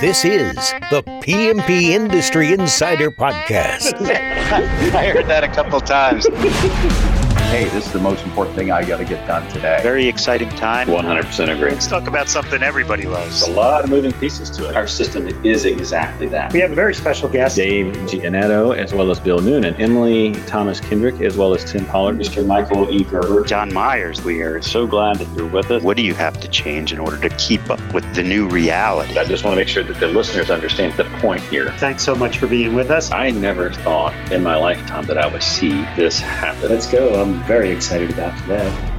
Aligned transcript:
This 0.00 0.24
is 0.24 0.54
the 0.90 1.02
PMP 1.22 1.90
Industry 1.90 2.52
Insider 2.52 3.10
Podcast. 3.10 3.94
I 4.94 5.06
heard 5.12 5.26
that 5.26 5.44
a 5.44 5.48
couple 5.48 5.80
times. 5.80 6.26
hey, 7.54 7.68
this 7.68 7.86
is 7.86 7.92
the 7.92 8.00
most 8.00 8.24
important 8.24 8.56
thing 8.56 8.72
I 8.72 8.84
got 8.84 8.96
to 8.96 9.04
get 9.04 9.24
done 9.28 9.48
today. 9.48 9.78
Very 9.80 10.08
exciting 10.08 10.48
time. 10.50 10.88
100% 10.88 11.54
agree. 11.54 11.70
Let's 11.70 11.86
talk 11.86 12.08
about 12.08 12.28
something 12.28 12.64
everybody 12.64 13.04
loves. 13.06 13.42
A 13.42 13.50
lot 13.52 13.84
of 13.84 13.90
moving 13.90 14.12
pieces 14.14 14.50
to 14.50 14.68
it. 14.68 14.74
Our 14.74 14.88
system 14.88 15.28
is 15.44 15.64
exactly 15.64 16.26
that. 16.28 16.52
We 16.52 16.58
have 16.58 16.72
a 16.72 16.74
very 16.74 16.96
special 16.96 17.28
guest. 17.28 17.54
Dave 17.54 17.94
Gianetto, 18.08 18.76
as 18.76 18.92
well 18.92 19.08
as 19.12 19.20
Bill 19.20 19.38
Noonan, 19.38 19.76
Emily 19.76 20.32
Thomas 20.46 20.80
Kendrick, 20.80 21.20
as 21.20 21.36
well 21.36 21.54
as 21.54 21.64
Tim 21.70 21.86
Pollard, 21.86 22.18
Mr. 22.18 22.44
Michael 22.44 22.90
E. 22.90 23.04
Gerber, 23.04 23.44
John 23.44 23.72
Myers. 23.72 24.24
We 24.24 24.40
are 24.40 24.60
so 24.60 24.84
glad 24.84 25.18
that 25.20 25.36
you're 25.36 25.46
with 25.46 25.70
us. 25.70 25.80
What 25.80 25.96
do 25.96 26.02
you 26.02 26.14
have 26.14 26.40
to 26.40 26.48
change 26.48 26.92
in 26.92 26.98
order 26.98 27.20
to 27.20 27.28
keep 27.36 27.70
up 27.70 27.80
with 27.94 28.04
the 28.16 28.24
new 28.24 28.48
reality? 28.48 29.16
I 29.16 29.24
just 29.24 29.44
want 29.44 29.54
to 29.54 29.60
make 29.60 29.68
sure 29.68 29.84
that 29.84 30.00
the 30.00 30.08
listeners 30.08 30.50
understand 30.50 30.94
the 30.94 31.04
point 31.24 31.40
here. 31.44 31.70
Thanks 31.78 32.02
so 32.02 32.14
much 32.14 32.36
for 32.36 32.46
being 32.46 32.74
with 32.74 32.90
us. 32.90 33.10
I 33.10 33.30
never 33.30 33.72
thought 33.72 34.12
in 34.30 34.42
my 34.42 34.56
lifetime 34.56 35.06
that 35.06 35.16
I 35.16 35.26
would 35.26 35.42
see 35.42 35.70
this 35.96 36.20
happen. 36.20 36.68
Let's 36.68 36.86
go. 36.86 37.18
I'm 37.18 37.42
very 37.44 37.70
excited 37.70 38.10
about 38.10 38.38
today. 38.42 38.90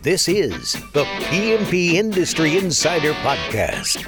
This 0.00 0.26
is 0.26 0.72
the 0.94 1.04
PMP 1.28 1.94
Industry 1.94 2.56
Insider 2.56 3.12
Podcast. 3.12 4.04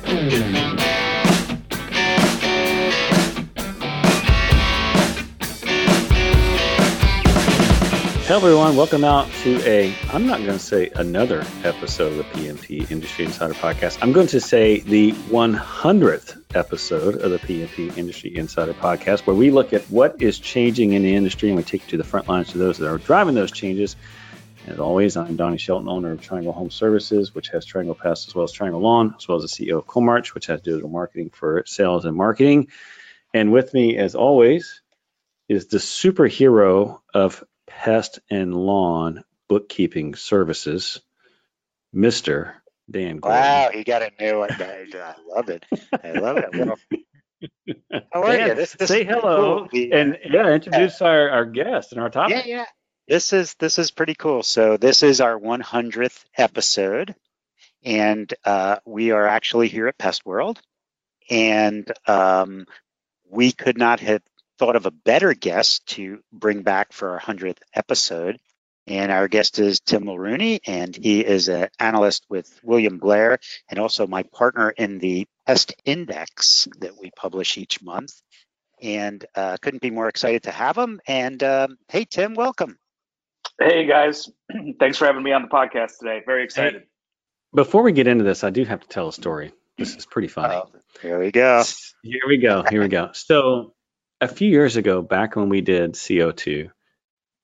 Hello, 8.26 8.38
everyone. 8.38 8.74
Welcome 8.74 9.04
out 9.04 9.30
to 9.44 9.60
a, 9.64 9.94
I'm 10.10 10.26
not 10.26 10.38
going 10.38 10.50
to 10.50 10.58
say 10.58 10.90
another 10.96 11.44
episode 11.62 12.10
of 12.10 12.16
the 12.18 12.24
PMP 12.24 12.90
Industry 12.90 13.24
Insider 13.24 13.54
Podcast. 13.54 13.98
I'm 14.02 14.10
going 14.10 14.26
to 14.26 14.40
say 14.40 14.80
the 14.80 15.12
100th 15.12 16.42
episode 16.56 17.22
of 17.22 17.30
the 17.30 17.38
PMP 17.38 17.96
Industry 17.96 18.36
Insider 18.36 18.74
Podcast, 18.74 19.28
where 19.28 19.36
we 19.36 19.52
look 19.52 19.72
at 19.72 19.82
what 19.92 20.20
is 20.20 20.40
changing 20.40 20.94
in 20.94 21.02
the 21.02 21.14
industry 21.14 21.50
and 21.50 21.56
we 21.56 21.62
take 21.62 21.84
you 21.84 21.90
to 21.90 21.98
the 21.98 22.04
front 22.04 22.26
lines 22.26 22.48
to 22.48 22.58
those 22.58 22.78
that 22.78 22.90
are 22.90 22.98
driving 22.98 23.36
those 23.36 23.52
changes. 23.52 23.94
As 24.66 24.80
always, 24.80 25.16
I'm 25.16 25.36
Donnie 25.36 25.56
Shelton, 25.56 25.88
owner 25.88 26.10
of 26.10 26.20
Triangle 26.20 26.52
Home 26.52 26.72
Services, 26.72 27.32
which 27.32 27.50
has 27.50 27.64
Triangle 27.64 27.94
Pest 27.94 28.26
as 28.26 28.34
well 28.34 28.42
as 28.42 28.50
Triangle 28.50 28.80
Lawn, 28.80 29.14
as 29.16 29.28
well 29.28 29.40
as 29.40 29.48
the 29.48 29.66
CEO 29.66 29.78
of 29.78 29.86
Coalmarch, 29.86 30.34
which 30.34 30.46
has 30.46 30.60
digital 30.62 30.88
marketing 30.88 31.30
for 31.30 31.62
sales 31.64 32.04
and 32.04 32.16
marketing. 32.16 32.66
And 33.32 33.52
with 33.52 33.72
me, 33.72 33.96
as 33.96 34.16
always, 34.16 34.82
is 35.48 35.68
the 35.68 35.78
superhero 35.78 36.98
of 37.14 37.44
pest 37.76 38.20
and 38.30 38.54
lawn 38.54 39.22
bookkeeping 39.48 40.14
services, 40.14 41.00
Mr. 41.94 42.54
Dan 42.90 43.18
Gordon. 43.18 43.40
Wow, 43.40 43.70
he 43.72 43.84
got 43.84 44.02
a 44.02 44.10
new 44.18 44.38
one. 44.38 44.50
I, 44.50 44.86
I 44.94 45.14
love 45.28 45.50
it. 45.50 45.64
I 45.92 46.12
love 46.12 46.38
it. 46.38 46.54
Well, 46.54 46.76
how 48.12 48.22
are 48.22 48.36
Dan, 48.36 48.48
you? 48.48 48.54
This, 48.54 48.72
this 48.72 48.88
say 48.88 49.04
hello 49.04 49.68
cool. 49.68 49.88
And 49.92 50.18
yeah, 50.24 50.48
introduce 50.52 51.02
our, 51.02 51.30
our 51.30 51.44
guest 51.44 51.92
and 51.92 52.00
our 52.00 52.08
topic. 52.10 52.46
yeah, 52.46 52.56
yeah. 52.56 52.64
This 53.08 53.32
is 53.32 53.54
this 53.54 53.78
is 53.78 53.92
pretty 53.92 54.14
cool. 54.14 54.42
So 54.42 54.76
this 54.76 55.02
is 55.04 55.20
our 55.20 55.38
100th 55.38 56.24
episode, 56.36 57.14
and 57.84 58.32
uh, 58.44 58.78
we 58.84 59.12
are 59.12 59.26
actually 59.26 59.68
here 59.68 59.86
at 59.86 59.98
Pest 59.98 60.26
World, 60.26 60.60
and 61.30 61.88
um, 62.08 62.66
we 63.30 63.52
could 63.52 63.78
not 63.78 64.00
have 64.00 64.22
thought 64.58 64.76
of 64.76 64.86
a 64.86 64.90
better 64.90 65.34
guest 65.34 65.86
to 65.86 66.20
bring 66.32 66.62
back 66.62 66.92
for 66.92 67.10
our 67.10 67.20
100th 67.20 67.58
episode. 67.74 68.38
And 68.88 69.10
our 69.10 69.26
guest 69.26 69.58
is 69.58 69.80
Tim 69.80 70.04
Mulrooney, 70.04 70.60
and 70.64 70.94
he 70.94 71.20
is 71.20 71.48
an 71.48 71.68
analyst 71.80 72.24
with 72.28 72.60
William 72.62 72.98
Blair 72.98 73.38
and 73.68 73.80
also 73.80 74.06
my 74.06 74.22
partner 74.22 74.70
in 74.70 74.98
the 74.98 75.26
Pest 75.44 75.74
Index 75.84 76.68
that 76.78 76.96
we 76.96 77.10
publish 77.16 77.58
each 77.58 77.82
month. 77.82 78.12
And 78.80 79.24
uh, 79.34 79.56
couldn't 79.60 79.82
be 79.82 79.90
more 79.90 80.08
excited 80.08 80.44
to 80.44 80.52
have 80.52 80.76
him. 80.76 81.00
And 81.08 81.42
um, 81.42 81.78
hey, 81.88 82.04
Tim, 82.04 82.34
welcome. 82.34 82.78
Hey 83.58 83.86
guys, 83.86 84.30
thanks 84.78 84.98
for 84.98 85.06
having 85.06 85.22
me 85.22 85.32
on 85.32 85.42
the 85.42 85.48
podcast 85.48 85.98
today. 85.98 86.22
Very 86.26 86.44
excited. 86.44 86.82
Before 87.54 87.82
we 87.82 87.92
get 87.92 88.06
into 88.06 88.22
this, 88.22 88.44
I 88.44 88.50
do 88.50 88.64
have 88.64 88.80
to 88.80 88.88
tell 88.88 89.08
a 89.08 89.12
story. 89.12 89.52
This 89.78 89.96
is 89.96 90.04
pretty 90.04 90.28
funny. 90.28 90.54
Oh, 90.54 90.70
here 91.00 91.18
we 91.18 91.30
go. 91.30 91.64
Here 92.02 92.20
we 92.28 92.36
go. 92.36 92.64
Here 92.68 92.82
we 92.82 92.88
go. 92.88 93.10
So, 93.14 93.74
a 94.20 94.28
few 94.28 94.48
years 94.48 94.76
ago, 94.76 95.02
back 95.02 95.36
when 95.36 95.48
we 95.48 95.60
did 95.60 95.94
CO2, 95.94 96.70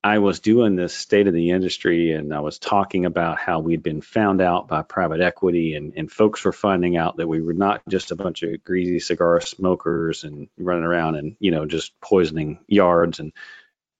I 0.04 0.18
was 0.18 0.40
doing 0.40 0.74
this 0.74 0.94
state 0.94 1.28
of 1.28 1.34
the 1.34 1.50
industry 1.50 2.12
and 2.12 2.34
I 2.34 2.40
was 2.40 2.58
talking 2.58 3.04
about 3.04 3.38
how 3.38 3.60
we'd 3.60 3.84
been 3.84 4.00
found 4.00 4.40
out 4.40 4.66
by 4.66 4.82
private 4.82 5.20
equity 5.20 5.76
and, 5.76 5.92
and 5.96 6.10
folks 6.10 6.44
were 6.44 6.52
finding 6.52 6.96
out 6.96 7.18
that 7.18 7.28
we 7.28 7.40
were 7.40 7.52
not 7.52 7.82
just 7.88 8.10
a 8.10 8.16
bunch 8.16 8.42
of 8.42 8.64
greasy 8.64 8.98
cigar 8.98 9.40
smokers 9.40 10.24
and 10.24 10.48
running 10.58 10.82
around 10.82 11.14
and, 11.14 11.36
you 11.38 11.52
know, 11.52 11.66
just 11.66 11.92
poisoning 12.00 12.58
yards. 12.66 13.20
And 13.20 13.32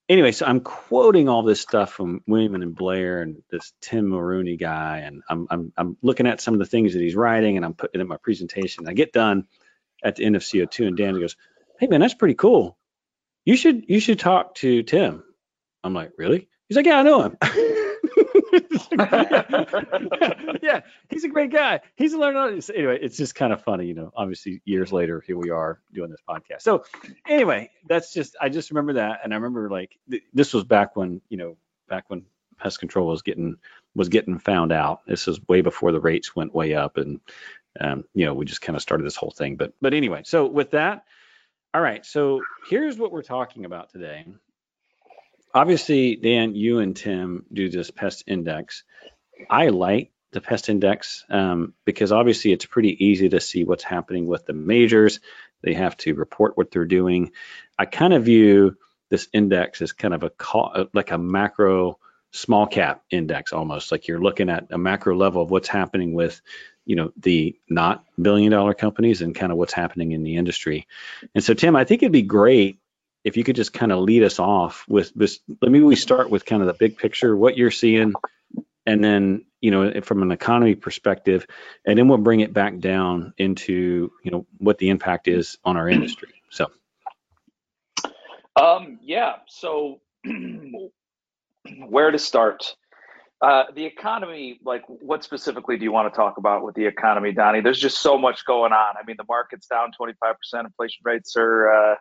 anyway, 0.08 0.32
so 0.32 0.44
I'm 0.44 0.60
quoting 0.60 1.28
all 1.28 1.44
this 1.44 1.60
stuff 1.60 1.92
from 1.92 2.22
William 2.26 2.56
and 2.56 2.74
Blair 2.74 3.22
and 3.22 3.40
this 3.48 3.72
Tim 3.80 4.08
Mulrooney 4.08 4.56
guy. 4.56 5.02
And 5.04 5.22
I'm, 5.28 5.46
I'm, 5.50 5.72
I'm 5.76 5.96
looking 6.02 6.26
at 6.26 6.40
some 6.40 6.54
of 6.54 6.58
the 6.58 6.66
things 6.66 6.94
that 6.94 7.02
he's 7.02 7.14
writing 7.14 7.56
and 7.56 7.64
I'm 7.64 7.74
putting 7.74 8.00
in 8.00 8.08
my 8.08 8.16
presentation. 8.16 8.88
I 8.88 8.92
get 8.94 9.12
done 9.12 9.46
at 10.02 10.16
the 10.16 10.24
end 10.24 10.34
of 10.34 10.42
CO2 10.42 10.88
and 10.88 10.96
Dan 10.96 11.20
goes, 11.20 11.36
Hey 11.82 11.88
man, 11.88 11.98
that's 11.98 12.14
pretty 12.14 12.34
cool. 12.34 12.78
You 13.44 13.56
should, 13.56 13.86
you 13.88 13.98
should 13.98 14.20
talk 14.20 14.54
to 14.54 14.84
Tim. 14.84 15.24
I'm 15.82 15.92
like, 15.92 16.12
really? 16.16 16.48
He's 16.68 16.76
like, 16.76 16.86
yeah, 16.86 17.00
I 17.00 17.02
know 17.02 17.22
him. 17.22 17.36
yeah, 20.62 20.82
he's 21.10 21.24
a 21.24 21.28
great 21.28 21.50
guy. 21.50 21.80
He's 21.96 22.12
a 22.12 22.18
learner. 22.18 22.56
Anyway, 22.72 23.00
it's 23.02 23.16
just 23.16 23.34
kind 23.34 23.52
of 23.52 23.64
funny, 23.64 23.86
you 23.86 23.94
know. 23.94 24.12
Obviously, 24.14 24.62
years 24.64 24.92
later, 24.92 25.24
here 25.26 25.36
we 25.36 25.50
are 25.50 25.80
doing 25.92 26.08
this 26.08 26.20
podcast. 26.28 26.62
So, 26.62 26.84
anyway, 27.26 27.68
that's 27.88 28.14
just 28.14 28.36
I 28.40 28.48
just 28.48 28.70
remember 28.70 28.92
that, 28.92 29.18
and 29.24 29.32
I 29.32 29.36
remember 29.38 29.68
like 29.68 29.98
th- 30.08 30.22
this 30.32 30.54
was 30.54 30.62
back 30.62 30.94
when 30.94 31.20
you 31.30 31.36
know 31.36 31.56
back 31.88 32.04
when 32.06 32.26
pest 32.58 32.78
control 32.78 33.08
was 33.08 33.22
getting 33.22 33.56
was 33.96 34.08
getting 34.08 34.38
found 34.38 34.70
out. 34.70 35.00
This 35.08 35.26
is 35.26 35.40
way 35.48 35.62
before 35.62 35.90
the 35.90 36.00
rates 36.00 36.36
went 36.36 36.54
way 36.54 36.74
up, 36.74 36.96
and 36.96 37.18
um, 37.80 38.04
you 38.14 38.24
know 38.24 38.34
we 38.34 38.44
just 38.44 38.62
kind 38.62 38.76
of 38.76 38.82
started 38.82 39.04
this 39.04 39.16
whole 39.16 39.32
thing. 39.32 39.56
But 39.56 39.72
but 39.80 39.94
anyway, 39.94 40.22
so 40.24 40.46
with 40.46 40.70
that, 40.70 41.06
all 41.74 41.80
right. 41.80 42.04
So 42.04 42.42
here's 42.68 42.98
what 42.98 43.12
we're 43.12 43.22
talking 43.22 43.64
about 43.64 43.90
today 43.90 44.26
obviously, 45.54 46.16
Dan, 46.16 46.54
you 46.54 46.78
and 46.78 46.96
Tim 46.96 47.44
do 47.52 47.68
this 47.68 47.90
pest 47.90 48.24
index. 48.26 48.84
I 49.50 49.68
like 49.68 50.12
the 50.32 50.40
pest 50.40 50.68
index 50.68 51.24
um, 51.28 51.74
because 51.84 52.12
obviously 52.12 52.52
it's 52.52 52.64
pretty 52.64 53.04
easy 53.04 53.28
to 53.30 53.40
see 53.40 53.64
what's 53.64 53.84
happening 53.84 54.26
with 54.26 54.46
the 54.46 54.52
majors. 54.52 55.20
They 55.62 55.74
have 55.74 55.96
to 55.98 56.14
report 56.14 56.56
what 56.56 56.70
they're 56.70 56.84
doing. 56.84 57.32
I 57.78 57.84
kind 57.84 58.12
of 58.14 58.24
view 58.24 58.76
this 59.10 59.28
index 59.32 59.82
as 59.82 59.92
kind 59.92 60.14
of 60.14 60.22
a 60.22 60.30
call, 60.30 60.86
like 60.94 61.10
a 61.10 61.18
macro 61.18 61.98
small 62.34 62.66
cap 62.66 63.02
index 63.10 63.52
almost 63.52 63.92
like 63.92 64.08
you're 64.08 64.22
looking 64.22 64.48
at 64.48 64.68
a 64.70 64.78
macro 64.78 65.14
level 65.14 65.42
of 65.42 65.50
what's 65.50 65.68
happening 65.68 66.14
with 66.14 66.40
you 66.84 66.96
know 66.96 67.12
the 67.16 67.56
not 67.68 68.04
billion 68.20 68.52
dollar 68.52 68.74
companies 68.74 69.22
and 69.22 69.34
kind 69.34 69.52
of 69.52 69.58
what's 69.58 69.72
happening 69.72 70.12
in 70.12 70.22
the 70.22 70.36
industry 70.36 70.86
and 71.34 71.42
so 71.42 71.54
tim 71.54 71.76
i 71.76 71.84
think 71.84 72.02
it'd 72.02 72.12
be 72.12 72.22
great 72.22 72.78
if 73.24 73.36
you 73.36 73.44
could 73.44 73.56
just 73.56 73.72
kind 73.72 73.92
of 73.92 74.00
lead 74.00 74.22
us 74.22 74.38
off 74.38 74.84
with 74.88 75.12
this 75.14 75.40
let 75.60 75.70
me 75.70 75.80
we 75.80 75.96
start 75.96 76.30
with 76.30 76.44
kind 76.44 76.62
of 76.62 76.66
the 76.66 76.74
big 76.74 76.96
picture 76.96 77.36
what 77.36 77.56
you're 77.56 77.70
seeing 77.70 78.12
and 78.86 79.02
then 79.02 79.44
you 79.60 79.70
know 79.70 80.00
from 80.02 80.22
an 80.22 80.32
economy 80.32 80.74
perspective 80.74 81.46
and 81.86 81.98
then 81.98 82.08
we'll 82.08 82.18
bring 82.18 82.40
it 82.40 82.52
back 82.52 82.78
down 82.78 83.32
into 83.38 84.10
you 84.24 84.30
know 84.30 84.46
what 84.58 84.78
the 84.78 84.90
impact 84.90 85.28
is 85.28 85.58
on 85.64 85.76
our 85.76 85.88
industry 85.88 86.30
so 86.50 86.70
Um, 88.56 88.98
yeah. 89.02 89.36
So, 89.46 90.00
where 91.88 92.10
to 92.10 92.18
start? 92.18 92.76
Uh, 93.42 93.64
the 93.74 93.84
economy, 93.84 94.60
like, 94.64 94.84
what 94.86 95.24
specifically 95.24 95.76
do 95.76 95.82
you 95.82 95.90
want 95.90 96.12
to 96.12 96.16
talk 96.16 96.38
about 96.38 96.64
with 96.64 96.76
the 96.76 96.86
economy, 96.86 97.32
Donnie? 97.32 97.60
There's 97.60 97.80
just 97.80 97.98
so 97.98 98.16
much 98.16 98.46
going 98.46 98.72
on. 98.72 98.94
I 98.96 99.04
mean, 99.04 99.16
the 99.18 99.24
market's 99.28 99.66
down 99.66 99.90
25%. 100.00 100.14
Inflation 100.64 101.02
rates 101.04 101.34
are 101.36 101.68
uh, 101.68 101.94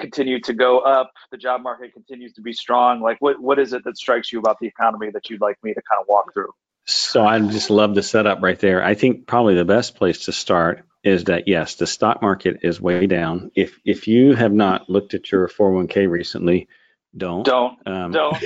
continue 0.00 0.40
to 0.40 0.52
go 0.52 0.80
up. 0.80 1.12
The 1.30 1.36
job 1.36 1.62
market 1.62 1.92
continues 1.92 2.32
to 2.34 2.42
be 2.42 2.52
strong. 2.52 3.00
Like, 3.00 3.18
what 3.20 3.40
what 3.40 3.60
is 3.60 3.72
it 3.72 3.84
that 3.84 3.96
strikes 3.96 4.32
you 4.32 4.40
about 4.40 4.58
the 4.60 4.66
economy 4.66 5.10
that 5.12 5.30
you'd 5.30 5.40
like 5.40 5.56
me 5.62 5.72
to 5.72 5.80
kind 5.88 6.00
of 6.00 6.06
walk 6.08 6.32
through? 6.32 6.50
So 6.86 7.24
I 7.24 7.38
just 7.38 7.70
love 7.70 7.94
the 7.94 8.02
setup 8.02 8.42
right 8.42 8.58
there. 8.58 8.82
I 8.82 8.94
think 8.94 9.26
probably 9.26 9.54
the 9.54 9.64
best 9.64 9.94
place 9.94 10.24
to 10.24 10.32
start 10.32 10.84
is 11.04 11.24
that 11.24 11.46
yes, 11.46 11.76
the 11.76 11.86
stock 11.86 12.22
market 12.22 12.60
is 12.62 12.80
way 12.80 13.06
down. 13.06 13.52
If 13.54 13.78
if 13.84 14.08
you 14.08 14.34
have 14.34 14.52
not 14.52 14.90
looked 14.90 15.14
at 15.14 15.30
your 15.30 15.48
401k 15.48 16.10
recently, 16.10 16.66
don't. 17.16 17.44
Don't 17.44 17.78
Um, 17.86 18.12
don't. 18.12 18.36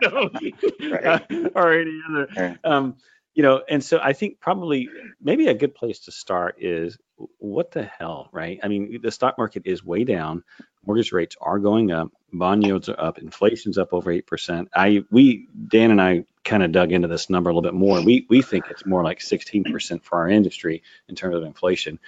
don't. 0.00 0.36
Right. 0.80 1.26
or 1.54 1.72
any 1.72 2.00
other. 2.08 2.28
Right. 2.36 2.58
Um, 2.64 2.96
you 3.34 3.42
know, 3.42 3.62
and 3.68 3.82
so 3.84 3.98
I 4.02 4.12
think 4.12 4.38
probably 4.40 4.88
maybe 5.20 5.48
a 5.48 5.54
good 5.54 5.74
place 5.74 6.00
to 6.00 6.12
start 6.12 6.56
is 6.60 6.96
what 7.38 7.72
the 7.72 7.82
hell, 7.82 8.28
right? 8.32 8.60
I 8.62 8.68
mean, 8.68 9.00
the 9.02 9.10
stock 9.10 9.38
market 9.38 9.62
is 9.66 9.84
way 9.84 10.04
down. 10.04 10.44
mortgage 10.86 11.10
rates 11.12 11.36
are 11.40 11.58
going 11.58 11.90
up, 11.90 12.12
bond 12.32 12.64
yields 12.64 12.88
are 12.88 12.98
up, 13.00 13.18
inflation's 13.18 13.76
up 13.76 13.92
over 13.92 14.10
eight 14.12 14.26
percent. 14.26 14.68
I 14.74 15.04
we 15.10 15.48
Dan 15.68 15.90
and 15.90 16.00
I 16.00 16.26
kind 16.44 16.62
of 16.62 16.70
dug 16.72 16.92
into 16.92 17.08
this 17.08 17.28
number 17.28 17.50
a 17.50 17.52
little 17.52 17.68
bit 17.68 17.74
more. 17.74 18.00
We 18.04 18.24
we 18.28 18.40
think 18.40 18.66
it's 18.70 18.86
more 18.86 19.02
like 19.02 19.20
16 19.20 19.64
percent 19.64 20.04
for 20.04 20.18
our 20.18 20.28
industry 20.28 20.82
in 21.08 21.16
terms 21.16 21.34
of 21.36 21.42
inflation. 21.42 21.98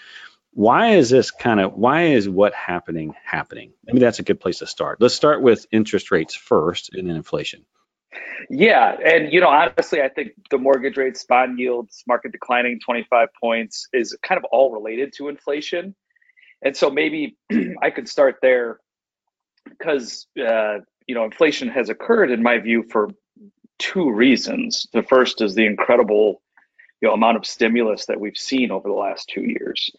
Why 0.56 0.93
is 0.93 1.11
this 1.11 1.31
kind 1.31 1.61
of 1.61 1.75
why 1.75 2.05
is 2.05 2.26
what 2.26 2.55
happening 2.55 3.14
happening? 3.23 3.75
Maybe 3.85 3.99
that's 3.99 4.20
a 4.20 4.23
good 4.23 4.41
place 4.41 4.61
to 4.61 4.67
start. 4.67 5.03
Let's 5.03 5.12
start 5.12 5.43
with 5.43 5.67
interest 5.70 6.11
rates 6.11 6.35
first 6.35 6.94
and 6.94 7.06
then 7.06 7.14
inflation. 7.14 7.67
Yeah, 8.49 8.97
and 9.05 9.31
you 9.31 9.43
know, 9.43 9.50
honestly, 9.50 10.00
I 10.00 10.08
think 10.08 10.31
the 10.50 10.56
mortgage 10.56 10.97
rates, 10.97 11.23
bond 11.25 11.58
yields, 11.58 12.03
market 12.08 12.32
declining 12.32 12.81
25 12.82 13.29
points 13.38 13.87
is 13.93 14.17
kind 14.23 14.38
of 14.38 14.47
all 14.50 14.73
related 14.73 15.12
to 15.19 15.29
inflation. 15.29 15.94
And 16.62 16.75
so 16.75 16.88
maybe 16.88 17.37
I 17.82 17.91
could 17.91 18.09
start 18.09 18.37
there 18.41 18.81
because 19.69 20.26
uh, 20.41 20.79
you 21.06 21.14
know 21.14 21.25
inflation 21.25 21.69
has 21.69 21.91
occurred, 21.91 22.31
in 22.31 22.43
my 22.43 22.56
view, 22.61 22.82
for 22.91 23.11
two 23.79 24.11
reasons. 24.11 24.87
The 24.94 25.02
first 25.02 25.43
is 25.43 25.55
the 25.55 25.67
incredible 25.67 26.41
you 27.02 27.09
know 27.09 27.14
amount 27.14 27.37
of 27.37 27.44
stimulus 27.44 28.06
that 28.06 28.19
we've 28.19 28.38
seen 28.38 28.70
over 28.70 28.88
the 28.88 28.94
last 28.94 29.29
two 29.29 29.43
years, 29.43 29.91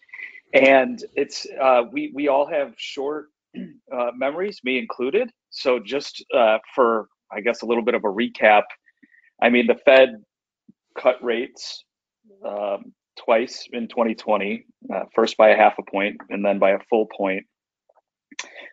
and 0.52 1.02
it's 1.14 1.46
uh, 1.60 1.82
we 1.92 2.12
we 2.14 2.28
all 2.28 2.46
have 2.46 2.74
short 2.76 3.26
uh, 3.56 4.10
memories, 4.16 4.60
me 4.64 4.78
included. 4.78 5.30
So 5.50 5.78
just 5.78 6.24
uh, 6.34 6.58
for 6.74 7.08
I 7.32 7.40
guess 7.40 7.62
a 7.62 7.66
little 7.66 7.84
bit 7.84 7.94
of 7.94 8.04
a 8.04 8.08
recap. 8.08 8.62
I 9.42 9.50
mean, 9.50 9.66
the 9.66 9.76
Fed 9.84 10.22
cut 10.98 11.22
rates 11.22 11.84
um, 12.46 12.92
twice 13.18 13.66
in 13.72 13.88
2020, 13.88 14.64
uh, 14.94 15.00
first 15.14 15.36
by 15.36 15.50
a 15.50 15.56
half 15.56 15.74
a 15.78 15.90
point 15.90 16.16
and 16.30 16.44
then 16.44 16.58
by 16.58 16.70
a 16.70 16.78
full 16.90 17.06
point. 17.16 17.44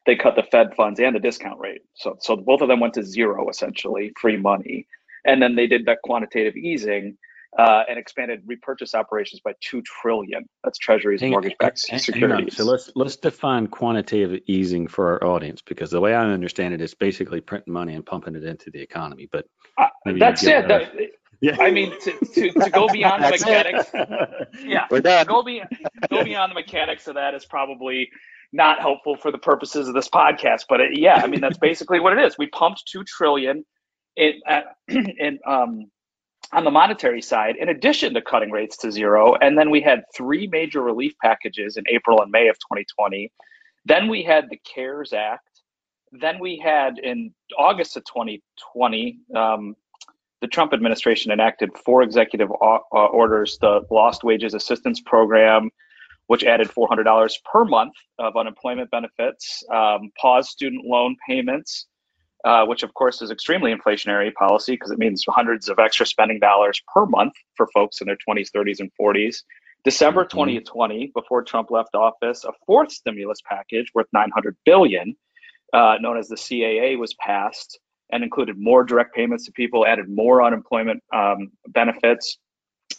They 0.06 0.16
cut 0.16 0.36
the 0.36 0.44
Fed 0.44 0.76
funds 0.76 1.00
and 1.00 1.16
the 1.16 1.20
discount 1.20 1.60
rate. 1.60 1.82
So, 1.96 2.16
so 2.20 2.36
both 2.36 2.62
of 2.62 2.68
them 2.68 2.80
went 2.80 2.94
to 2.96 3.04
zero, 3.04 3.50
essentially, 3.50 4.12
free 4.22 4.38
money. 4.38 4.86
And 5.26 5.42
then 5.42 5.56
they 5.56 5.66
did 5.66 5.86
that 5.88 6.00
quantitative 6.04 6.56
easing 6.56 7.18
uh, 7.58 7.84
and 7.88 7.98
expanded 7.98 8.42
repurchase 8.46 8.94
operations 8.94 9.42
by 9.44 9.54
two 9.62 9.82
trillion. 9.82 10.46
That's 10.64 10.78
Treasuries 10.78 11.22
and 11.22 11.32
mortgage-backed 11.32 11.80
securities. 11.80 12.58
So 12.58 12.66
let's 12.66 12.92
let's 12.96 13.16
define 13.16 13.68
quantitative 13.68 14.42
easing 14.48 14.88
for 14.88 15.14
our 15.14 15.30
audience 15.30 15.62
because 15.62 15.90
the 15.90 16.02
way 16.02 16.14
I 16.14 16.26
understand 16.26 16.74
it 16.74 16.82
is 16.82 16.94
basically 16.94 17.42
printing 17.42 17.74
money 17.74 17.96
and 17.96 18.06
pumping 18.06 18.36
it 18.36 18.44
into 18.44 18.72
the 18.72 18.82
economy. 18.82 19.30
But 19.32 19.46
uh, 19.78 19.88
that's 20.18 20.44
it. 20.44 20.68
That, 20.68 20.94
yeah. 21.42 21.58
I 21.60 21.72
mean, 21.72 21.92
to, 22.02 22.12
to, 22.34 22.52
to 22.52 22.70
go 22.70 22.88
beyond 22.90 23.24
the 23.24 23.30
mechanics. 23.30 23.90
yeah. 24.66 24.88
We're 24.92 25.02
done. 25.02 25.26
Go, 25.26 25.44
be, 25.44 25.62
go 26.10 26.24
beyond 26.24 26.52
the 26.52 26.56
mechanics 26.56 27.08
of 27.08 27.16
that 27.16 27.34
is 27.34 27.46
probably 27.46 28.10
not 28.52 28.80
helpful 28.80 29.16
for 29.16 29.32
the 29.32 29.38
purposes 29.38 29.88
of 29.88 29.94
this 29.94 30.10
podcast. 30.10 30.66
But 30.68 30.82
it, 30.82 31.00
yeah, 31.00 31.22
I 31.24 31.28
mean, 31.28 31.42
that's 31.42 31.58
basically 31.58 32.00
what 32.00 32.18
it 32.18 32.26
is. 32.26 32.38
We 32.38 32.48
pumped 32.48 32.84
two 32.86 33.04
trillion 33.06 33.66
in, 34.18 34.42
uh, 34.48 34.62
in 34.88 35.40
um, 35.46 35.90
on 36.52 36.64
the 36.64 36.72
monetary 36.72 37.22
side, 37.22 37.56
in 37.58 37.70
addition 37.70 38.14
to 38.14 38.22
cutting 38.22 38.52
rates 38.52 38.78
to 38.78 38.92
zero. 38.92 39.36
And 39.36 39.58
then 39.58 39.70
we 39.70 39.82
had 39.82 40.04
three 40.16 40.48
major 40.48 40.82
relief 40.82 41.14
packages 41.22 41.78
in 41.78 41.84
April 41.90 42.22
and 42.22 42.32
May 42.32 42.48
of 42.48 42.56
2020. 42.58 43.32
Then 43.86 44.08
we 44.08 44.24
had 44.24 44.50
the 44.50 44.58
CARES 44.58 45.14
Act. 45.14 45.48
Then 46.12 46.40
we 46.40 46.58
had 46.58 46.98
in 47.00 47.34
August 47.58 47.98
of 47.98 48.04
2020, 48.06 49.20
um, 49.36 49.76
the 50.42 50.48
Trump 50.48 50.74
administration 50.74 51.32
enacted 51.32 51.72
four 51.84 52.04
executive 52.04 52.50
uh, 52.52 52.78
orders 52.92 53.58
the 53.60 53.82
Lost 53.90 54.24
Wages 54.24 54.54
Assistance 54.54 55.02
Program, 55.02 55.70
which 56.28 56.44
added 56.44 56.70
$400 56.70 57.34
per 57.52 57.66
month 57.66 57.94
of 58.20 58.36
unemployment 58.36 58.92
benefits, 58.92 59.64
um, 59.74 60.12
paused 60.20 60.50
student 60.50 60.86
loan 60.86 61.16
payments, 61.28 61.88
uh, 62.46 62.64
which 62.66 62.84
of 62.84 62.94
course 62.94 63.22
is 63.22 63.32
extremely 63.32 63.74
inflationary 63.74 64.34
policy 64.34 64.74
because 64.74 64.92
it 64.92 65.00
means 65.00 65.26
hundreds 65.28 65.68
of 65.68 65.80
extra 65.80 66.06
spending 66.06 66.40
dollars 66.40 66.82
per 66.94 67.06
month 67.06 67.34
for 67.56 67.68
folks 67.74 68.00
in 68.00 68.08
their 68.08 68.18
20s, 68.28 68.50
30s, 68.56 68.80
and 68.80 68.92
40s. 69.00 69.38
December 69.84 70.24
mm-hmm. 70.24 70.38
2020, 70.38 71.12
before 71.14 71.44
Trump 71.44 71.72
left 71.72 71.96
office, 71.96 72.44
a 72.44 72.52
fourth 72.66 72.92
stimulus 72.92 73.40
package 73.48 73.88
worth 73.94 74.08
900 74.14 74.56
billion, 74.64 75.16
uh, 75.74 75.96
known 76.00 76.18
as 76.18 76.28
the 76.28 76.36
CAA, 76.36 76.98
was 76.98 77.14
passed 77.16 77.80
and 78.12 78.24
included 78.24 78.56
more 78.58 78.84
direct 78.84 79.16
payments 79.16 79.46
to 79.46 79.52
people, 79.52 79.86
added 79.86 80.08
more 80.08 80.44
unemployment 80.44 81.04
um, 81.14 81.52
benefits, 81.68 82.38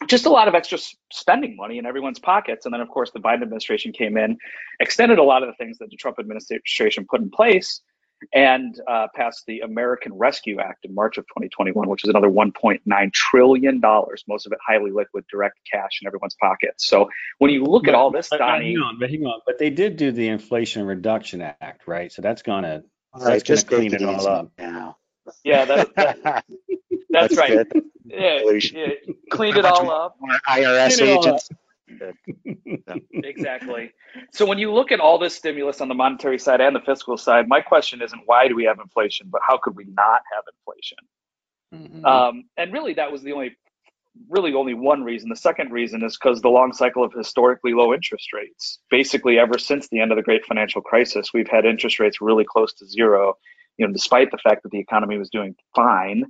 just 0.08 0.26
a 0.26 0.31
lot 0.31 0.49
of 0.49 0.54
extra 0.54 0.78
spending 1.12 1.56
money 1.56 1.78
in 1.78 1.87
everyone's 1.87 2.19
pockets. 2.19 2.66
And 2.66 2.75
then, 2.75 2.81
of 2.81 2.88
course, 2.88 3.12
the 3.12 3.20
Biden 3.20 3.42
administration 3.42 3.92
came 3.92 4.16
in, 4.16 4.37
extended 4.81 5.19
a 5.19 5.22
lot 5.22 5.44
of 5.44 5.49
the 5.49 5.54
things 5.54 5.78
that 5.78 5.90
the 5.90 5.96
Trump 5.96 6.19
administration 6.19 7.06
put 7.08 7.20
in 7.20 7.31
place, 7.31 7.81
and 8.32 8.81
uh, 8.88 9.08
passed 9.14 9.44
the 9.46 9.61
American 9.61 10.14
Rescue 10.14 10.61
Act 10.61 10.84
in 10.84 10.94
March 10.94 11.19
of 11.19 11.25
2021, 11.28 11.88
which 11.88 12.05
is 12.05 12.11
another 12.11 12.28
1.9 12.28 13.12
trillion 13.12 13.81
dollars, 13.81 14.25
most 14.28 14.46
of 14.46 14.52
it 14.52 14.58
highly 14.67 14.90
liquid, 14.90 15.25
direct 15.31 15.58
cash 15.70 16.00
in 16.02 16.06
everyone's 16.06 16.37
pockets. 16.40 16.87
So 16.87 17.08
when 17.38 17.50
you 17.50 17.64
look 17.64 17.84
but, 17.84 17.90
at 17.90 17.94
all 17.94 18.11
this, 18.11 18.28
but, 18.28 18.38
Donnie, 18.38 18.75
hang 18.75 18.78
on, 18.78 18.99
but 18.99 19.11
hang 19.11 19.25
on, 19.25 19.40
but 19.46 19.58
they 19.58 19.70
did 19.70 19.96
do 19.96 20.12
the 20.12 20.28
Inflation 20.28 20.87
Reduction 20.87 21.40
Act, 21.40 21.87
right? 21.87 22.12
So 22.12 22.23
that's 22.23 22.43
gonna 22.43 22.82
that's 23.19 23.43
gonna 23.43 23.62
clean 23.62 23.94
it 23.94 24.02
all 24.02 24.26
up 24.26 24.50
now. 24.58 24.96
Yeah, 25.44 25.64
that, 25.64 25.94
that, 25.96 26.23
that's, 27.11 27.34
that's, 27.34 27.37
right. 27.37 27.67
Yeah, 28.05 28.40
yeah, 28.73 28.87
cleaned 29.31 29.56
it 29.56 29.64
all 29.64 29.90
up. 29.90 30.17
IRS 30.49 31.02
agents 31.02 31.50
exactly. 33.12 33.92
So 34.32 34.46
when 34.46 34.58
you 34.58 34.72
look 34.72 34.92
at 34.92 35.00
all 35.00 35.18
this 35.18 35.34
stimulus 35.34 35.80
on 35.80 35.88
the 35.88 35.94
monetary 35.94 36.38
side 36.38 36.60
and 36.60 36.74
the 36.74 36.80
fiscal 36.80 37.16
side, 37.16 37.48
my 37.48 37.60
question 37.60 38.02
isn't 38.02 38.22
why 38.26 38.48
do 38.48 38.56
we 38.56 38.64
have 38.64 38.78
inflation, 38.80 39.28
but 39.30 39.40
how 39.46 39.58
could 39.58 39.76
we 39.76 39.84
not 39.84 40.20
have 40.34 40.44
inflation? 40.58 40.98
Mm-hmm. 41.74 42.04
Um, 42.04 42.44
and 42.56 42.72
really, 42.72 42.94
that 42.94 43.10
was 43.10 43.22
the 43.22 43.32
only, 43.32 43.56
really 44.28 44.54
only 44.54 44.74
one 44.74 45.02
reason. 45.02 45.28
The 45.28 45.36
second 45.36 45.72
reason 45.72 46.04
is 46.04 46.16
because 46.16 46.40
the 46.40 46.48
long 46.48 46.72
cycle 46.72 47.04
of 47.04 47.12
historically 47.12 47.72
low 47.72 47.92
interest 47.92 48.32
rates. 48.32 48.78
Basically, 48.90 49.38
ever 49.38 49.58
since 49.58 49.88
the 49.88 50.00
end 50.00 50.12
of 50.12 50.16
the 50.16 50.22
great 50.22 50.44
financial 50.44 50.80
crisis, 50.80 51.32
we've 51.32 51.48
had 51.48 51.64
interest 51.64 52.00
rates 52.00 52.20
really 52.20 52.44
close 52.44 52.72
to 52.74 52.86
zero. 52.86 53.34
You 53.78 53.86
know, 53.86 53.92
despite 53.92 54.30
the 54.30 54.38
fact 54.38 54.62
that 54.62 54.70
the 54.70 54.78
economy 54.78 55.18
was 55.18 55.28
doing 55.28 55.54
fine, 55.74 56.24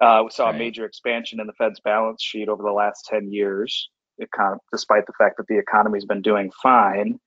uh, 0.00 0.22
we 0.24 0.30
saw 0.30 0.46
right. 0.46 0.54
a 0.54 0.58
major 0.58 0.84
expansion 0.84 1.40
in 1.40 1.46
the 1.46 1.52
Fed's 1.54 1.80
balance 1.80 2.22
sheet 2.22 2.48
over 2.48 2.62
the 2.62 2.70
last 2.70 3.06
10 3.06 3.32
years 3.32 3.88
econ- 4.20 4.58
despite 4.72 5.06
the 5.06 5.12
fact 5.18 5.36
that 5.38 5.46
the 5.46 5.58
economy's 5.58 6.04
been 6.04 6.22
doing 6.22 6.50
fine. 6.62 7.18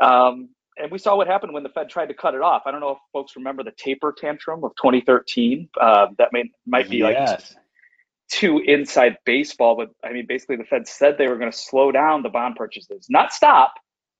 Um, 0.00 0.50
and 0.76 0.90
we 0.90 0.98
saw 0.98 1.16
what 1.16 1.26
happened 1.26 1.52
when 1.52 1.62
the 1.62 1.68
Fed 1.68 1.88
tried 1.88 2.06
to 2.06 2.14
cut 2.14 2.34
it 2.34 2.40
off. 2.40 2.62
I 2.66 2.72
don't 2.72 2.80
know 2.80 2.90
if 2.90 2.98
folks 3.12 3.36
remember 3.36 3.62
the 3.62 3.72
taper 3.76 4.12
tantrum 4.16 4.64
of 4.64 4.72
2013. 4.76 5.68
Uh, 5.80 6.06
that 6.18 6.32
may 6.32 6.50
might 6.66 6.90
be 6.90 6.98
yes. 6.98 7.30
like 7.30 7.40
too 8.28 8.58
inside 8.58 9.16
baseball, 9.24 9.76
but 9.76 9.90
I 10.02 10.12
mean, 10.12 10.26
basically, 10.26 10.56
the 10.56 10.64
Fed 10.64 10.88
said 10.88 11.16
they 11.16 11.28
were 11.28 11.38
going 11.38 11.50
to 11.50 11.56
slow 11.56 11.92
down 11.92 12.22
the 12.22 12.28
bond 12.28 12.56
purchases, 12.56 13.06
not 13.08 13.32
stop, 13.32 13.74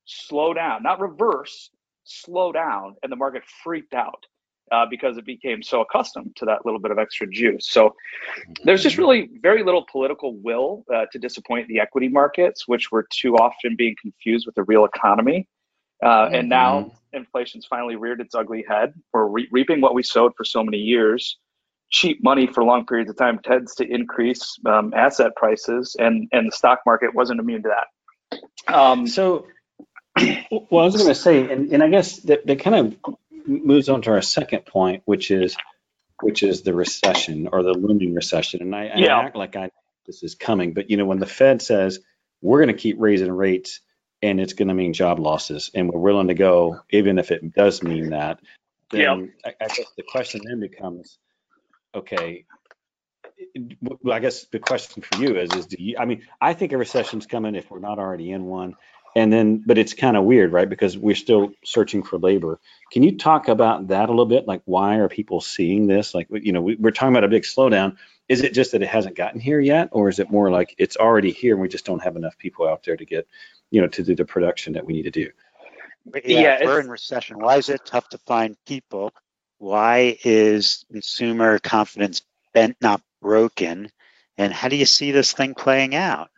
slow 0.04 0.54
down, 0.54 0.82
not 0.82 1.00
reverse, 1.00 1.70
slow 2.04 2.52
down, 2.52 2.94
and 3.02 3.10
the 3.10 3.16
market 3.16 3.42
freaked 3.64 3.94
out 3.94 4.24
uh, 4.74 4.86
because 4.86 5.16
it 5.16 5.24
became 5.24 5.62
so 5.62 5.82
accustomed 5.82 6.34
to 6.36 6.44
that 6.46 6.64
little 6.64 6.80
bit 6.80 6.90
of 6.90 6.98
extra 6.98 7.26
juice. 7.28 7.68
So 7.68 7.94
there's 8.64 8.82
just 8.82 8.98
really 8.98 9.30
very 9.40 9.62
little 9.62 9.86
political 9.90 10.34
will 10.36 10.84
uh, 10.92 11.06
to 11.12 11.18
disappoint 11.18 11.68
the 11.68 11.78
equity 11.80 12.08
markets, 12.08 12.66
which 12.66 12.90
were 12.90 13.06
too 13.10 13.36
often 13.36 13.76
being 13.76 13.94
confused 14.00 14.46
with 14.46 14.54
the 14.56 14.64
real 14.64 14.84
economy. 14.84 15.46
Uh, 16.04 16.28
and 16.32 16.48
now 16.48 16.80
mm-hmm. 16.80 17.16
inflation's 17.18 17.66
finally 17.66 17.96
reared 17.96 18.20
its 18.20 18.34
ugly 18.34 18.64
head. 18.68 18.92
We're 19.12 19.26
re- 19.26 19.48
reaping 19.52 19.80
what 19.80 19.94
we 19.94 20.02
sowed 20.02 20.32
for 20.36 20.44
so 20.44 20.64
many 20.64 20.78
years. 20.78 21.38
Cheap 21.90 22.22
money 22.22 22.46
for 22.48 22.64
long 22.64 22.84
periods 22.84 23.10
of 23.10 23.16
time 23.16 23.38
tends 23.44 23.76
to 23.76 23.84
increase 23.86 24.58
um, 24.66 24.92
asset 24.94 25.36
prices, 25.36 25.94
and 25.98 26.28
and 26.32 26.48
the 26.48 26.52
stock 26.52 26.80
market 26.84 27.14
wasn't 27.14 27.38
immune 27.38 27.62
to 27.62 27.68
that. 27.68 28.74
Um, 28.74 29.06
so, 29.06 29.46
well, 30.18 30.82
I 30.82 30.86
was 30.86 30.96
going 30.96 31.08
to 31.08 31.14
say, 31.14 31.48
and, 31.52 31.70
and 31.72 31.82
I 31.82 31.88
guess 31.88 32.16
that, 32.22 32.46
that 32.46 32.58
kind 32.58 32.74
of 32.74 33.16
moves 33.46 33.88
on 33.88 34.02
to 34.02 34.10
our 34.10 34.22
second 34.22 34.66
point, 34.66 35.02
which 35.04 35.30
is 35.30 35.56
which 36.22 36.42
is 36.42 36.62
the 36.62 36.74
recession 36.74 37.48
or 37.50 37.62
the 37.62 37.72
looming 37.72 38.14
recession. 38.14 38.62
And 38.62 38.74
I, 38.74 38.92
yeah. 38.96 39.18
I 39.18 39.24
act 39.24 39.36
like 39.36 39.56
I 39.56 39.70
this 40.06 40.22
is 40.22 40.34
coming, 40.34 40.74
but 40.74 40.90
you 40.90 40.96
know 40.96 41.06
when 41.06 41.18
the 41.18 41.26
Fed 41.26 41.62
says 41.62 42.00
we're 42.40 42.62
going 42.62 42.74
to 42.74 42.80
keep 42.80 42.96
raising 42.98 43.32
rates 43.32 43.80
and 44.22 44.40
it's 44.40 44.52
going 44.52 44.68
to 44.68 44.74
mean 44.74 44.92
job 44.92 45.18
losses, 45.18 45.70
and 45.74 45.90
we're 45.90 46.00
willing 46.00 46.28
to 46.28 46.34
go 46.34 46.80
even 46.90 47.18
if 47.18 47.30
it 47.30 47.54
does 47.54 47.82
mean 47.82 48.10
that, 48.10 48.40
then 48.90 49.00
yeah. 49.00 49.50
I, 49.50 49.64
I 49.64 49.68
guess 49.68 49.92
the 49.96 50.02
question 50.02 50.42
then 50.44 50.60
becomes, 50.60 51.18
okay, 51.94 52.44
well, 53.82 54.14
I 54.14 54.20
guess 54.20 54.44
the 54.46 54.58
question 54.58 55.02
for 55.02 55.22
you 55.22 55.36
is, 55.36 55.52
is 55.52 55.66
do 55.66 55.76
you, 55.78 55.96
I 55.98 56.04
mean, 56.04 56.22
I 56.40 56.54
think 56.54 56.72
a 56.72 56.78
recession's 56.78 57.26
coming 57.26 57.54
if 57.54 57.70
we're 57.70 57.80
not 57.80 57.98
already 57.98 58.30
in 58.30 58.44
one 58.44 58.76
and 59.16 59.32
then 59.32 59.62
but 59.64 59.78
it's 59.78 59.94
kind 59.94 60.16
of 60.16 60.24
weird 60.24 60.52
right 60.52 60.68
because 60.68 60.96
we're 60.96 61.14
still 61.14 61.52
searching 61.64 62.02
for 62.02 62.18
labor 62.18 62.58
can 62.92 63.02
you 63.02 63.16
talk 63.16 63.48
about 63.48 63.88
that 63.88 64.08
a 64.08 64.12
little 64.12 64.26
bit 64.26 64.46
like 64.46 64.62
why 64.64 64.96
are 64.96 65.08
people 65.08 65.40
seeing 65.40 65.86
this 65.86 66.14
like 66.14 66.26
you 66.30 66.52
know 66.52 66.60
we, 66.60 66.76
are 66.84 66.90
talking 66.90 67.14
about 67.14 67.24
a 67.24 67.28
big 67.28 67.42
slowdown 67.42 67.96
is 68.28 68.42
it 68.42 68.54
just 68.54 68.72
that 68.72 68.82
it 68.82 68.88
hasn't 68.88 69.16
gotten 69.16 69.40
here 69.40 69.60
yet 69.60 69.88
or 69.92 70.08
is 70.08 70.18
it 70.18 70.30
more 70.30 70.50
like 70.50 70.74
it's 70.78 70.96
already 70.96 71.30
here 71.30 71.54
and 71.54 71.62
we 71.62 71.68
just 71.68 71.84
don't 71.84 72.02
have 72.02 72.16
enough 72.16 72.36
people 72.38 72.68
out 72.68 72.82
there 72.84 72.96
to 72.96 73.04
get 73.04 73.26
you 73.70 73.80
know 73.80 73.88
to 73.88 74.02
do 74.02 74.14
the 74.14 74.24
production 74.24 74.72
that 74.72 74.84
we 74.84 74.94
need 74.94 75.02
to 75.02 75.10
do 75.10 75.30
Yeah, 76.14 76.40
Yeah, 76.40 76.58
if 76.60 76.66
we're 76.66 76.80
in 76.80 76.88
recession. 76.88 77.38
Why 77.38 77.56
is 77.56 77.68
it 77.68 77.84
tough 77.84 78.08
to 78.10 78.18
find 78.18 78.56
people? 78.66 79.12
Why 79.58 80.18
is 80.24 80.84
consumer 80.92 81.58
confidence 81.58 82.22
bent, 82.52 82.76
not 82.80 83.00
broken? 83.22 83.90
And 84.36 84.52
how 84.52 84.68
do 84.68 84.76
you 84.76 84.84
see 84.84 85.12
this 85.12 85.32
thing 85.32 85.54
playing 85.54 85.94
out? 85.94 86.30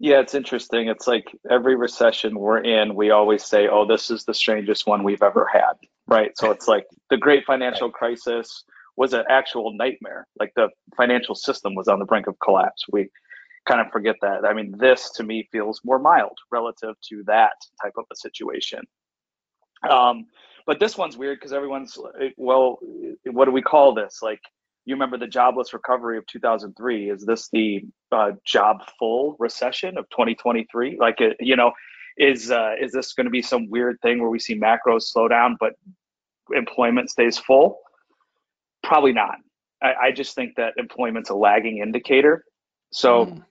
Yeah, 0.00 0.20
it's 0.20 0.34
interesting. 0.34 0.88
It's 0.88 1.08
like 1.08 1.26
every 1.50 1.74
recession 1.74 2.38
we're 2.38 2.58
in, 2.58 2.94
we 2.94 3.10
always 3.10 3.44
say, 3.44 3.66
"Oh, 3.68 3.84
this 3.84 4.10
is 4.10 4.24
the 4.24 4.34
strangest 4.34 4.86
one 4.86 5.02
we've 5.02 5.22
ever 5.22 5.48
had." 5.52 5.72
Right? 6.06 6.36
So 6.38 6.50
it's 6.50 6.68
like 6.68 6.86
the 7.10 7.16
great 7.16 7.44
financial 7.44 7.90
crisis 7.90 8.64
was 8.96 9.12
an 9.12 9.24
actual 9.28 9.72
nightmare. 9.74 10.26
Like 10.38 10.52
the 10.54 10.68
financial 10.96 11.34
system 11.34 11.74
was 11.74 11.88
on 11.88 11.98
the 11.98 12.04
brink 12.04 12.26
of 12.26 12.38
collapse. 12.40 12.84
We 12.90 13.08
kind 13.66 13.80
of 13.80 13.92
forget 13.92 14.16
that. 14.22 14.44
I 14.44 14.54
mean, 14.54 14.74
this 14.78 15.10
to 15.16 15.22
me 15.22 15.48
feels 15.52 15.80
more 15.84 15.98
mild 15.98 16.36
relative 16.50 16.94
to 17.10 17.22
that 17.26 17.54
type 17.82 17.92
of 17.96 18.04
a 18.12 18.16
situation. 18.16 18.80
Um, 19.88 20.26
but 20.66 20.80
this 20.80 20.96
one's 20.96 21.16
weird 21.16 21.38
because 21.38 21.52
everyone's 21.52 21.96
well, 22.36 22.78
what 23.24 23.44
do 23.44 23.52
we 23.52 23.62
call 23.62 23.94
this? 23.94 24.18
Like, 24.22 24.40
you 24.88 24.94
remember 24.94 25.18
the 25.18 25.26
jobless 25.26 25.72
recovery 25.74 26.16
of 26.18 26.26
2003? 26.26 27.10
Is 27.10 27.24
this 27.26 27.48
the 27.52 27.82
uh, 28.10 28.32
job 28.44 28.78
full 28.98 29.36
recession 29.38 29.98
of 29.98 30.08
2023? 30.10 30.96
Like, 30.98 31.20
it, 31.20 31.36
you 31.40 31.56
know, 31.56 31.72
is 32.16 32.50
uh, 32.50 32.72
is 32.80 32.92
this 32.92 33.12
going 33.12 33.26
to 33.26 33.30
be 33.30 33.42
some 33.42 33.68
weird 33.70 33.98
thing 34.02 34.20
where 34.20 34.30
we 34.30 34.38
see 34.38 34.58
macros 34.58 35.02
slow 35.02 35.28
down 35.28 35.56
but 35.60 35.74
employment 36.54 37.10
stays 37.10 37.38
full? 37.38 37.78
Probably 38.82 39.12
not. 39.12 39.36
I, 39.82 39.94
I 40.04 40.12
just 40.12 40.34
think 40.34 40.54
that 40.56 40.74
employment's 40.78 41.30
a 41.30 41.34
lagging 41.34 41.78
indicator. 41.78 42.44
So 42.92 43.26
Mm. 43.26 43.44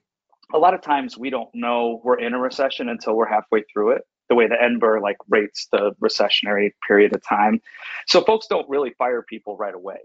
a 0.52 0.58
lot 0.58 0.74
of 0.74 0.82
times 0.82 1.16
we 1.16 1.30
don't 1.30 1.48
know 1.54 2.00
we're 2.04 2.18
in 2.18 2.34
a 2.34 2.38
recession 2.38 2.88
until 2.88 3.14
we're 3.16 3.28
halfway 3.28 3.62
through 3.72 3.92
it. 3.92 4.02
The 4.28 4.34
way 4.34 4.46
the 4.48 4.56
NBER 4.56 5.00
like 5.00 5.16
rates 5.28 5.68
the 5.72 5.92
recessionary 6.02 6.72
period 6.86 7.14
of 7.14 7.22
time, 7.26 7.60
so 8.08 8.20
folks 8.22 8.46
don't 8.48 8.68
really 8.68 8.92
fire 8.98 9.22
people 9.22 9.56
right 9.56 9.74
away. 9.74 9.98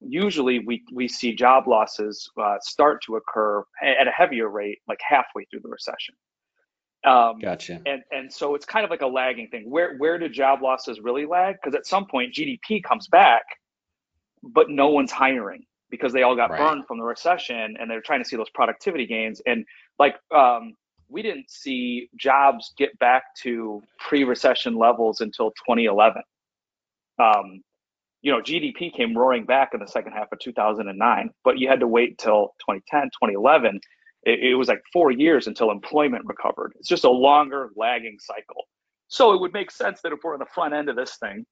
Usually, 0.00 0.60
we 0.60 0.82
we 0.92 1.08
see 1.08 1.34
job 1.34 1.68
losses 1.68 2.30
uh, 2.40 2.56
start 2.62 3.02
to 3.06 3.16
occur 3.16 3.62
at 3.82 4.08
a 4.08 4.10
heavier 4.10 4.48
rate, 4.48 4.78
like 4.88 4.98
halfway 5.06 5.44
through 5.46 5.60
the 5.60 5.68
recession. 5.68 6.14
Um, 7.04 7.38
Gotcha. 7.40 7.80
and 7.86 8.02
and 8.10 8.32
so 8.32 8.54
it's 8.54 8.64
kind 8.64 8.84
of 8.84 8.90
like 8.90 9.02
a 9.02 9.06
lagging 9.06 9.48
thing. 9.48 9.68
Where 9.68 9.96
where 9.98 10.18
do 10.18 10.28
job 10.28 10.62
losses 10.62 11.00
really 11.00 11.26
lag? 11.26 11.56
Because 11.62 11.74
at 11.74 11.86
some 11.86 12.06
point 12.06 12.34
GDP 12.34 12.82
comes 12.82 13.08
back, 13.08 13.42
but 14.42 14.70
no 14.70 14.88
one's 14.88 15.12
hiring 15.12 15.64
because 15.90 16.12
they 16.12 16.22
all 16.22 16.36
got 16.36 16.50
Right. 16.50 16.58
burned 16.58 16.86
from 16.86 16.98
the 16.98 17.04
recession, 17.04 17.76
and 17.78 17.90
they're 17.90 18.00
trying 18.02 18.22
to 18.22 18.28
see 18.28 18.36
those 18.36 18.50
productivity 18.50 19.06
gains. 19.06 19.40
And 19.46 19.64
like 19.98 20.16
um, 20.34 20.74
we 21.08 21.22
didn't 21.22 21.50
see 21.50 22.08
jobs 22.16 22.72
get 22.78 22.98
back 22.98 23.24
to 23.42 23.82
pre-recession 23.98 24.76
levels 24.76 25.20
until 25.20 25.50
2011. 25.50 26.22
Um, 27.18 27.62
you 28.22 28.30
know, 28.30 28.40
GDP 28.40 28.92
came 28.92 29.16
roaring 29.16 29.44
back 29.44 29.70
in 29.74 29.80
the 29.80 29.86
second 29.86 30.12
half 30.12 30.32
of 30.32 30.38
2009, 30.40 31.30
but 31.44 31.58
you 31.58 31.68
had 31.68 31.80
to 31.80 31.86
wait 31.86 32.18
till 32.18 32.54
2010, 32.60 33.04
2011 33.08 33.80
it, 34.22 34.40
it 34.40 34.54
was 34.54 34.68
like 34.68 34.82
four 34.92 35.10
years 35.10 35.46
until 35.46 35.70
employment 35.70 36.24
recovered. 36.26 36.72
It's 36.78 36.88
just 36.88 37.04
a 37.04 37.10
longer 37.10 37.70
lagging 37.76 38.18
cycle. 38.20 38.64
So 39.08 39.32
it 39.32 39.40
would 39.40 39.52
make 39.52 39.70
sense 39.70 40.00
that 40.02 40.12
if 40.12 40.20
we're 40.22 40.34
on 40.34 40.40
the 40.40 40.46
front 40.46 40.74
end 40.74 40.88
of 40.88 40.96
this 40.96 41.16
thing, 41.16 41.44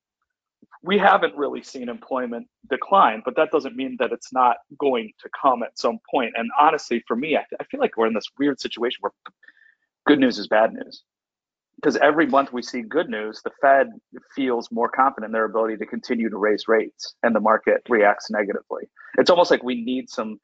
we 0.82 0.98
haven't 0.98 1.36
really 1.36 1.62
seen 1.62 1.88
employment 1.88 2.46
decline, 2.70 3.22
but 3.24 3.34
that 3.36 3.50
doesn't 3.50 3.74
mean 3.74 3.96
that 3.98 4.12
it's 4.12 4.32
not 4.32 4.58
going 4.78 5.10
to 5.20 5.28
come 5.40 5.62
at 5.62 5.78
some 5.78 5.98
point. 6.10 6.34
And 6.36 6.50
honestly, 6.60 7.02
for 7.06 7.16
me, 7.16 7.36
I, 7.36 7.44
I 7.58 7.64
feel 7.64 7.80
like 7.80 7.96
we're 7.96 8.06
in 8.06 8.14
this 8.14 8.28
weird 8.38 8.60
situation 8.60 8.98
where 9.00 9.12
good 10.06 10.20
news 10.20 10.38
is 10.38 10.46
bad 10.46 10.72
news. 10.72 11.02
Because 11.80 11.96
every 11.96 12.26
month 12.26 12.52
we 12.52 12.62
see 12.62 12.82
good 12.82 13.08
news, 13.08 13.40
the 13.44 13.52
Fed 13.60 13.86
feels 14.34 14.68
more 14.72 14.88
confident 14.88 15.28
in 15.28 15.32
their 15.32 15.44
ability 15.44 15.76
to 15.76 15.86
continue 15.86 16.28
to 16.28 16.36
raise 16.36 16.66
rates, 16.66 17.14
and 17.22 17.36
the 17.36 17.40
market 17.40 17.82
reacts 17.88 18.30
negatively. 18.30 18.88
It's 19.16 19.30
almost 19.30 19.50
like 19.52 19.62
we 19.62 19.84
need 19.84 20.10
some 20.10 20.40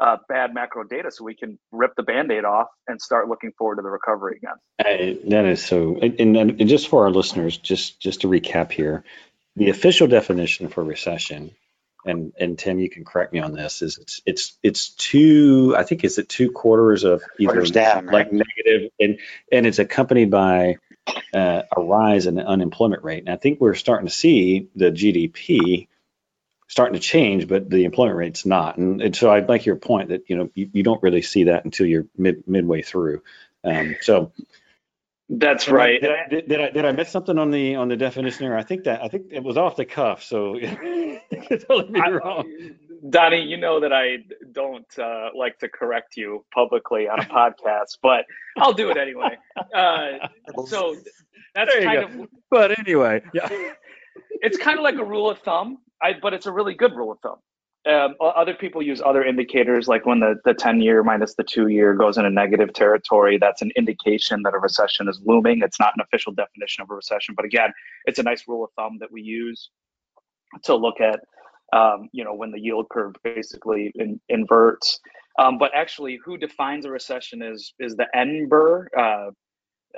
uh, 0.00 0.16
bad 0.28 0.52
macro 0.52 0.82
data 0.82 1.10
so 1.12 1.22
we 1.22 1.36
can 1.36 1.56
rip 1.70 1.94
the 1.96 2.02
band-aid 2.02 2.44
off 2.44 2.66
and 2.88 3.00
start 3.00 3.28
looking 3.28 3.52
forward 3.56 3.76
to 3.76 3.82
the 3.82 3.90
recovery 3.90 4.38
again. 4.38 5.28
That 5.30 5.44
is 5.44 5.64
so. 5.64 5.96
And, 6.02 6.36
and 6.36 6.68
just 6.68 6.88
for 6.88 7.04
our 7.04 7.10
listeners, 7.10 7.56
just 7.56 8.00
just 8.00 8.22
to 8.22 8.28
recap 8.28 8.72
here, 8.72 9.04
the 9.54 9.70
official 9.70 10.08
definition 10.08 10.68
for 10.68 10.82
recession, 10.82 11.54
and 12.04 12.32
and 12.38 12.58
Tim, 12.58 12.78
you 12.78 12.90
can 12.90 13.04
correct 13.04 13.32
me 13.32 13.40
on 13.40 13.52
this, 13.52 13.82
is 13.82 13.98
it's 13.98 14.20
it's 14.26 14.58
it's 14.62 14.88
two. 14.90 15.74
I 15.76 15.84
think 15.84 16.04
it's 16.04 16.18
at 16.18 16.28
two 16.28 16.50
quarters 16.50 17.04
of 17.04 17.22
either 17.38 17.52
Quarters 17.52 17.70
down, 17.70 18.06
like 18.06 18.30
right? 18.30 18.32
negative, 18.32 18.90
and 18.98 19.18
and 19.50 19.66
it's 19.66 19.78
accompanied 19.78 20.30
by 20.30 20.76
uh, 21.34 21.62
a 21.76 21.80
rise 21.80 22.26
in 22.26 22.34
the 22.34 22.46
unemployment 22.46 23.04
rate. 23.04 23.20
And 23.20 23.30
I 23.30 23.36
think 23.36 23.60
we're 23.60 23.74
starting 23.74 24.06
to 24.06 24.12
see 24.12 24.68
the 24.74 24.90
GDP 24.90 25.88
starting 26.68 26.94
to 26.94 27.00
change, 27.00 27.48
but 27.48 27.68
the 27.68 27.84
employment 27.84 28.16
rate's 28.16 28.46
not. 28.46 28.78
And, 28.78 29.02
and 29.02 29.14
so 29.14 29.30
I 29.30 29.40
like 29.40 29.66
your 29.66 29.76
point 29.76 30.08
that 30.08 30.22
you 30.28 30.36
know 30.36 30.50
you, 30.54 30.70
you 30.72 30.82
don't 30.82 31.02
really 31.02 31.22
see 31.22 31.44
that 31.44 31.64
until 31.64 31.86
you're 31.86 32.06
mid 32.16 32.48
midway 32.48 32.82
through. 32.82 33.22
Um, 33.64 33.96
so 34.00 34.32
That's 35.34 35.68
right. 35.68 36.00
Did, 36.00 36.10
I- 36.10 36.28
did, 36.28 36.48
did 36.48 36.60
I 36.60 36.70
did 36.70 36.84
I 36.84 36.92
miss 36.92 37.08
something 37.08 37.38
on 37.38 37.50
the 37.50 37.76
on 37.76 37.88
the 37.88 37.96
definition 37.96 38.44
there? 38.46 38.56
I 38.56 38.62
think 38.62 38.84
that 38.84 39.02
I 39.02 39.08
think 39.08 39.26
it 39.30 39.42
was 39.42 39.56
off 39.56 39.76
the 39.76 39.86
cuff, 39.86 40.22
so 40.22 40.58
totally 41.68 42.00
wrong. 42.00 42.44
Donnie, 43.08 43.42
you 43.42 43.56
know 43.56 43.80
that 43.80 43.92
I 43.92 44.18
don't 44.52 44.86
uh, 44.98 45.30
like 45.34 45.58
to 45.60 45.68
correct 45.68 46.16
you 46.16 46.44
publicly 46.54 47.08
on 47.08 47.18
a 47.18 47.24
podcast, 47.24 47.98
but 48.02 48.26
I'll 48.58 48.74
do 48.74 48.90
it 48.90 48.96
anyway. 48.98 49.38
Uh, 49.74 50.28
so 50.66 50.96
that's 51.54 51.72
There 51.72 51.82
kind 51.82 52.20
of 52.20 52.28
But 52.50 52.78
anyway, 52.78 53.22
yeah. 53.32 53.48
it's 54.42 54.58
kind 54.58 54.78
of 54.78 54.84
like 54.84 54.96
a 54.96 55.04
rule 55.04 55.30
of 55.30 55.38
thumb, 55.38 55.78
I, 56.00 56.12
but 56.20 56.34
it's 56.34 56.46
a 56.46 56.52
really 56.52 56.74
good 56.74 56.94
rule 56.94 57.10
of 57.10 57.18
thumb. 57.20 57.38
Um, 57.84 58.14
other 58.20 58.54
people 58.54 58.80
use 58.80 59.02
other 59.04 59.24
indicators, 59.24 59.88
like 59.88 60.06
when 60.06 60.20
the, 60.20 60.36
the 60.44 60.54
10 60.54 60.80
year 60.80 61.02
minus 61.02 61.34
the 61.34 61.42
two 61.42 61.66
year 61.66 61.94
goes 61.94 62.16
into 62.16 62.30
negative 62.30 62.72
territory. 62.72 63.38
That's 63.38 63.60
an 63.60 63.72
indication 63.76 64.42
that 64.42 64.54
a 64.54 64.58
recession 64.58 65.08
is 65.08 65.20
looming. 65.24 65.62
It's 65.62 65.80
not 65.80 65.92
an 65.96 66.02
official 66.02 66.32
definition 66.32 66.82
of 66.82 66.90
a 66.90 66.94
recession, 66.94 67.34
but 67.34 67.44
again, 67.44 67.72
it's 68.04 68.20
a 68.20 68.22
nice 68.22 68.46
rule 68.46 68.62
of 68.62 68.70
thumb 68.76 68.98
that 69.00 69.10
we 69.10 69.20
use 69.22 69.70
to 70.62 70.76
look 70.76 71.00
at, 71.00 71.20
um, 71.72 72.08
you 72.12 72.22
know, 72.22 72.34
when 72.34 72.52
the 72.52 72.60
yield 72.60 72.88
curve 72.88 73.14
basically 73.24 73.90
in, 73.96 74.20
inverts. 74.28 75.00
Um, 75.38 75.58
but 75.58 75.72
actually, 75.74 76.20
who 76.24 76.36
defines 76.36 76.84
a 76.84 76.90
recession 76.90 77.42
is 77.42 77.72
is 77.80 77.96
the 77.96 78.06
NBER, 78.14 78.86
uh, 78.96 79.30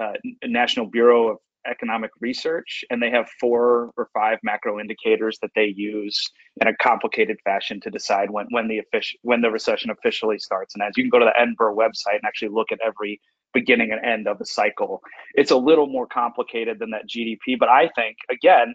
uh, 0.01 0.13
National 0.45 0.87
Bureau 0.87 1.33
of 1.33 1.39
Economic 1.67 2.11
Research, 2.21 2.85
and 2.91 3.03
they 3.03 3.11
have 3.11 3.29
four 3.41 3.91
or 3.97 4.09
five 4.15 4.39
macro 4.43 4.79
indicators 4.81 5.39
that 5.43 5.51
they 5.55 5.73
use 5.77 6.31
in 6.61 6.69
a 6.69 6.77
complicated 6.77 7.39
fashion 7.45 7.81
to 7.81 7.91
decide 7.91 8.31
when 8.31 8.47
when 8.51 8.69
the 8.69 8.79
official 8.79 9.19
when 9.23 9.41
the 9.41 9.51
recession 9.51 9.91
officially 9.91 10.39
starts. 10.39 10.75
And 10.75 10.83
as 10.83 10.93
you 10.97 11.03
can 11.03 11.11
go 11.11 11.19
to 11.19 11.25
the 11.25 11.41
NBER 11.41 11.75
website 11.75 12.17
and 12.17 12.25
actually 12.27 12.49
look 12.49 12.73
at 12.73 12.79
every 12.85 13.21
beginning 13.53 13.93
and 13.93 14.05
end 14.05 14.27
of 14.27 14.41
a 14.41 14.47
cycle, 14.47 15.01
it's 15.35 15.51
a 15.51 15.57
little 15.57 15.87
more 15.87 16.07
complicated 16.07 16.79
than 16.79 16.91
that 16.91 17.09
GDP. 17.09 17.59
But 17.59 17.69
I 17.69 17.89
think 17.95 18.17
again. 18.31 18.75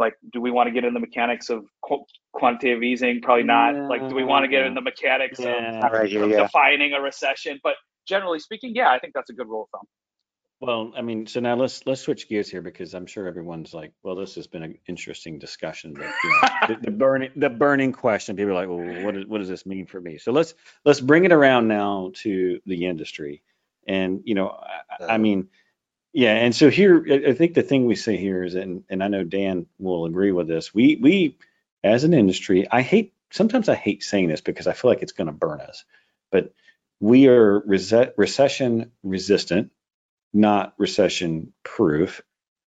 Like, 0.00 0.14
do 0.32 0.40
we 0.40 0.52
want 0.52 0.68
to 0.68 0.70
get 0.72 0.84
in 0.84 0.94
the 0.94 1.00
mechanics 1.00 1.50
of 1.50 1.64
qu- 1.82 2.04
quantitative 2.32 2.84
easing? 2.84 3.20
Probably 3.20 3.42
not. 3.42 3.74
Like, 3.88 4.08
do 4.08 4.14
we 4.14 4.22
want 4.22 4.44
to 4.44 4.48
get 4.48 4.64
in 4.64 4.74
the 4.74 4.80
mechanics 4.80 5.40
of 5.40 5.46
Yeah. 5.46 5.80
Not 5.80 5.92
right 5.92 6.08
here, 6.08 6.22
of 6.22 6.30
yeah. 6.30 6.42
defining 6.42 6.92
a 6.92 7.00
recession. 7.00 7.58
But 7.64 7.74
generally 8.06 8.38
speaking, 8.38 8.76
yeah, 8.76 8.90
I 8.90 9.00
think 9.00 9.12
that's 9.12 9.30
a 9.30 9.32
good 9.32 9.48
rule 9.48 9.64
of 9.64 9.70
thumb. 9.70 9.86
Well, 10.60 10.92
I 10.96 11.02
mean, 11.02 11.28
so 11.28 11.38
now 11.38 11.54
let's 11.54 11.86
let's 11.86 12.00
switch 12.00 12.28
gears 12.28 12.50
here 12.50 12.62
because 12.62 12.92
I'm 12.92 13.06
sure 13.06 13.28
everyone's 13.28 13.72
like, 13.72 13.92
well, 14.02 14.16
this 14.16 14.34
has 14.34 14.48
been 14.48 14.64
an 14.64 14.78
interesting 14.88 15.38
discussion, 15.38 15.94
but 15.94 16.06
you 16.24 16.30
know, 16.30 16.48
the, 16.68 16.86
the 16.86 16.90
burning 16.90 17.30
the 17.36 17.48
burning 17.48 17.92
question, 17.92 18.34
people 18.34 18.50
are 18.50 18.54
like, 18.54 18.68
well, 18.68 19.04
what, 19.04 19.16
is, 19.16 19.26
what 19.26 19.38
does 19.38 19.48
this 19.48 19.66
mean 19.66 19.86
for 19.86 20.00
me? 20.00 20.18
So 20.18 20.32
let's 20.32 20.54
let's 20.84 21.00
bring 21.00 21.24
it 21.24 21.30
around 21.30 21.68
now 21.68 22.10
to 22.22 22.60
the 22.66 22.86
industry, 22.86 23.42
and 23.86 24.22
you 24.24 24.34
know, 24.34 24.48
I, 24.48 24.80
I 25.02 25.04
uh-huh. 25.04 25.18
mean, 25.18 25.48
yeah, 26.12 26.34
and 26.34 26.52
so 26.52 26.70
here, 26.70 27.06
I 27.28 27.34
think 27.34 27.54
the 27.54 27.62
thing 27.62 27.86
we 27.86 27.94
say 27.94 28.16
here 28.16 28.42
is, 28.42 28.56
and 28.56 28.82
and 28.90 29.04
I 29.04 29.06
know 29.06 29.22
Dan 29.22 29.66
will 29.78 30.06
agree 30.06 30.32
with 30.32 30.48
this. 30.48 30.74
We 30.74 30.96
we 30.96 31.38
as 31.84 32.02
an 32.02 32.14
industry, 32.14 32.66
I 32.68 32.82
hate 32.82 33.14
sometimes 33.30 33.68
I 33.68 33.76
hate 33.76 34.02
saying 34.02 34.26
this 34.26 34.40
because 34.40 34.66
I 34.66 34.72
feel 34.72 34.90
like 34.90 35.02
it's 35.02 35.12
going 35.12 35.28
to 35.28 35.32
burn 35.32 35.60
us, 35.60 35.84
but 36.32 36.52
we 36.98 37.28
are 37.28 37.60
recession 37.60 38.90
resistant 39.04 39.70
not 40.32 40.74
recession 40.78 41.52
proof. 41.62 42.22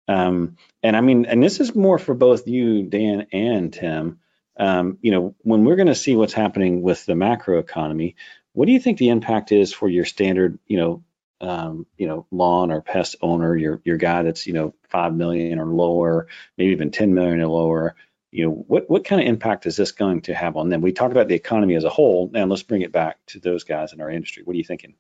Um, 0.08 0.58
and 0.84 0.96
I 0.96 1.02
mean, 1.02 1.26
and 1.26 1.42
this 1.42 1.60
is 1.60 1.76
more 1.76 2.00
for 2.00 2.14
both 2.14 2.48
you, 2.48 2.84
Dan 2.84 3.28
and 3.32 3.72
Tim. 3.72 4.20
Um, 4.58 4.98
you 5.02 5.12
know, 5.12 5.36
when 5.40 5.64
we're 5.64 5.78
going 5.78 5.88
to 5.88 5.96
see 5.96 6.16
what's 6.16 6.34
happening 6.34 6.82
with 6.82 7.06
the 7.06 7.16
macro 7.16 7.60
economy, 7.60 8.16
what 8.54 8.66
do 8.66 8.74
you 8.74 8.80
think 8.80 8.98
the 8.98 9.10
impact 9.10 9.52
is 9.52 9.74
for 9.74 9.88
your 9.88 10.06
standard, 10.06 10.60
you 10.68 10.78
know, 10.78 11.04
um, 11.40 11.88
you 11.98 12.08
know, 12.08 12.28
lawn 12.30 12.72
or 12.72 12.82
pest 12.82 13.16
owner, 13.22 13.56
your 13.56 13.82
your 13.84 13.98
guy 13.98 14.22
that's 14.24 14.46
you 14.46 14.54
know 14.54 14.76
five 14.90 15.14
million 15.14 15.60
or 15.60 15.66
lower, 15.66 16.28
maybe 16.58 16.72
even 16.72 16.92
ten 16.92 17.14
million 17.14 17.42
or 17.42 17.48
lower? 17.48 17.96
You 18.32 18.46
know, 18.46 18.52
what 18.52 18.90
what 18.90 19.06
kind 19.06 19.22
of 19.22 19.28
impact 19.28 19.66
is 19.66 19.76
this 19.76 19.92
going 19.92 20.22
to 20.24 20.36
have 20.36 20.58
on 20.58 20.70
them? 20.70 20.82
We 20.82 20.92
talked 20.92 21.14
about 21.14 21.28
the 21.28 21.36
economy 21.36 21.76
as 21.76 21.84
a 21.84 21.90
whole. 21.90 22.30
Now 22.32 22.46
let's 22.46 22.64
bring 22.64 22.82
it 22.82 22.92
back 22.92 23.18
to 23.28 23.40
those 23.40 23.64
guys 23.64 23.94
in 23.94 24.02
our 24.02 24.10
industry. 24.10 24.44
What 24.44 24.54
are 24.54 24.58
you 24.58 24.64
thinking? 24.64 24.96